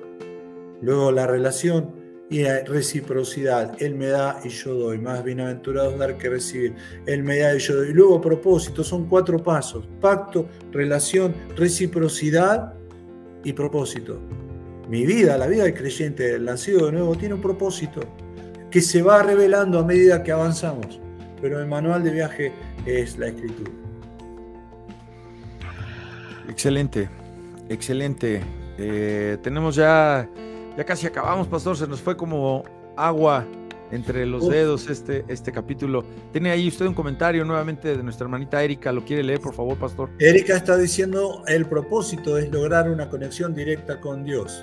[0.82, 1.95] luego la relación
[2.28, 3.80] y reciprocidad.
[3.80, 4.98] Él me da y yo doy.
[4.98, 6.74] Más bienaventurado dar que recibir.
[7.06, 7.90] Él me da y yo doy.
[7.90, 8.82] Y luego propósito.
[8.82, 9.88] Son cuatro pasos.
[10.00, 12.74] Pacto, relación, reciprocidad
[13.44, 14.20] y propósito.
[14.88, 18.00] Mi vida, la vida del creyente, el nacido de nuevo, tiene un propósito
[18.70, 21.00] que se va revelando a medida que avanzamos.
[21.40, 22.52] Pero el manual de viaje
[22.86, 23.70] es la escritura.
[26.48, 27.08] Excelente,
[27.68, 28.42] excelente.
[28.78, 30.28] Eh, tenemos ya,
[30.76, 31.76] ya casi acabamos, pastor.
[31.76, 32.64] Se nos fue como
[32.96, 33.46] agua
[33.90, 36.04] entre los dedos este, este capítulo.
[36.32, 38.92] Tiene ahí usted un comentario nuevamente de nuestra hermanita Erika.
[38.92, 40.10] ¿Lo quiere leer, por favor, pastor?
[40.18, 44.62] Erika está diciendo, el propósito es lograr una conexión directa con Dios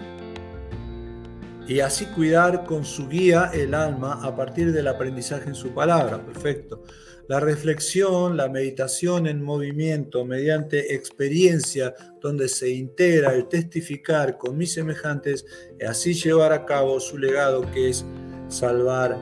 [1.68, 6.19] y así cuidar con su guía el alma a partir del aprendizaje en su palabra.
[6.19, 6.84] Perfecto.
[7.28, 14.74] La reflexión, la meditación en movimiento mediante experiencia donde se integra el testificar con mis
[14.74, 15.45] semejantes
[15.80, 18.06] y así llevar a cabo su legado que es
[18.50, 19.18] salvar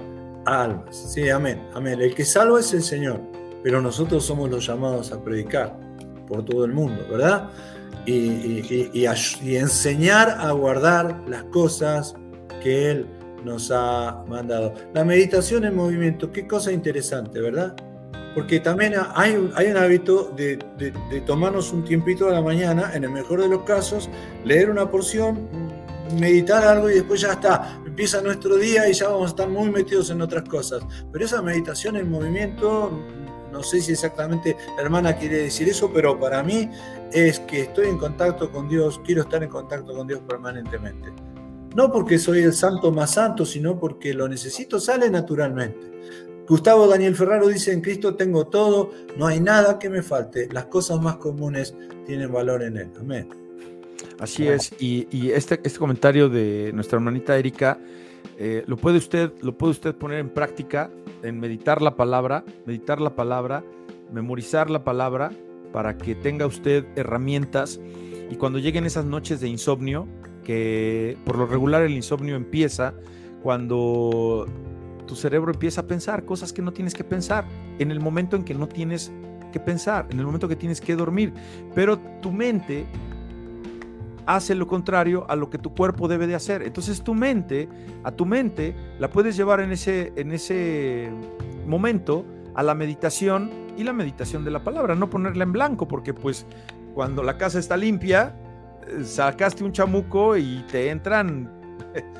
[0.46, 1.14] almas.
[1.14, 2.02] Sí, amén, amén.
[2.02, 3.22] El que salva es el Señor,
[3.64, 5.80] pero nosotros somos los llamados a predicar
[6.28, 7.52] por todo el mundo, ¿verdad?
[8.08, 12.16] Y, y enseñar a guardar las cosas
[12.64, 13.06] que Él
[13.46, 14.74] nos ha mandado.
[14.94, 17.76] La meditación en movimiento, qué cosa interesante, ¿verdad?
[18.34, 20.58] Porque también hay un, hay un hábito de,
[21.26, 24.10] tomarnos un tiempito a la mañana, en el mejor de los casos,
[24.46, 25.48] leer una porción,
[26.18, 29.70] meditar algo y después ya está, empieza nuestro día y ya vamos a estar muy
[29.70, 30.82] metidos en otras cosas.
[31.12, 32.92] Pero esa meditación en movimiento,
[33.52, 36.70] no sé si exactamente la hermana quiere decir eso, pero para mí
[37.12, 41.12] es que estoy en contacto con Dios, quiero estar en contacto con Dios permanentemente.
[41.76, 45.92] No porque soy el santo más santo, sino porque lo necesito, sale naturalmente.
[46.52, 50.66] Gustavo Daniel Ferraro dice, en Cristo tengo todo, no hay nada que me falte, las
[50.66, 51.74] cosas más comunes
[52.06, 52.92] tienen valor en Él.
[53.00, 53.30] Amén.
[54.20, 57.80] Así es, y, este, este, comentario de nuestra hermanita Erika,
[58.38, 60.92] eh, lo, puede usted, lo puede usted poner en práctica,
[61.24, 63.64] en meditar la palabra, meditar la palabra,
[64.12, 65.32] memorizar la palabra,
[65.72, 67.80] para que tenga usted herramientas
[68.30, 70.06] y cuando lleguen esas noches de insomnio,
[70.44, 72.94] que por lo regular el insomnio empieza
[73.42, 74.48] cuando
[75.06, 77.46] tu cerebro empieza a pensar cosas que no tienes que pensar,
[77.80, 79.12] en el momento en que no tienes
[79.52, 81.34] que pensar, en el momento que tienes que dormir.
[81.76, 82.86] Pero tu mente
[84.26, 86.64] hace lo contrario a lo que tu cuerpo debe de hacer.
[86.64, 87.68] Entonces tu mente,
[88.04, 91.12] a tu mente, la puedes llevar en ese, en ese
[91.68, 92.26] momento
[92.56, 96.46] a la meditación y la meditación de la palabra, no ponerla en blanco, porque pues
[96.94, 98.36] cuando la casa está limpia,
[98.88, 101.50] eh, sacaste un chamuco y te entran,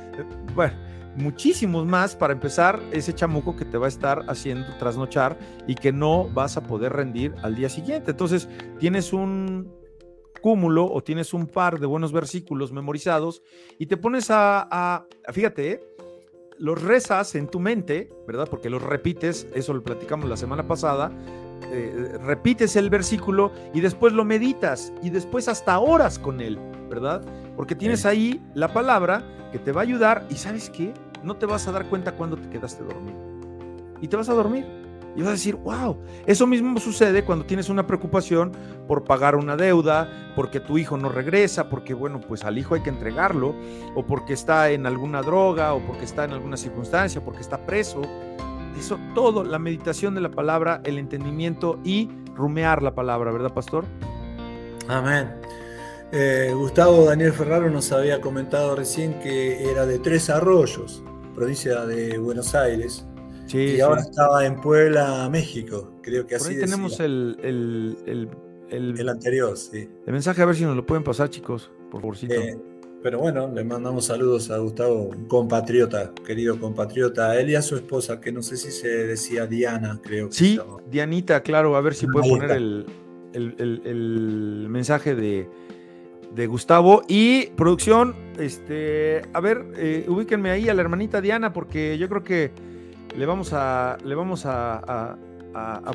[0.56, 0.74] bueno,
[1.16, 5.92] muchísimos más para empezar ese chamuco que te va a estar haciendo trasnochar y que
[5.92, 8.12] no vas a poder rendir al día siguiente.
[8.12, 8.48] Entonces,
[8.80, 9.72] tienes un
[10.42, 13.42] cúmulo o tienes un par de buenos versículos memorizados
[13.78, 15.80] y te pones a, fíjate, ¿eh?
[16.58, 18.48] los rezas en tu mente, ¿verdad?
[18.50, 21.12] Porque los repites, eso lo platicamos la semana pasada,
[21.72, 26.60] eh, repites el versículo y después lo meditas y después hasta horas con él,
[26.90, 27.24] ¿verdad?
[27.62, 29.22] Porque tienes ahí la palabra
[29.52, 32.36] que te va a ayudar y sabes qué, no te vas a dar cuenta cuando
[32.36, 33.20] te quedaste dormido.
[34.02, 34.66] Y te vas a dormir.
[35.16, 38.52] Y vas a decir, wow, eso mismo sucede cuando tienes una preocupación
[38.88, 42.82] por pagar una deuda, porque tu hijo no regresa, porque, bueno, pues al hijo hay
[42.82, 43.54] que entregarlo,
[43.94, 48.02] o porque está en alguna droga, o porque está en alguna circunstancia, porque está preso.
[48.76, 53.86] Eso todo, la meditación de la palabra, el entendimiento y rumear la palabra, ¿verdad, pastor?
[54.88, 55.30] Amén.
[56.14, 61.02] Eh, Gustavo Daniel Ferraro nos había comentado recién que era de Tres Arroyos,
[61.34, 63.06] provincia de Buenos Aires.
[63.54, 65.94] y ahora estaba en Puebla, México.
[66.02, 68.30] Creo que así Por tenemos el, el,
[68.70, 69.88] el, anterior, sí.
[70.06, 72.18] El mensaje, a ver si nos lo pueden pasar, chicos, por favor.
[72.30, 72.58] Eh,
[73.02, 77.62] pero bueno, le mandamos saludos a Gustavo, un compatriota, querido compatriota, a él y a
[77.62, 80.28] su esposa, que no sé si se decía Diana, creo.
[80.28, 80.60] Que sí,
[80.90, 82.86] Dianita, claro, a ver si puede poner el,
[83.34, 85.50] el mensaje de,
[86.36, 87.04] de Gustavo.
[87.08, 92.24] Y producción, este, a ver, eh, ubíquenme ahí a la hermanita Diana, porque yo creo
[92.24, 92.52] que
[93.16, 95.18] le vamos a, le vamos a,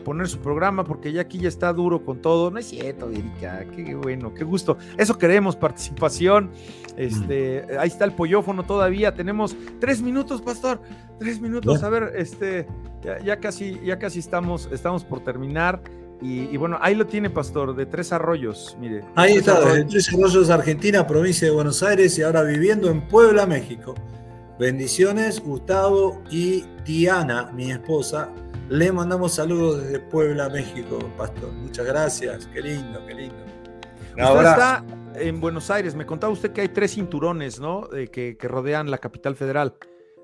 [0.04, 2.50] poner su programa, porque ya aquí ya está duro con todo.
[2.50, 4.76] No es cierto, Erika, qué bueno, qué gusto.
[4.98, 6.50] Eso queremos, participación.
[6.98, 7.78] Este, mm.
[7.78, 9.14] ahí está el pollófono todavía.
[9.14, 10.82] Tenemos tres minutos, pastor.
[11.18, 11.82] Tres minutos.
[11.82, 12.66] A ver, este,
[13.02, 15.80] ya, ya, casi, ya casi estamos, estamos por terminar.
[16.22, 19.04] Y, bueno, ahí lo tiene, Pastor, de Tres Arroyos, mire.
[19.14, 23.46] Ahí está, de Tres Arroyos, Argentina, provincia de Buenos Aires y ahora viviendo en Puebla,
[23.46, 23.94] México.
[24.58, 28.30] Bendiciones, Gustavo y Diana, mi esposa.
[28.70, 31.52] Le mandamos saludos desde Puebla, México, Pastor.
[31.52, 33.36] Muchas gracias, qué lindo, qué lindo.
[34.16, 34.84] Usted está
[35.16, 37.88] en Buenos Aires, me contaba usted que hay tres cinturones, ¿no?
[38.10, 39.74] que, rodean la capital federal.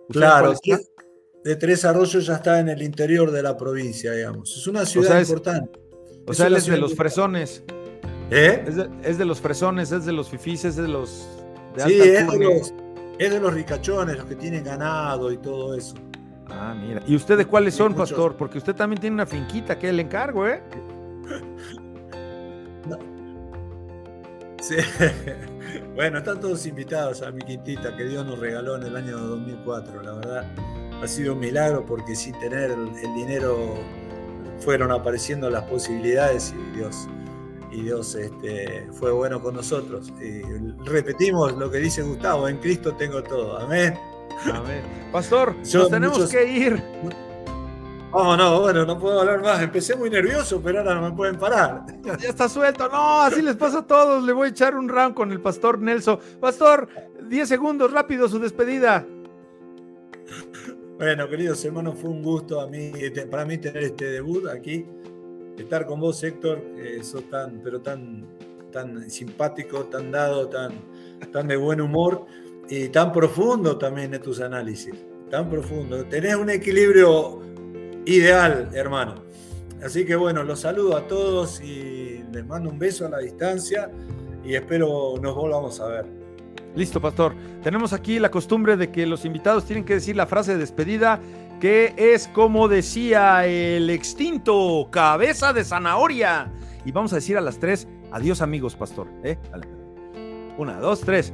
[0.09, 0.55] Claro,
[1.45, 4.57] de Tres Arroyos ya está en el interior de la provincia, digamos.
[4.57, 5.79] Es una ciudad importante.
[6.27, 7.65] O sea, él es de los fresones.
[8.31, 8.65] ¿Eh?
[9.03, 11.29] Es de, los fresones, es de los fifís, es de los.
[11.77, 12.75] sí, es de los,
[13.19, 15.95] es de los ricachones, los que tienen ganado y todo eso.
[16.49, 17.03] Ah, mira.
[17.07, 18.37] ¿Y usted de cuáles son, pastor?
[18.37, 20.63] Porque usted también tiene una finquita que le encargo, ¿eh?
[24.63, 24.77] Sí.
[25.95, 30.03] Bueno, están todos invitados a mi quintita que Dios nos regaló en el año 2004,
[30.03, 30.47] la verdad.
[31.03, 33.75] Ha sido un milagro porque sin tener el dinero
[34.63, 37.09] fueron apareciendo las posibilidades y Dios,
[37.71, 40.13] y Dios este, fue bueno con nosotros.
[40.21, 40.43] Y
[40.85, 43.59] repetimos lo que dice Gustavo, en Cristo tengo todo.
[43.59, 43.99] Amén.
[44.45, 44.83] Amén.
[45.11, 46.83] Pastor, nos tenemos que ir.
[48.15, 49.63] Oh, no, bueno, no puedo hablar más.
[49.63, 51.87] Empecé muy nervioso, pero ahora no me pueden parar.
[52.21, 52.89] Ya está suelto.
[52.89, 54.23] No, así les pasa a todos.
[54.23, 56.21] Le voy a echar un round con el pastor Nelson.
[56.39, 56.89] Pastor,
[57.27, 59.07] 10 segundos, rápido su despedida.
[61.03, 62.93] Bueno, queridos hermanos, fue un gusto a mí,
[63.29, 64.87] para mí tener este debut aquí,
[65.59, 68.25] estar con vos, Héctor, que sos tan, pero tan,
[68.71, 70.71] tan simpático, tan dado, tan,
[71.33, 72.27] tan de buen humor
[72.69, 74.95] y tan profundo también en tus análisis,
[75.29, 76.05] tan profundo.
[76.05, 77.41] Tenés un equilibrio
[78.07, 79.25] ideal, hermano.
[79.83, 83.91] Así que bueno, los saludo a todos y les mando un beso a la distancia
[84.45, 86.22] y espero nos volvamos a ver.
[86.75, 87.35] Listo, pastor.
[87.63, 91.21] Tenemos aquí la costumbre de que los invitados tienen que decir la frase de despedida,
[91.61, 96.51] que es como decía el extinto cabeza de zanahoria.
[96.85, 99.09] Y vamos a decir a las tres, adiós amigos, pastor.
[99.23, 99.39] ¿eh?
[100.57, 101.33] Una, dos, tres.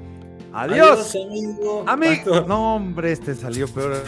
[0.53, 1.15] Adiós.
[1.15, 2.45] Adiós, amigo.
[2.47, 4.03] No, hombre, este salió peor.